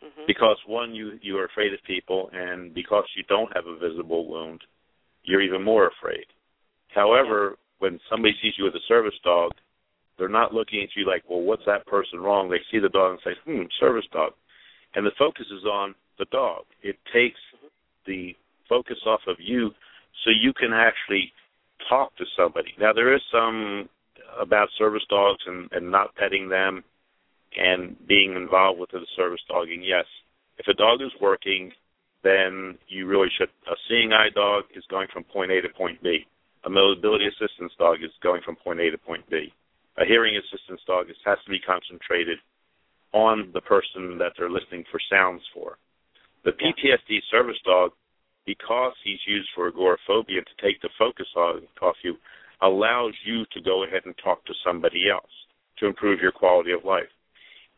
mhm. 0.04 0.28
because 0.28 0.58
one 0.66 0.94
you 0.94 1.20
you 1.22 1.38
are 1.38 1.46
afraid 1.46 1.74
of 1.74 1.80
people 1.86 2.30
and 2.34 2.74
because 2.74 3.06
you 3.16 3.24
don't 3.28 3.56
have 3.56 3.66
a 3.68 3.78
visible 3.78 4.28
wound 4.28 4.62
you're 5.24 5.42
even 5.42 5.62
more 5.62 5.88
afraid. 5.88 6.26
However 6.96 7.58
when 7.80 8.00
somebody 8.10 8.34
sees 8.42 8.54
you 8.58 8.64
with 8.64 8.76
a 8.76 8.88
service 8.88 9.18
dog 9.24 9.52
they're 10.18 10.30
not 10.30 10.54
looking 10.54 10.82
at 10.82 10.90
you 10.96 11.06
like 11.06 11.24
well 11.30 11.42
what's 11.42 11.66
that 11.66 11.86
person 11.86 12.20
wrong? 12.20 12.50
They 12.50 12.62
see 12.72 12.80
the 12.80 12.90
dog 12.90 13.12
and 13.12 13.20
say 13.24 13.40
hmm 13.46 13.64
service 13.80 14.06
dog. 14.12 14.34
And 14.96 15.06
the 15.06 15.12
focus 15.20 15.46
is 15.52 15.66
on 15.66 15.94
the 16.18 16.26
dog. 16.32 16.64
It 16.82 16.98
takes 17.14 17.40
the 18.08 18.36
focus 18.68 18.98
off 19.06 19.22
of 19.28 19.36
you 19.40 19.70
so 20.24 20.32
you 20.32 20.54
can 20.54 20.74
actually 20.74 21.32
talk 21.90 22.16
to 22.18 22.26
somebody 22.36 22.74
now 22.80 22.94
there 22.94 23.14
is 23.14 23.22
some 23.32 23.90
about 24.40 24.70
service 24.78 25.04
dogs 25.10 25.42
and, 25.46 25.70
and 25.72 25.92
not 25.92 26.16
petting 26.16 26.50
them 26.50 26.84
and 27.58 27.96
being 28.08 28.36
involved 28.36 28.80
with 28.80 28.92
the 28.92 29.06
service 29.16 29.42
dog. 29.48 29.70
And 29.70 29.84
yes, 29.84 30.06
if 30.58 30.68
a 30.68 30.74
dog 30.74 31.02
is 31.02 31.12
working, 31.22 31.72
then 32.24 32.78
you 32.88 33.08
really 33.08 33.30
should. 33.38 33.50
A 33.68 33.76
seeing 33.88 34.12
eye 34.12 34.30
dog 34.34 34.66
is 34.76 34.84
going 34.90 35.08
from 35.14 35.24
point 35.24 35.52
A 35.52 35.62
to 35.62 35.70
point 35.70 36.02
B. 36.04 36.26
A 36.66 36.70
mobility 36.70 37.26
assistance 37.28 37.72
dog 37.78 37.98
is 38.04 38.12
going 38.22 38.42
from 38.44 38.56
point 38.56 38.80
A 38.80 38.92
to 38.92 38.98
point 38.98 39.28
B. 39.30 39.54
A 39.98 40.06
hearing 40.06 40.38
assistance 40.38 40.82
dog 40.86 41.10
is, 41.10 41.16
has 41.26 41.38
to 41.46 41.50
be 41.50 41.60
concentrated 41.60 42.38
on 43.14 43.50
the 43.54 43.62
person 43.62 44.18
that 44.18 44.34
they're 44.38 44.50
listening 44.50 44.84
for 44.92 45.00
sounds 45.10 45.42
for. 45.54 45.78
The 46.44 46.52
PTSD 46.52 47.20
service 47.32 47.58
dog, 47.66 47.92
because 48.48 48.94
he's 49.04 49.20
used 49.28 49.50
for 49.54 49.68
agoraphobia 49.68 50.42
to 50.42 50.66
take 50.66 50.82
the 50.82 50.90
focus 50.98 51.28
off 51.36 51.96
you, 52.04 52.16
allows 52.64 53.14
you 53.26 53.46
to 53.54 53.62
go 53.62 53.84
ahead 53.84 54.02
and 54.06 54.16
talk 54.24 54.44
to 54.46 54.54
somebody 54.66 55.12
else 55.12 55.30
to 55.78 55.86
improve 55.86 56.20
your 56.20 56.32
quality 56.32 56.72
of 56.72 56.84
life. 56.84 57.12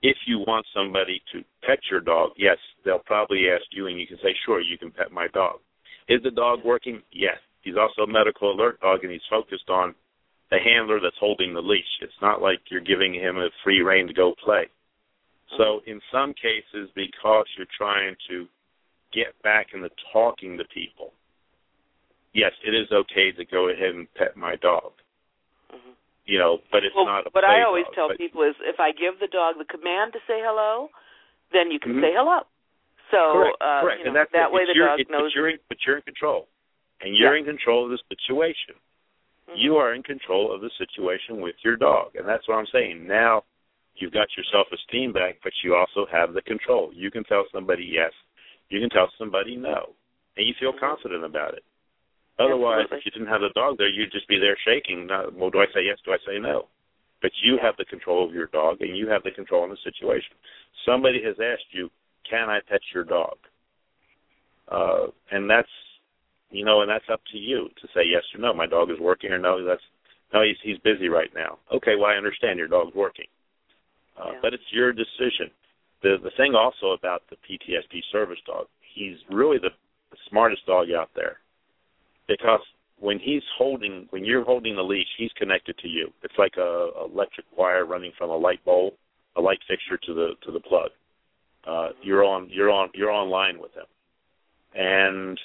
If 0.01 0.15
you 0.25 0.39
want 0.39 0.65
somebody 0.73 1.21
to 1.33 1.43
pet 1.67 1.79
your 1.91 1.99
dog, 1.99 2.31
yes, 2.37 2.57
they'll 2.85 3.03
probably 3.03 3.49
ask 3.49 3.65
you, 3.71 3.87
and 3.87 3.99
you 3.99 4.07
can 4.07 4.17
say, 4.23 4.33
sure, 4.45 4.61
you 4.61 4.77
can 4.77 4.91
pet 4.91 5.11
my 5.11 5.27
dog. 5.33 5.59
Is 6.07 6.23
the 6.23 6.31
dog 6.31 6.59
working? 6.63 7.01
Yes. 7.11 7.35
He's 7.61 7.75
also 7.75 8.03
a 8.03 8.13
medical 8.13 8.53
alert 8.53 8.79
dog, 8.79 9.03
and 9.03 9.11
he's 9.11 9.27
focused 9.29 9.69
on 9.69 9.93
the 10.51 10.57
handler 10.63 10.99
that's 11.01 11.19
holding 11.19 11.53
the 11.53 11.61
leash. 11.61 11.99
It's 12.01 12.21
not 12.21 12.41
like 12.41 12.59
you're 12.71 12.79
giving 12.79 13.13
him 13.13 13.37
a 13.37 13.49
free 13.63 13.81
rein 13.81 14.07
to 14.07 14.13
go 14.13 14.33
play. 14.43 14.69
So 15.57 15.63
mm-hmm. 15.63 15.91
in 15.91 16.01
some 16.13 16.33
cases, 16.33 16.89
because 16.95 17.45
you're 17.57 17.67
trying 17.77 18.15
to 18.29 18.47
get 19.13 19.39
back 19.43 19.67
into 19.73 19.89
talking 20.13 20.57
to 20.57 20.65
people, 20.73 21.13
yes, 22.33 22.51
it 22.65 22.71
is 22.71 22.87
okay 22.91 23.31
to 23.31 23.45
go 23.45 23.69
ahead 23.69 23.95
and 23.95 24.07
pet 24.15 24.37
my 24.37 24.55
dog. 24.57 24.91
Mm-hmm. 25.73 25.93
You 26.25 26.39
know, 26.39 26.59
but 26.71 26.83
it's 26.83 26.95
well, 26.95 27.05
not 27.05 27.27
a 27.27 27.29
What 27.31 27.43
I 27.43 27.63
always 27.63 27.85
dog, 27.85 27.95
tell 27.95 28.07
but, 28.09 28.17
people 28.17 28.43
is 28.43 28.55
if 28.61 28.79
I 28.79 28.91
give 28.91 29.19
the 29.19 29.27
dog 29.27 29.55
the 29.57 29.65
command 29.65 30.13
to 30.13 30.19
say 30.27 30.39
hello, 30.41 30.89
then 31.51 31.71
you 31.71 31.79
can 31.79 31.93
Mhm. 31.93 32.01
say 32.01 32.13
hello. 32.13 32.45
So 33.09 33.33
correct, 33.33 33.57
uh, 33.61 33.81
correct. 33.81 33.99
you 33.99 34.05
know, 34.05 34.19
and 34.21 34.27
that 34.33 34.51
way 34.51 34.65
the 34.65 34.75
your, 34.75 34.87
dog 34.87 34.99
it, 34.99 35.09
knows. 35.09 35.33
But 35.33 35.35
you're, 35.35 35.49
in, 35.49 35.59
but 35.67 35.77
you're 35.85 35.97
in 35.97 36.03
control, 36.03 36.47
and 37.01 37.15
you're 37.15 37.33
Yeah. 37.33 37.39
in 37.39 37.45
control 37.45 37.85
of 37.85 37.91
the 37.91 37.97
situation. 38.09 38.75
Mhm. 39.49 39.57
You 39.57 39.77
are 39.77 39.93
in 39.93 40.03
control 40.03 40.51
of 40.51 40.61
the 40.61 40.69
situation 40.77 41.41
with 41.41 41.55
your 41.63 41.75
dog, 41.75 42.15
and 42.15 42.27
that's 42.27 42.47
what 42.47 42.59
I'm 42.59 42.67
saying. 42.67 43.07
Now 43.07 43.43
you've 43.95 44.13
got 44.13 44.27
your 44.37 44.43
self-esteem 44.51 45.11
back, 45.11 45.39
but 45.43 45.53
you 45.63 45.75
also 45.75 46.05
have 46.05 46.33
the 46.33 46.41
control. 46.43 46.93
You 46.93 47.09
can 47.09 47.23
tell 47.23 47.47
somebody 47.51 47.83
yes, 47.83 48.13
you 48.69 48.79
can 48.79 48.89
tell 48.89 49.09
somebody 49.17 49.55
no, 49.55 49.93
and 50.37 50.47
you 50.47 50.53
feel 50.59 50.73
confident 50.79 51.23
about 51.23 51.53
it. 51.53 51.63
Otherwise, 52.39 52.87
Absolutely. 52.87 52.97
if 52.97 53.05
you 53.05 53.11
didn't 53.11 53.27
have 53.27 53.41
the 53.41 53.49
dog 53.53 53.77
there, 53.77 53.89
you'd 53.89 54.11
just 54.11 54.27
be 54.27 54.39
there 54.39 54.57
shaking. 54.63 55.07
Not, 55.07 55.33
well, 55.35 55.49
do 55.49 55.59
I 55.59 55.65
say 55.73 55.83
yes? 55.83 55.97
Do 56.05 56.13
I 56.13 56.17
say 56.25 56.39
no? 56.39 56.69
But 57.21 57.31
you 57.43 57.55
Yeah. 57.55 57.63
have 57.63 57.75
the 57.77 57.83
control 57.85 58.23
of 58.25 58.33
your 58.33 58.47
dog, 58.47 58.81
and 58.81 58.95
you 58.95 59.09
have 59.09 59.23
the 59.23 59.31
control 59.31 59.65
in 59.65 59.69
the 59.71 59.77
situation. 59.83 60.35
Somebody 60.85 61.21
has 61.23 61.37
asked 61.39 61.73
you, 61.73 61.91
"Can 62.23 62.49
I 62.49 62.61
pet 62.61 62.81
your 62.93 63.03
dog?" 63.03 63.37
Uh, 64.69 65.07
and 65.31 65.49
that's, 65.49 65.71
you 66.51 66.63
know, 66.63 66.81
and 66.81 66.89
that's 66.89 67.09
up 67.09 67.21
to 67.31 67.37
you 67.37 67.69
to 67.81 67.87
say 67.93 68.03
yes 68.05 68.23
or 68.33 68.39
no. 68.39 68.53
My 68.53 68.67
dog 68.67 68.89
is 68.89 68.99
working, 68.99 69.31
or 69.31 69.37
no, 69.39 69.63
that's 69.65 69.83
no, 70.31 70.43
he's 70.43 70.57
he's 70.61 70.77
busy 70.79 71.09
right 71.09 71.33
now. 71.33 71.57
Okay, 71.71 71.95
well 71.95 72.05
I 72.05 72.15
understand 72.15 72.59
your 72.59 72.67
dog's 72.67 72.95
working, 72.95 73.27
uh, 74.17 74.31
Yeah. 74.31 74.39
but 74.41 74.53
it's 74.53 74.71
your 74.71 74.93
decision. 74.93 75.51
The 76.01 76.17
the 76.23 76.31
thing 76.37 76.55
also 76.55 76.91
about 76.97 77.23
the 77.29 77.35
PTSD 77.35 78.01
service 78.11 78.39
dog, 78.45 78.67
he's 78.93 79.17
really 79.29 79.57
the, 79.57 79.69
the 80.11 80.17
smartest 80.29 80.65
dog 80.65 80.87
out 80.91 81.09
there, 81.15 81.37
because 82.27 82.61
when 82.99 83.19
he's 83.19 83.43
holding, 83.57 84.07
when 84.11 84.25
you're 84.25 84.43
holding 84.43 84.75
the 84.75 84.81
leash, 84.81 85.07
he's 85.17 85.31
connected 85.37 85.77
to 85.79 85.87
you. 85.87 86.09
It's 86.23 86.37
like 86.37 86.53
a, 86.57 86.89
a 87.01 87.05
electric 87.05 87.45
wire 87.57 87.85
running 87.85 88.11
from 88.17 88.29
a 88.29 88.37
light 88.37 88.63
bulb, 88.65 88.93
a 89.35 89.41
light 89.41 89.59
fixture 89.67 89.97
to 89.97 90.13
the 90.13 90.29
to 90.45 90.51
the 90.51 90.59
plug. 90.59 90.89
Uh, 91.67 91.89
you're 92.01 92.23
on 92.23 92.49
you're 92.49 92.71
on 92.71 92.89
you're 92.93 93.11
online 93.11 93.59
with 93.59 93.71
him, 93.73 93.85
and 94.75 95.39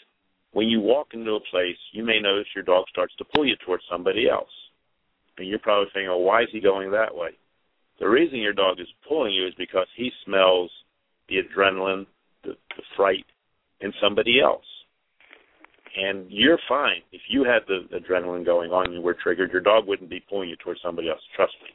when 0.55 0.69
you 0.69 0.81
walk 0.81 1.09
into 1.13 1.33
a 1.33 1.41
place, 1.51 1.77
you 1.93 2.05
may 2.05 2.21
notice 2.21 2.47
your 2.55 2.65
dog 2.65 2.85
starts 2.89 3.15
to 3.17 3.25
pull 3.35 3.45
you 3.45 3.57
towards 3.67 3.83
somebody 3.91 4.29
else. 4.31 4.49
And 5.37 5.49
you're 5.49 5.59
probably 5.59 5.89
thinking, 5.93 6.09
oh, 6.09 6.19
why 6.19 6.43
is 6.43 6.49
he 6.53 6.61
going 6.61 6.93
that 6.93 7.15
way? 7.15 7.31
The 8.01 8.09
reason 8.09 8.39
your 8.39 8.53
dog 8.53 8.81
is 8.81 8.89
pulling 9.09 9.35
you 9.35 9.47
is 9.47 9.55
because 9.57 9.87
he 9.97 10.11
smells 10.25 10.71
the 11.29 11.37
adrenaline, 11.37 12.07
the, 12.43 12.57
the 12.77 12.83
fright 12.97 13.25
in 13.81 13.93
somebody 14.03 14.41
else. 14.41 14.65
And 15.97 16.27
you're 16.29 16.59
fine. 16.69 17.03
If 17.13 17.23
you 17.29 17.45
had 17.45 17.63
the 17.69 17.87
adrenaline 17.97 18.45
going 18.45 18.73
on 18.73 18.87
and 18.87 18.95
you 18.95 19.01
were 19.01 19.15
triggered, 19.15 19.53
your 19.53 19.61
dog 19.61 19.87
wouldn't 19.87 20.11
be 20.11 20.25
pulling 20.29 20.49
you 20.49 20.57
towards 20.57 20.81
somebody 20.83 21.09
else, 21.09 21.21
trust 21.37 21.55
me. 21.63 21.71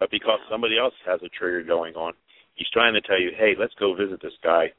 But 0.00 0.10
because 0.10 0.40
somebody 0.50 0.78
else 0.78 0.94
has 1.06 1.20
a 1.22 1.28
trigger 1.28 1.62
going 1.62 1.94
on, 1.94 2.12
he's 2.54 2.68
trying 2.72 2.94
to 2.94 3.00
tell 3.00 3.20
you, 3.20 3.30
hey, 3.38 3.54
let's 3.58 3.74
go 3.78 3.94
visit 3.94 4.20
this 4.20 4.36
guy 4.42 4.72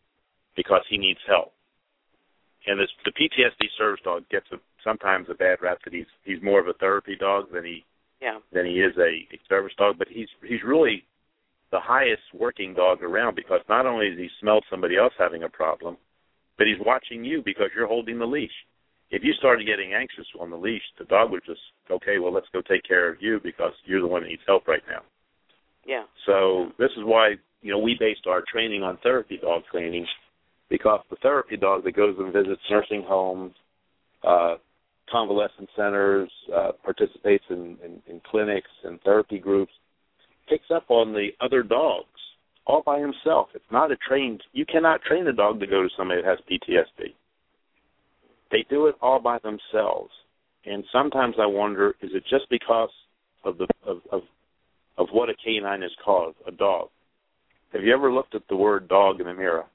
because 0.55 0.81
he 0.89 0.97
needs 0.97 1.19
help 1.25 1.53
and 2.67 2.79
this, 2.79 2.89
the 3.05 3.11
PTSD 3.11 3.67
service 3.77 4.01
dog 4.03 4.23
gets 4.29 4.45
a, 4.51 4.57
sometimes 4.83 5.27
a 5.29 5.33
bad 5.33 5.59
rap 5.61 5.79
that 5.83 5.93
he's 5.93 6.05
he's 6.23 6.41
more 6.43 6.59
of 6.59 6.67
a 6.67 6.73
therapy 6.73 7.15
dog 7.15 7.45
than 7.51 7.63
he 7.63 7.85
yeah. 8.21 8.39
than 8.51 8.65
he 8.65 8.73
is 8.73 8.95
a, 8.97 9.27
a 9.33 9.39
service 9.47 9.73
dog, 9.77 9.95
but 9.97 10.07
he's 10.09 10.27
he's 10.47 10.63
really 10.65 11.03
the 11.71 11.79
highest 11.79 12.23
working 12.33 12.73
dog 12.73 13.03
around 13.03 13.35
because 13.35 13.59
not 13.67 13.85
only 13.85 14.09
does 14.09 14.19
he 14.19 14.29
smell 14.39 14.61
somebody 14.69 14.97
else 14.97 15.13
having 15.17 15.43
a 15.43 15.49
problem, 15.49 15.97
but 16.57 16.67
he's 16.67 16.83
watching 16.85 17.23
you 17.23 17.41
because 17.43 17.67
you're 17.75 17.87
holding 17.87 18.19
the 18.19 18.25
leash. 18.25 18.51
If 19.09 19.23
you 19.23 19.33
started 19.33 19.65
getting 19.65 19.93
anxious 19.93 20.25
on 20.39 20.49
the 20.49 20.57
leash, 20.57 20.81
the 20.97 21.05
dog 21.05 21.31
would 21.31 21.43
just 21.45 21.61
okay, 21.91 22.19
well 22.19 22.33
let's 22.33 22.47
go 22.53 22.61
take 22.61 22.83
care 22.83 23.09
of 23.09 23.21
you 23.21 23.39
because 23.43 23.73
you're 23.85 24.01
the 24.01 24.07
one 24.07 24.23
that 24.23 24.29
needs 24.29 24.41
help 24.47 24.67
right 24.67 24.83
now. 24.89 25.01
Yeah. 25.85 26.03
So 26.25 26.71
this 26.77 26.91
is 26.97 27.03
why 27.03 27.35
you 27.61 27.71
know 27.71 27.79
we 27.79 27.95
based 27.99 28.27
our 28.27 28.43
training 28.51 28.83
on 28.83 28.97
therapy 29.03 29.37
dog 29.41 29.63
training 29.71 30.05
because 30.69 30.99
the 31.09 31.15
therapy 31.17 31.57
dog 31.57 31.83
that 31.83 31.95
goes 31.95 32.15
and 32.19 32.33
visits 32.33 32.61
nursing 32.69 33.03
homes, 33.07 33.53
uh, 34.23 34.55
convalescent 35.11 35.69
centers, 35.75 36.31
uh, 36.55 36.71
participates 36.83 37.43
in, 37.49 37.77
in, 37.83 38.01
in 38.07 38.21
clinics 38.29 38.69
and 38.83 39.01
therapy 39.01 39.39
groups, 39.39 39.71
picks 40.49 40.69
up 40.73 40.85
on 40.89 41.13
the 41.13 41.29
other 41.41 41.63
dogs 41.63 42.07
all 42.65 42.83
by 42.85 42.99
himself. 42.99 43.47
It's 43.55 43.63
not 43.71 43.91
a 43.91 43.97
trained. 44.07 44.43
You 44.53 44.65
cannot 44.65 45.01
train 45.01 45.27
a 45.27 45.33
dog 45.33 45.59
to 45.61 45.67
go 45.67 45.81
to 45.83 45.89
somebody 45.97 46.21
that 46.21 46.27
has 46.27 46.39
PTSD. 46.51 47.13
They 48.51 48.65
do 48.69 48.87
it 48.87 48.95
all 49.01 49.19
by 49.19 49.39
themselves, 49.39 50.11
and 50.65 50.83
sometimes 50.91 51.35
I 51.39 51.45
wonder: 51.45 51.95
is 52.01 52.11
it 52.13 52.23
just 52.29 52.49
because 52.49 52.89
of 53.43 53.57
the 53.57 53.67
of 53.85 53.97
of, 54.11 54.21
of 54.97 55.07
what 55.11 55.29
a 55.29 55.33
canine 55.43 55.83
is 55.83 55.91
called, 56.03 56.35
a 56.45 56.51
dog? 56.51 56.89
Have 57.73 57.83
you 57.83 57.93
ever 57.93 58.11
looked 58.11 58.35
at 58.35 58.47
the 58.49 58.55
word 58.55 58.87
dog 58.87 59.19
in 59.19 59.27
the 59.27 59.33
mirror? 59.33 59.65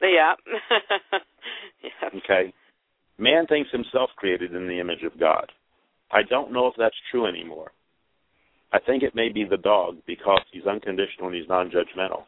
Yeah. 0.00 0.34
yeah. 1.82 2.18
Okay. 2.18 2.52
Man 3.18 3.46
thinks 3.46 3.70
himself 3.70 4.10
created 4.16 4.54
in 4.54 4.66
the 4.66 4.80
image 4.80 5.02
of 5.04 5.18
God. 5.18 5.50
I 6.10 6.22
don't 6.28 6.52
know 6.52 6.66
if 6.66 6.74
that's 6.76 6.94
true 7.10 7.26
anymore. 7.26 7.70
I 8.72 8.78
think 8.80 9.02
it 9.02 9.14
may 9.14 9.30
be 9.30 9.44
the 9.44 9.56
dog 9.56 9.98
because 10.06 10.40
he's 10.52 10.66
unconditional 10.66 11.28
and 11.28 11.34
he's 11.36 11.48
non-judgmental. 11.48 12.24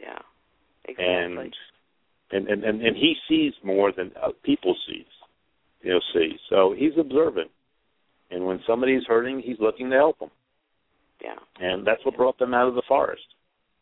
Yeah. 0.00 0.18
Exactly. 0.86 1.04
And 1.06 1.54
and 2.32 2.48
and 2.48 2.64
and, 2.64 2.82
and 2.82 2.96
he 2.96 3.14
sees 3.28 3.52
more 3.62 3.92
than 3.92 4.12
uh, 4.22 4.30
people 4.42 4.74
sees. 4.88 5.04
You 5.82 5.92
know, 5.92 6.00
see. 6.14 6.36
So 6.48 6.74
he's 6.76 6.92
observant. 6.98 7.50
And 8.30 8.46
when 8.46 8.60
somebody's 8.66 9.02
hurting, 9.06 9.42
he's 9.44 9.58
looking 9.60 9.90
to 9.90 9.96
help 9.96 10.18
them. 10.18 10.30
yeah. 11.22 11.34
And 11.60 11.86
that's 11.86 12.04
what 12.04 12.16
brought 12.16 12.38
them 12.38 12.54
out 12.54 12.68
of 12.68 12.74
the 12.74 12.82
forest 12.88 13.22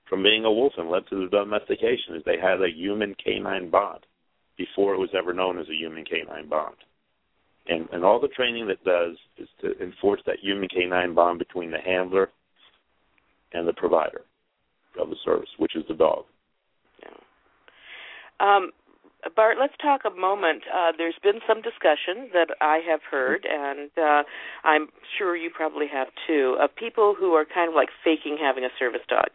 from 0.08 0.22
being 0.22 0.44
a 0.44 0.52
wolf 0.52 0.72
and 0.78 0.90
led 0.90 1.06
to 1.10 1.16
the 1.20 1.30
domestication 1.30 2.16
is 2.16 2.22
they 2.24 2.38
had 2.40 2.62
a 2.62 2.70
human 2.74 3.14
canine 3.22 3.70
bond 3.70 4.00
before 4.58 4.92
it 4.92 4.98
was 4.98 5.10
ever 5.16 5.32
known 5.32 5.58
as 5.58 5.66
a 5.68 5.74
human 5.74 6.04
canine 6.04 6.48
bond. 6.48 6.76
And 7.68 7.88
and 7.92 8.04
all 8.04 8.20
the 8.20 8.28
training 8.28 8.66
that 8.68 8.84
does 8.84 9.16
is 9.38 9.48
to 9.62 9.78
enforce 9.82 10.20
that 10.26 10.40
human 10.42 10.68
canine 10.68 11.14
bond 11.14 11.38
between 11.38 11.70
the 11.70 11.80
handler 11.80 12.28
and 13.52 13.66
the 13.66 13.72
provider 13.72 14.22
of 15.00 15.08
the 15.08 15.16
service, 15.24 15.48
which 15.58 15.76
is 15.76 15.84
the 15.88 15.94
dog. 15.94 16.24
Yeah. 17.02 17.10
Um, 18.40 18.72
Bart, 19.34 19.56
let's 19.60 19.74
talk 19.82 20.02
a 20.04 20.14
moment. 20.14 20.62
Uh, 20.72 20.92
there's 20.96 21.18
been 21.22 21.40
some 21.46 21.60
discussion 21.60 22.30
that 22.32 22.48
I 22.60 22.80
have 22.88 23.00
heard, 23.10 23.46
and 23.50 23.90
uh, 23.98 24.22
I'm 24.64 24.88
sure 25.18 25.36
you 25.36 25.50
probably 25.50 25.86
have 25.92 26.08
too, 26.26 26.56
of 26.60 26.74
people 26.74 27.14
who 27.18 27.32
are 27.32 27.44
kind 27.44 27.68
of 27.68 27.74
like 27.74 27.88
faking 28.04 28.38
having 28.40 28.64
a 28.64 28.70
service 28.78 29.02
dog. 29.08 29.30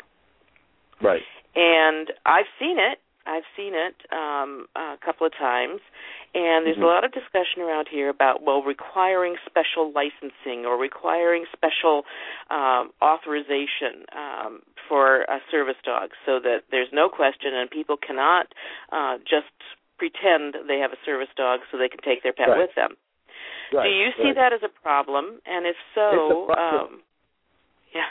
Right. 1.02 1.22
And 1.56 2.08
I've 2.26 2.50
seen 2.60 2.78
it. 2.80 3.00
I've 3.26 3.46
seen 3.56 3.74
it 3.74 3.96
um, 4.12 4.68
a 4.76 4.98
couple 5.04 5.26
of 5.26 5.34
times, 5.34 5.82
and 6.36 6.66
there's 6.66 6.78
Mhm. 6.78 6.84
a 6.84 6.88
lot 6.88 7.04
of 7.04 7.12
discussion 7.12 7.62
around 7.62 7.88
here 7.88 8.10
about 8.10 8.42
well 8.42 8.62
requiring 8.62 9.38
special 9.46 9.92
licensing 9.92 10.66
or 10.66 10.78
requiring 10.78 11.46
special 11.54 12.06
um, 12.50 12.92
authorization 13.02 14.06
um, 14.12 14.62
for 14.88 15.22
a 15.24 15.42
service 15.50 15.78
dog, 15.84 16.12
so 16.26 16.40
that 16.40 16.64
there's 16.70 16.92
no 16.92 17.10
question 17.10 17.54
and 17.54 17.70
people 17.70 17.98
cannot 17.98 18.54
uh, 18.92 19.18
just 19.20 19.52
pretend 19.98 20.56
they 20.68 20.80
have 20.80 20.92
a 20.92 20.98
service 21.06 21.30
dog 21.36 21.62
so 21.72 21.78
they 21.78 21.90
can 21.90 22.02
take 22.02 22.24
their 22.24 22.34
pet 22.34 22.50
Right. 22.50 22.58
with 22.58 22.76
them. 22.76 22.98
Right. 23.72 23.90
Do 23.90 23.96
you 23.96 24.12
see 24.18 24.24
right. 24.24 24.36
that 24.36 24.54
as 24.54 24.64
a 24.64 24.70
problem? 24.70 25.42
And 25.46 25.66
if 25.66 25.78
so, 25.96 26.50
um, 26.52 27.02
yeah, 27.94 28.10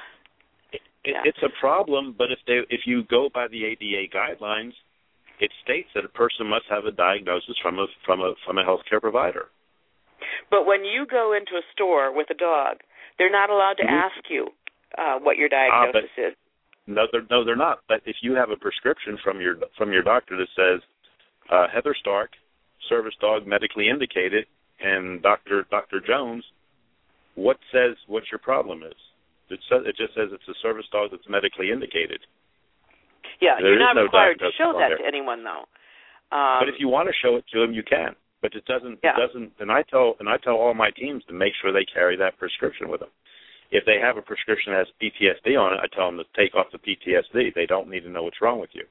It, 0.73 0.81
Yeah. 1.05 1.23
It's 1.25 1.43
a 1.43 1.49
problem, 1.61 2.13
but 2.17 2.31
if 2.33 2.39
they 2.47 2.61
if 2.71 2.87
you 2.87 3.03
go 3.05 3.29
by 3.29 3.49
the 3.49 3.65
ADA 3.67 4.09
guidelines, 4.09 4.73
it 5.43 5.51
states 5.65 5.89
that 5.95 6.05
a 6.05 6.15
person 6.15 6.47
must 6.47 6.67
have 6.71 6.87
a 6.87 6.93
diagnosis 6.95 7.59
from 7.61 7.79
a 7.81 7.87
from 8.07 8.21
a 8.21 8.35
from 8.47 8.59
a 8.59 8.65
healthcare 8.65 9.01
provider. 9.01 9.51
But 10.51 10.67
when 10.67 10.85
you 10.85 11.05
go 11.05 11.35
into 11.35 11.59
a 11.59 11.67
store 11.75 12.15
with 12.15 12.31
a 12.31 12.39
dog, 12.39 12.79
they're 13.19 13.31
not 13.31 13.51
allowed 13.51 13.77
to 13.79 13.83
Mhm. 13.83 14.03
ask 14.07 14.31
you 14.31 14.55
uh, 14.97 15.19
what 15.19 15.37
your 15.37 15.49
Ah, 15.53 15.87
diagnosis 15.87 16.11
is. 16.17 16.35
No, 16.87 17.07
they're 17.11 17.27
no, 17.29 17.43
they're 17.43 17.57
not. 17.57 17.81
But 17.89 18.03
if 18.07 18.23
you 18.23 18.35
have 18.35 18.51
a 18.51 18.57
prescription 18.57 19.19
from 19.19 19.41
your 19.41 19.57
from 19.77 19.93
your 19.93 20.03
doctor 20.03 20.37
that 20.37 20.49
says 20.55 20.81
uh, 21.51 21.67
Heather 21.69 21.95
Stark, 21.95 22.31
service 22.89 23.17
dog, 23.21 23.47
medically 23.47 23.89
indicated, 23.89 24.47
and 24.79 25.23
Doctor 25.23 25.65
Doctor 25.71 25.99
Jones, 25.99 26.45
what 27.35 27.59
says 27.73 27.97
what 28.07 28.31
your 28.31 28.39
problem 28.39 28.85
is? 28.85 28.99
It 29.49 29.61
says 29.69 29.83
it 29.87 29.97
just 29.97 30.15
says 30.15 30.31
it's 30.33 30.49
a 30.49 30.55
service 30.63 30.87
dog 30.93 31.11
that's 31.11 31.29
medically 31.29 31.73
indicated. 31.73 32.21
Yeah, 33.43 33.59
There 33.59 33.75
you're 33.75 33.83
not 33.83 33.99
no 33.99 34.07
required 34.07 34.39
to 34.39 34.55
show 34.55 34.71
that 34.79 34.95
there. 34.95 35.03
to 35.03 35.05
anyone, 35.05 35.43
though. 35.43 35.67
Um, 36.31 36.63
but 36.63 36.71
if 36.71 36.79
you 36.79 36.87
want 36.87 37.11
to 37.11 37.15
show 37.19 37.35
it 37.35 37.45
to 37.51 37.59
them, 37.59 37.75
you 37.75 37.83
can. 37.83 38.15
But 38.41 38.55
it 38.55 38.65
doesn't. 38.65 39.03
Yeah. 39.03 39.19
It 39.19 39.27
doesn't. 39.27 39.53
And 39.59 39.71
I 39.71 39.83
tell 39.83 40.15
and 40.19 40.29
I 40.31 40.39
tell 40.39 40.55
all 40.55 40.75
my 40.75 40.91
teams 40.91 41.23
to 41.27 41.35
make 41.35 41.53
sure 41.61 41.73
they 41.75 41.87
carry 41.87 42.17
that 42.17 42.39
prescription 42.39 42.89
with 42.89 43.01
them. 43.01 43.11
If 43.71 43.85
they 43.85 43.99
have 43.99 44.17
a 44.17 44.23
prescription 44.23 44.73
that 44.73 44.87
has 44.87 44.95
PTSD 45.03 45.59
on 45.59 45.75
it, 45.75 45.81
I 45.83 45.87
tell 45.95 46.07
them 46.07 46.19
to 46.19 46.29
take 46.39 46.55
off 46.55 46.71
the 46.73 46.79
PTSD. 46.79 47.55
They 47.55 47.67
don't 47.67 47.89
need 47.89 48.07
to 48.07 48.11
know 48.11 48.23
what's 48.23 48.41
wrong 48.41 48.61
with 48.61 48.71
you. 48.73 48.85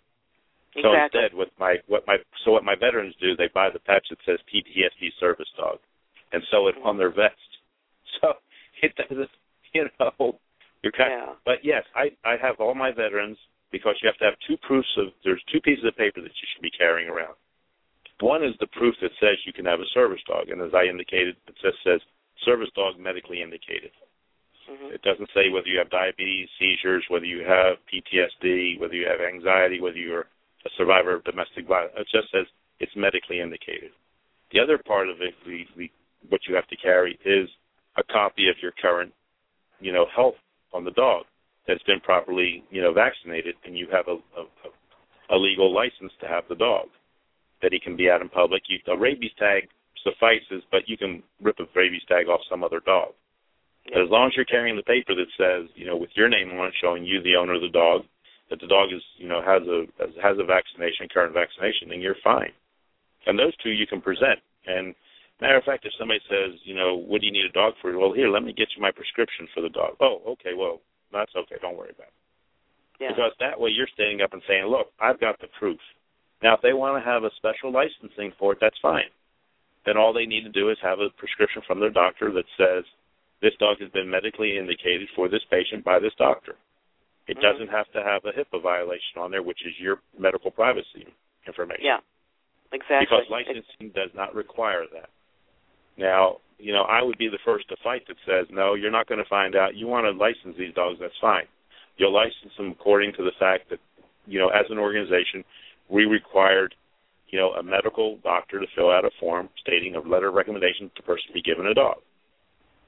So 0.76 0.92
exactly. 0.92 1.22
instead, 1.22 1.38
what 1.38 1.50
my 1.60 1.76
what 1.88 2.04
my 2.08 2.18
so 2.44 2.52
what 2.52 2.64
my 2.64 2.76
veterans 2.76 3.16
do, 3.20 3.36
they 3.36 3.50
buy 3.54 3.70
the 3.72 3.80
patch 3.80 4.08
that 4.10 4.20
says 4.26 4.40
PTSD 4.48 5.12
service 5.20 5.50
dog, 5.58 5.80
and 6.32 6.44
sew 6.52 6.68
it 6.68 6.76
on 6.84 6.98
their 6.98 7.12
vest. 7.12 7.40
So 8.20 8.34
it 8.84 8.94
doesn't, 8.98 9.30
you 9.74 9.88
know, 9.98 10.36
you're 10.84 10.92
kind. 10.92 11.12
Yeah. 11.12 11.34
But 11.46 11.64
yes, 11.64 11.84
I 11.96 12.12
I 12.28 12.36
have 12.42 12.60
all 12.60 12.76
my 12.76 12.92
veterans 12.92 13.38
because 13.72 13.96
you 14.02 14.08
have 14.08 14.18
to 14.20 14.26
have 14.26 14.36
two 14.48 14.58
proofs 14.58 14.90
of 14.98 15.08
there's 15.24 15.42
two 15.52 15.62
pieces 15.62 15.86
of 15.86 15.96
paper 15.96 16.22
that 16.22 16.36
you 16.36 16.48
should 16.54 16.62
be 16.62 16.72
carrying 16.72 17.10
around. 17.10 17.36
One 18.20 18.44
is 18.44 18.54
the 18.60 18.68
proof 18.68 18.94
that 19.02 19.12
says 19.20 19.42
you 19.46 19.54
can 19.54 19.66
have 19.66 19.80
a 19.80 19.94
service 19.94 20.22
dog, 20.28 20.50
and 20.50 20.62
as 20.62 20.76
I 20.76 20.86
indicated, 20.86 21.36
it 21.48 21.56
just 21.58 21.82
says 21.84 22.00
service 22.46 22.70
dog 22.76 23.00
medically 23.00 23.42
indicated. 23.42 23.92
Mhm. 24.70 24.94
It 24.94 25.02
doesn't 25.02 25.30
say 25.34 25.50
whether 25.50 25.68
you 25.68 25.80
have 25.80 25.90
diabetes, 25.90 26.50
seizures, 26.60 27.04
whether 27.10 27.26
you 27.26 27.44
have 27.44 27.84
PTSD, 27.88 28.78
whether 28.78 28.94
you 28.94 29.08
have 29.08 29.22
anxiety, 29.22 29.82
whether 29.82 29.98
you're 29.98 30.28
a 30.66 30.70
survivor 30.78 31.14
of 31.14 31.24
domestic 31.24 31.66
violence. 31.66 31.94
It 31.98 32.08
just 32.10 32.30
says 32.30 32.46
it's 32.80 32.96
medically 32.96 33.40
indicated. 33.40 33.92
The 34.52 34.60
other 34.60 34.78
part 34.78 35.10
of 35.10 35.22
it, 35.22 35.34
the, 35.46 35.66
the, 35.76 35.90
what 36.30 36.46
you 36.48 36.54
have 36.56 36.68
to 36.68 36.76
carry, 36.76 37.18
is 37.26 37.50
a 37.96 38.04
copy 38.04 38.50
of 38.50 38.62
your 38.62 38.72
current, 38.74 39.14
you 39.80 39.92
know, 39.92 40.06
health 40.06 40.38
on 40.74 40.84
the 40.84 40.92
dog 40.92 41.26
that's 41.72 41.84
been 41.84 42.02
properly, 42.02 42.64
you 42.70 42.82
know, 42.82 42.92
vaccinated, 42.92 43.56
and 43.64 43.78
you 43.78 43.88
have 43.92 44.08
a, 44.08 44.20
a, 44.36 45.36
a 45.36 45.38
legal 45.38 45.74
license 45.74 46.12
to 46.20 46.28
have 46.28 46.44
the 46.50 46.56
dog 46.56 46.88
that 47.62 47.72
he 47.72 47.80
can 47.80 47.96
be 47.96 48.10
out 48.10 48.22
in 48.22 48.28
public. 48.28 48.64
You, 48.68 48.80
a 48.92 48.98
rabies 48.98 49.32
tag 49.40 49.70
suffices, 50.04 50.64
but 50.70 50.84
you 50.88 50.98
can 50.98 51.24
rip 51.42 51.60
a 51.60 51.66
rabies 51.74 52.04
tag 52.10 52.28
off 52.28 52.42
some 52.50 52.64
other 52.64 52.82
dog. 52.86 53.14
As 53.88 54.12
long 54.12 54.28
as 54.28 54.36
you're 54.36 54.46
carrying 54.46 54.76
the 54.76 54.84
paper 54.84 55.16
that 55.16 55.32
says, 55.40 55.70
you 55.76 55.86
know, 55.86 55.96
with 55.96 56.12
your 56.14 56.28
name 56.28 56.52
on 56.52 56.68
it, 56.68 56.74
showing 56.82 57.06
you 57.06 57.24
the 57.24 57.36
owner 57.40 57.56
of 57.56 57.62
the 57.62 57.70
dog, 57.70 58.04
that 58.50 58.60
the 58.60 58.68
dog 58.68 58.90
is, 58.94 59.02
you 59.18 59.28
know, 59.28 59.42
has 59.42 59.64
a 59.64 59.88
has 60.22 60.38
a 60.38 60.44
vaccination, 60.44 61.08
current 61.08 61.34
vaccination, 61.34 61.88
then 61.90 62.02
you're 62.02 62.20
fine. 62.24 62.52
And 63.26 63.40
those 63.40 63.56
two 63.64 63.72
you 63.72 63.88
can 63.88 64.02
present. 64.02 64.44
And 64.68 64.94
matter 65.40 65.58
of 65.58 65.64
fact, 65.64 65.86
if 65.86 65.94
somebody 65.98 66.20
says, 66.30 66.60
you 66.64 66.76
know, 66.76 66.96
what 66.96 67.22
do 67.22 67.28
you 67.28 67.34
need 67.34 67.46
a 67.46 67.54
dog 67.56 67.74
for? 67.82 67.98
Well, 67.98 68.14
here, 68.14 68.30
let 68.30 68.44
me 68.44 68.54
get 68.54 68.68
you 68.76 68.82
my 68.82 68.92
prescription 68.92 69.48
for 69.56 69.62
the 69.62 69.70
dog. 69.70 69.96
Oh, 70.02 70.22
okay, 70.36 70.54
well, 70.54 70.82
that's 71.12 71.36
okay. 71.36 71.56
Don't 71.62 71.78
worry 71.78 71.92
about 71.96 72.08
it. 72.08 72.14
Yeah. 73.00 73.10
Because 73.10 73.32
that 73.40 73.60
way 73.60 73.70
you're 73.72 73.90
standing 73.94 74.22
up 74.22 74.34
and 74.34 74.42
saying, 74.48 74.66
look, 74.66 74.88
I've 75.00 75.20
got 75.20 75.40
the 75.40 75.48
proof. 75.60 75.80
Now, 76.44 76.56
if 76.56 76.62
they 76.62 76.74
want 76.74 77.02
to 77.02 77.10
have 77.10 77.24
a 77.24 77.32
special 77.38 77.72
licensing 77.72 78.32
for 78.38 78.54
it, 78.54 78.60
that's 78.62 78.78
fine. 78.82 79.10
Then 79.86 79.98
all 79.98 80.14
they 80.14 80.26
need 80.26 80.44
to 80.44 80.50
do 80.54 80.70
is 80.70 80.78
have 80.82 81.00
a 81.00 81.10
prescription 81.18 81.62
from 81.66 81.80
their 81.80 81.90
doctor 81.90 82.32
that 82.32 82.46
says 82.58 82.84
this 83.42 83.54
dog 83.60 83.78
has 83.82 83.90
been 83.90 84.10
medically 84.10 84.58
indicated 84.58 85.10
for 85.16 85.28
this 85.30 85.42
patient 85.50 85.84
by 85.84 85.98
this 85.98 86.14
doctor. 86.18 86.56
It 87.28 87.38
Mhm. 87.38 87.42
doesn't 87.42 87.70
have 87.70 87.92
to 87.94 88.04
have 88.04 88.26
a 88.26 88.34
HIPAA 88.34 88.60
violation 88.62 89.22
on 89.22 89.32
there, 89.32 89.42
which 89.42 89.66
is 89.66 89.80
your 89.80 90.02
medical 90.18 90.52
privacy 90.52 91.08
information. 91.48 91.84
yeah. 91.84 92.00
Exactly. 92.74 93.18
Because 93.18 93.30
licensing 93.30 93.90
does 93.90 94.14
not 94.14 94.34
require 94.34 94.86
that. 94.88 95.10
Now, 95.98 96.40
you 96.62 96.72
know, 96.72 96.84
I 96.84 97.02
would 97.02 97.18
be 97.18 97.28
the 97.28 97.42
first 97.44 97.68
to 97.70 97.76
fight 97.84 98.04
that 98.08 98.18
says, 98.26 98.46
no, 98.52 98.76
you're 98.76 98.92
not 98.92 99.08
going 99.08 99.22
to 99.22 99.30
find 99.30 99.56
out. 99.56 99.76
You 99.76 99.88
want 99.88 100.06
to 100.06 100.12
license 100.12 100.56
these 100.58 100.74
dogs, 100.74 101.00
that's 101.02 101.18
fine. 101.20 101.46
You'll 101.98 102.14
license 102.14 102.54
them 102.58 102.72
according 102.72 103.14
to 103.18 103.24
the 103.24 103.36
fact 103.40 103.70
that, 103.70 103.80
you 104.26 104.40
know, 104.40 104.50
as 104.50 104.66
an 104.70 104.78
organization, 104.78 105.44
we 105.90 106.06
required, 106.06 106.76
you 107.30 107.40
know, 107.40 107.52
a 107.54 107.64
medical 107.64 108.18
doctor 108.24 108.60
to 108.60 108.68
fill 108.76 108.92
out 108.92 109.06
a 109.06 109.12
form 109.20 109.50
stating 109.60 109.96
a 109.96 110.00
letter 110.00 110.30
of 110.30 110.36
recommendation 110.36 110.86
that 110.86 110.96
the 110.96 111.04
person 111.04 111.34
be 111.34 111.42
given 111.42 111.66
a 111.66 111.74
dog 111.74 111.98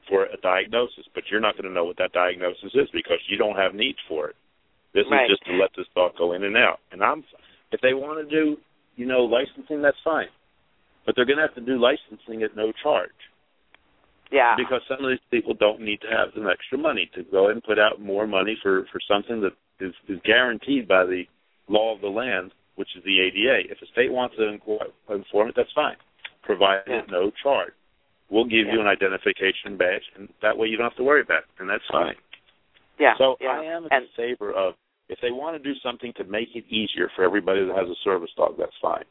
for 0.08 0.26
a 0.26 0.38
diagnosis. 0.42 1.06
But 1.14 1.24
you're 1.32 1.42
not 1.42 1.56
going 1.58 1.68
to 1.68 1.74
know 1.74 1.86
what 1.86 1.98
that 1.98 2.14
diagnosis 2.14 2.72
is 2.74 2.88
because 2.94 3.20
you 3.28 3.38
don't 3.38 3.58
have 3.58 3.74
needs 3.74 4.00
for 4.08 4.30
it. 4.30 4.36
This 4.94 5.06
Right. 5.10 5.26
is 5.26 5.38
just 5.38 5.46
to 5.50 5.58
let 5.58 5.72
this 5.76 5.88
dog 5.96 6.14
go 6.18 6.34
in 6.34 6.44
and 6.44 6.56
out. 6.56 6.80
And 6.92 7.04
I'm, 7.04 7.24
if 7.72 7.82
they 7.82 7.94
want 7.94 8.22
to 8.22 8.30
do, 8.30 8.58
you 8.96 9.08
know, 9.08 9.26
licensing, 9.26 9.82
that's 9.82 9.98
fine. 10.04 10.30
But 11.06 11.16
they're 11.16 11.26
going 11.26 11.38
to 11.38 11.48
have 11.50 11.56
to 11.56 11.66
do 11.66 11.82
licensing 11.82 12.44
at 12.44 12.56
no 12.56 12.72
charge 12.84 13.12
yeah. 14.34 14.56
because 14.58 14.82
some 14.90 15.06
of 15.06 15.10
these 15.12 15.28
people 15.32 15.54
don't 15.54 15.80
need 15.80 16.02
to 16.02 16.08
have 16.08 16.30
some 16.36 16.50
extra 16.50 16.78
money 16.78 17.10
to 17.16 17.24
go 17.32 17.50
and 17.50 17.64
put 17.64 17.78
out 17.80 18.02
more 18.02 18.26
money 18.28 18.58
for 18.62 18.86
for 18.92 19.00
something 19.08 19.40
that 19.42 19.54
is 19.80 19.94
is 20.10 20.20
guaranteed 20.26 20.88
by 20.88 21.06
the 21.06 21.24
law 21.70 21.94
of 21.96 22.02
the 22.02 22.08
land, 22.10 22.52
which 22.76 22.90
is 22.98 23.04
the 23.06 23.22
ADA. 23.22 23.72
If 23.72 23.78
a 23.82 23.86
state 23.94 24.12
wants 24.12 24.36
to 24.38 24.44
inform 24.50 25.48
it, 25.50 25.56
that's 25.56 25.72
fine, 25.74 25.96
provided 26.42 26.84
Yeah. 26.88 27.02
no 27.10 27.32
charge. 27.44 27.74
We'll 28.30 28.46
give 28.46 28.68
you 28.74 28.82
an 28.82 28.88
identification 28.88 29.78
badge, 29.78 30.02
and 30.16 30.28
that 30.42 30.58
way 30.58 30.68
you 30.68 30.76
don't 30.78 30.90
have 30.90 30.98
to 30.98 31.04
worry 31.04 31.22
about 31.22 31.44
it, 31.44 31.50
and 31.60 31.70
that's 31.70 31.86
fine. 31.92 32.16
yeah. 32.98 33.14
So 33.18 33.38
yeah. 33.40 33.50
I 33.50 33.64
am 33.66 33.86
in 33.86 33.90
and 33.94 34.06
favor 34.18 34.52
of 34.52 34.74
if 35.10 35.20
they 35.22 35.32
want 35.32 35.56
to 35.56 35.62
do 35.62 35.78
something 35.84 36.12
to 36.14 36.24
make 36.24 36.56
it 36.56 36.66
easier 36.70 37.10
for 37.16 37.24
everybody 37.24 37.64
that 37.66 37.76
has 37.76 37.88
a 37.90 37.96
service 38.04 38.32
dog, 38.36 38.56
that's 38.58 38.76
fine. 38.82 39.06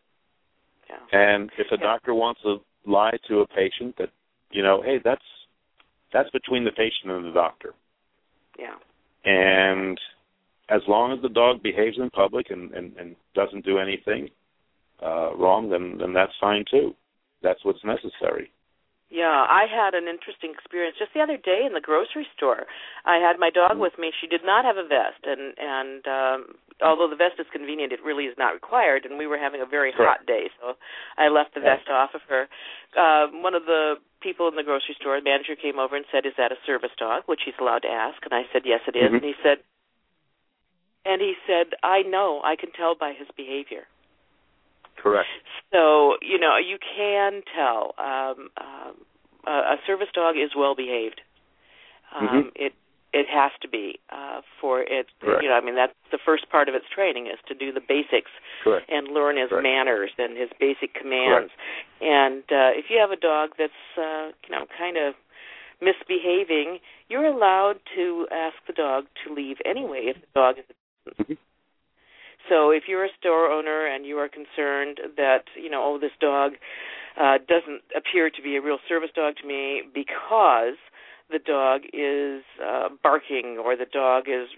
yeah. 0.90 0.96
And 1.12 1.50
if 1.58 1.70
a 1.70 1.76
Yeah. 1.76 1.82
doctor 1.90 2.14
wants 2.14 2.40
to 2.42 2.60
lie 2.84 3.16
to 3.28 3.40
a 3.40 3.46
patient 3.46 3.96
that, 3.98 4.10
you 4.52 4.62
know, 4.62 4.82
hey, 4.82 4.98
that's 5.02 5.22
that's 6.12 6.30
between 6.30 6.64
the 6.64 6.72
patient 6.72 7.10
and 7.10 7.24
the 7.24 7.32
doctor. 7.32 7.74
yeah. 8.58 8.76
And 9.24 9.98
as 10.68 10.82
long 10.88 11.12
as 11.12 11.22
the 11.22 11.28
dog 11.28 11.62
behaves 11.62 11.96
in 11.98 12.10
public 12.10 12.50
and, 12.50 12.72
and, 12.72 12.96
and 12.96 13.16
doesn't 13.34 13.64
do 13.64 13.78
anything 13.78 14.28
uh, 15.02 15.34
wrong, 15.36 15.70
then 15.70 15.98
then 15.98 16.12
that's 16.12 16.32
fine 16.40 16.64
too. 16.70 16.94
That's 17.42 17.64
what's 17.64 17.84
necessary. 17.84 18.50
Yeah, 19.10 19.44
I 19.44 19.66
had 19.68 19.92
an 19.92 20.08
interesting 20.08 20.56
experience 20.56 20.96
just 20.98 21.12
the 21.12 21.20
other 21.20 21.36
day 21.36 21.68
in 21.68 21.74
the 21.74 21.84
grocery 21.84 22.26
store. 22.34 22.64
I 23.04 23.20
had 23.20 23.36
my 23.38 23.50
dog 23.50 23.76
with 23.76 23.92
me. 23.98 24.10
She 24.18 24.26
did 24.26 24.40
not 24.42 24.64
have 24.64 24.78
a 24.78 24.88
vest, 24.88 25.20
and 25.28 25.52
and 25.58 26.00
um, 26.08 26.38
although 26.80 27.10
the 27.10 27.20
vest 27.20 27.36
is 27.38 27.46
convenient, 27.52 27.92
it 27.92 28.00
really 28.02 28.24
is 28.24 28.38
not 28.38 28.54
required. 28.56 29.04
And 29.04 29.18
we 29.18 29.26
were 29.26 29.36
having 29.36 29.60
a 29.60 29.66
very 29.66 29.92
Correct. 29.92 30.24
hot 30.24 30.26
day, 30.26 30.48
so 30.58 30.80
I 31.18 31.28
left 31.28 31.52
the 31.52 31.60
vest 31.60 31.92
off 31.92 32.16
of 32.16 32.22
her. 32.32 32.48
Um, 32.96 33.42
one 33.42 33.52
of 33.54 33.66
the 33.66 34.00
people 34.22 34.48
in 34.48 34.56
the 34.56 34.62
grocery 34.62 34.94
store, 34.98 35.18
the 35.18 35.24
manager, 35.24 35.56
came 35.56 35.78
over 35.78 35.96
and 35.96 36.06
said, 36.10 36.24
"Is 36.24 36.34
that 36.36 36.52
a 36.52 36.58
service 36.64 36.94
dog?" 36.96 37.24
Which 37.26 37.42
he's 37.44 37.58
allowed 37.58 37.82
to 37.82 37.90
ask, 37.90 38.24
and 38.24 38.32
I 38.32 38.46
said, 38.52 38.62
"Yes, 38.64 38.80
it 38.86 38.96
is." 38.96 39.10
Mhm. 39.10 39.16
And 39.16 39.24
he 39.24 39.34
said, 39.42 39.62
and 41.04 41.20
he 41.20 41.36
said, 41.46 41.74
"I 41.82 42.02
know. 42.02 42.40
I 42.44 42.56
can 42.56 42.70
tell 42.70 42.94
by 42.94 43.12
his 43.12 43.28
behavior." 43.36 43.86
Correct. 44.96 45.28
So 45.72 46.16
you 46.22 46.38
know 46.38 46.56
you 46.56 46.78
can 46.78 47.42
tell 47.54 47.94
um, 47.98 48.50
um, 48.56 48.94
a, 49.46 49.78
service 49.86 50.10
dog 50.14 50.36
is 50.36 50.54
well 50.54 50.74
behaved. 50.74 51.20
Um, 52.12 52.28
Mhm. 52.28 52.52
It 52.54 52.74
it 53.12 53.26
has 53.28 53.52
to 53.60 53.68
be 53.68 53.98
uh, 54.10 54.40
for 54.60 54.80
it. 54.80 55.06
Correct. 55.20 55.42
You 55.42 55.48
know, 55.48 55.54
I 55.54 55.60
mean 55.64 55.76
that's 55.76 55.92
the 56.10 56.18
first 56.24 56.48
part 56.50 56.68
of 56.68 56.74
its 56.74 56.86
training 56.94 57.26
is 57.26 57.38
to 57.48 57.54
do 57.54 57.72
the 57.72 57.80
basics 57.80 58.30
Correct. 58.64 58.90
and 58.90 59.08
learn 59.08 59.36
his 59.36 59.50
Correct. 59.50 59.62
manners 59.62 60.10
and 60.18 60.36
his 60.36 60.48
basic 60.58 60.94
commands. 60.94 61.52
And 62.00 62.42
uh, 62.50 62.72
if 62.72 62.86
you 62.88 62.98
have 62.98 63.10
a 63.10 63.20
dog 63.20 63.50
that's 63.58 63.72
uh, 63.98 64.32
you 64.46 64.50
know 64.50 64.66
kind 64.76 64.96
of 64.96 65.14
misbehaving, 65.80 66.78
you're 67.08 67.26
allowed 67.26 67.80
to 67.96 68.26
ask 68.30 68.56
the 68.66 68.72
dog 68.72 69.04
to 69.26 69.34
leave 69.34 69.56
anyway 69.64 70.06
if 70.14 70.16
the 70.20 70.28
dog 70.34 70.58
is 70.58 70.64
Mhm. 71.18 71.36
so 72.48 72.70
if 72.70 72.84
you're 72.88 73.04
a 73.04 73.12
store 73.18 73.50
owner 73.50 73.86
and 73.86 74.06
you 74.06 74.18
are 74.18 74.28
concerned 74.28 75.00
that, 75.16 75.44
you 75.60 75.70
know, 75.70 75.82
oh, 75.82 75.98
this 75.98 76.12
dog 76.20 76.52
uh, 77.20 77.38
doesn't 77.46 77.82
appear 77.96 78.30
to 78.30 78.42
be 78.42 78.56
a 78.56 78.62
real 78.62 78.78
service 78.88 79.10
dog 79.14 79.34
to 79.40 79.46
me 79.46 79.82
because 79.94 80.78
the 81.32 81.38
dog 81.38 81.82
is 81.92 82.42
uh, 82.62 82.88
barking 83.02 83.58
or 83.62 83.76
the 83.76 83.86
dog 83.86 84.24
is 84.28 84.48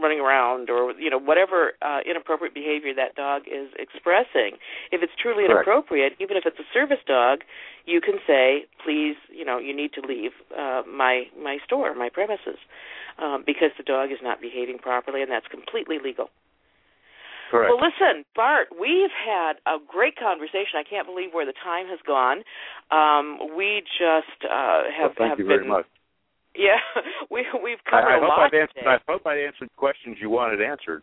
running 0.00 0.18
around 0.18 0.70
or 0.70 0.92
you 0.98 1.08
know 1.08 1.18
whatever 1.18 1.72
uh, 1.82 2.00
inappropriate 2.08 2.54
behavior 2.54 2.92
that 2.94 3.14
dog 3.14 3.42
is 3.46 3.70
expressing 3.78 4.58
if 4.90 5.02
it's 5.02 5.12
truly 5.20 5.46
Correct. 5.46 5.66
inappropriate 5.66 6.12
even 6.18 6.36
if 6.36 6.44
it's 6.46 6.58
a 6.58 6.66
service 6.72 6.98
dog 7.06 7.40
you 7.86 8.00
can 8.00 8.18
say 8.26 8.66
please 8.82 9.14
you 9.30 9.44
know 9.44 9.58
you 9.58 9.74
need 9.74 9.92
to 9.92 10.00
leave 10.00 10.32
uh, 10.58 10.82
my 10.90 11.24
my 11.40 11.58
store 11.64 11.94
my 11.94 12.08
premises 12.08 12.58
um, 13.22 13.44
because 13.46 13.70
the 13.78 13.84
dog 13.84 14.10
is 14.10 14.18
not 14.22 14.40
behaving 14.40 14.78
properly 14.78 15.22
and 15.22 15.30
that's 15.30 15.46
completely 15.46 15.98
legal 16.02 16.28
Correct. 17.50 17.70
Well, 17.70 17.78
listen, 17.78 18.24
Bart, 18.34 18.68
we've 18.72 19.14
had 19.14 19.62
a 19.66 19.78
great 19.78 20.16
conversation. 20.16 20.74
I 20.74 20.82
can't 20.82 21.06
believe 21.06 21.30
where 21.32 21.46
the 21.46 21.52
time 21.52 21.86
has 21.86 22.00
gone. 22.04 22.42
Um, 22.90 23.54
we 23.54 23.82
just 23.94 24.42
uh, 24.42 24.90
have, 24.90 25.14
well, 25.14 25.28
thank 25.28 25.30
have 25.30 25.38
you 25.38 25.44
been, 25.44 25.58
very 25.62 25.68
much. 25.68 25.86
Yeah, 26.56 26.78
we 27.30 27.44
we've 27.62 27.82
covered 27.88 28.08
I, 28.08 28.18
I 28.18 28.24
a 28.24 28.28
lot 28.28 28.38
I've 28.40 28.54
answered. 28.54 28.86
I 28.86 28.98
hope 29.08 29.26
I 29.26 29.36
answered 29.36 29.68
questions 29.76 30.16
you 30.20 30.30
wanted 30.30 30.62
answered. 30.62 31.02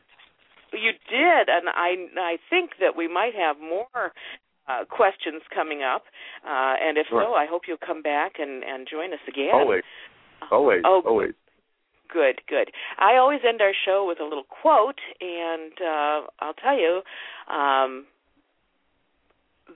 You 0.74 0.92
did, 1.10 1.50
and 1.50 1.68
I 1.68 2.08
I 2.18 2.38
think 2.50 2.72
that 2.80 2.96
we 2.96 3.08
might 3.08 3.36
have 3.36 3.58
more 3.60 4.14
uh, 4.68 4.86
questions 4.90 5.42
coming 5.54 5.84
up. 5.84 6.04
Uh, 6.46 6.76
and 6.82 6.98
if 6.98 7.08
Sure. 7.10 7.24
so, 7.24 7.34
I 7.34 7.46
hope 7.46 7.64
you'll 7.68 7.78
come 7.86 8.02
back 8.02 8.34
and 8.40 8.64
and 8.64 8.88
join 8.90 9.12
us 9.14 9.20
again. 9.28 9.52
Always, 9.54 9.84
always, 10.52 10.82
Oh, 10.86 11.02
always. 11.06 11.34
Good, 12.12 12.42
good. 12.48 12.72
I 13.00 13.16
always 13.16 13.40
end 13.48 13.62
our 13.62 13.72
show 13.86 14.06
with 14.06 14.20
a 14.20 14.24
little 14.26 14.44
quote, 14.44 15.00
and 15.22 15.72
uh, 15.82 16.28
I'll 16.42 16.54
tell 16.62 16.78
you, 16.78 17.02
um, 17.54 18.06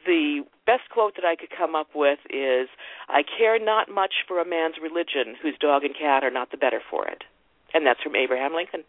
the 0.05 0.41
best 0.65 0.89
quote 0.91 1.15
that 1.15 1.25
I 1.25 1.35
could 1.35 1.49
come 1.55 1.75
up 1.75 1.87
with 1.95 2.19
is 2.29 2.67
I 3.07 3.21
care 3.23 3.59
not 3.59 3.89
much 3.89 4.25
for 4.27 4.39
a 4.39 4.47
man's 4.47 4.75
religion 4.81 5.35
whose 5.41 5.57
dog 5.59 5.83
and 5.83 5.95
cat 5.95 6.23
are 6.23 6.31
not 6.31 6.51
the 6.51 6.57
better 6.57 6.81
for 6.89 7.07
it. 7.07 7.23
And 7.73 7.85
that's 7.85 8.01
from 8.01 8.15
Abraham 8.15 8.53
Lincoln. 8.53 8.83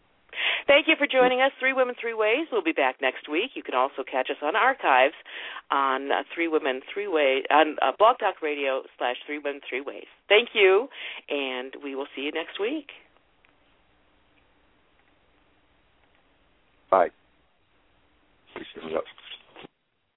Thank 0.66 0.86
you 0.88 0.94
for 0.98 1.06
joining 1.06 1.40
us. 1.40 1.52
Three 1.58 1.72
Women, 1.72 1.94
Three 2.00 2.14
Ways. 2.14 2.48
We'll 2.52 2.62
be 2.62 2.72
back 2.72 2.96
next 3.00 3.28
week. 3.28 3.52
You 3.54 3.62
can 3.62 3.74
also 3.74 4.04
catch 4.04 4.28
us 4.30 4.36
on 4.42 4.54
archives 4.56 5.14
on 5.70 6.12
uh, 6.12 6.22
Three 6.34 6.48
Women, 6.48 6.82
Three 6.92 7.08
Ways, 7.08 7.44
on 7.50 7.76
uh, 7.80 7.92
Blog 7.98 8.18
Talk 8.18 8.42
Radio 8.42 8.82
slash 8.98 9.16
Three 9.26 9.38
Women, 9.38 9.60
Three 9.68 9.80
Ways. 9.80 10.06
Thank 10.28 10.50
you, 10.54 10.88
and 11.28 11.74
we 11.82 11.94
will 11.94 12.06
see 12.14 12.22
you 12.22 12.32
next 12.32 12.60
week. 12.60 12.88
Bye. 16.90 17.08